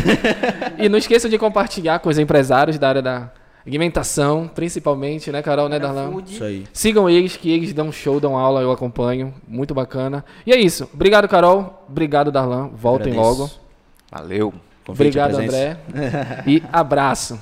E 0.80 0.89
não 0.89 0.97
esqueça 0.97 1.30
de 1.30 1.38
compartilhar 1.38 1.99
com 1.99 2.09
os 2.09 2.17
empresários 2.17 2.80
da 2.80 2.89
área 2.89 3.01
da 3.03 3.30
alimentação, 3.66 4.49
principalmente, 4.53 5.32
né, 5.32 5.41
Carol, 5.41 5.70
né, 5.70 5.80
Darlan? 5.80 6.22
Isso 6.26 6.43
aí. 6.43 6.66
Sigam 6.74 7.10
eles, 7.10 7.38
que 7.38 7.51
eles 7.51 7.74
dão 7.74 7.91
show, 7.91 8.20
dão 8.20 8.38
aula, 8.38 8.62
eu 8.62 8.72
acompanho. 8.72 9.34
Muito 9.47 9.74
bacana. 9.74 10.24
E 10.45 10.51
é 10.51 10.60
isso. 10.60 10.89
Obrigado, 10.93 11.28
Carol. 11.28 11.86
Obrigado, 11.89 12.32
Darlan. 12.32 12.70
Voltem 12.74 13.14
Agradeço. 13.14 13.41
logo. 13.41 13.51
Valeu. 14.12 14.53
Convite, 14.86 15.20
Obrigado. 15.20 15.36
André. 15.36 15.78
e 16.47 16.64
abraço. 16.72 17.39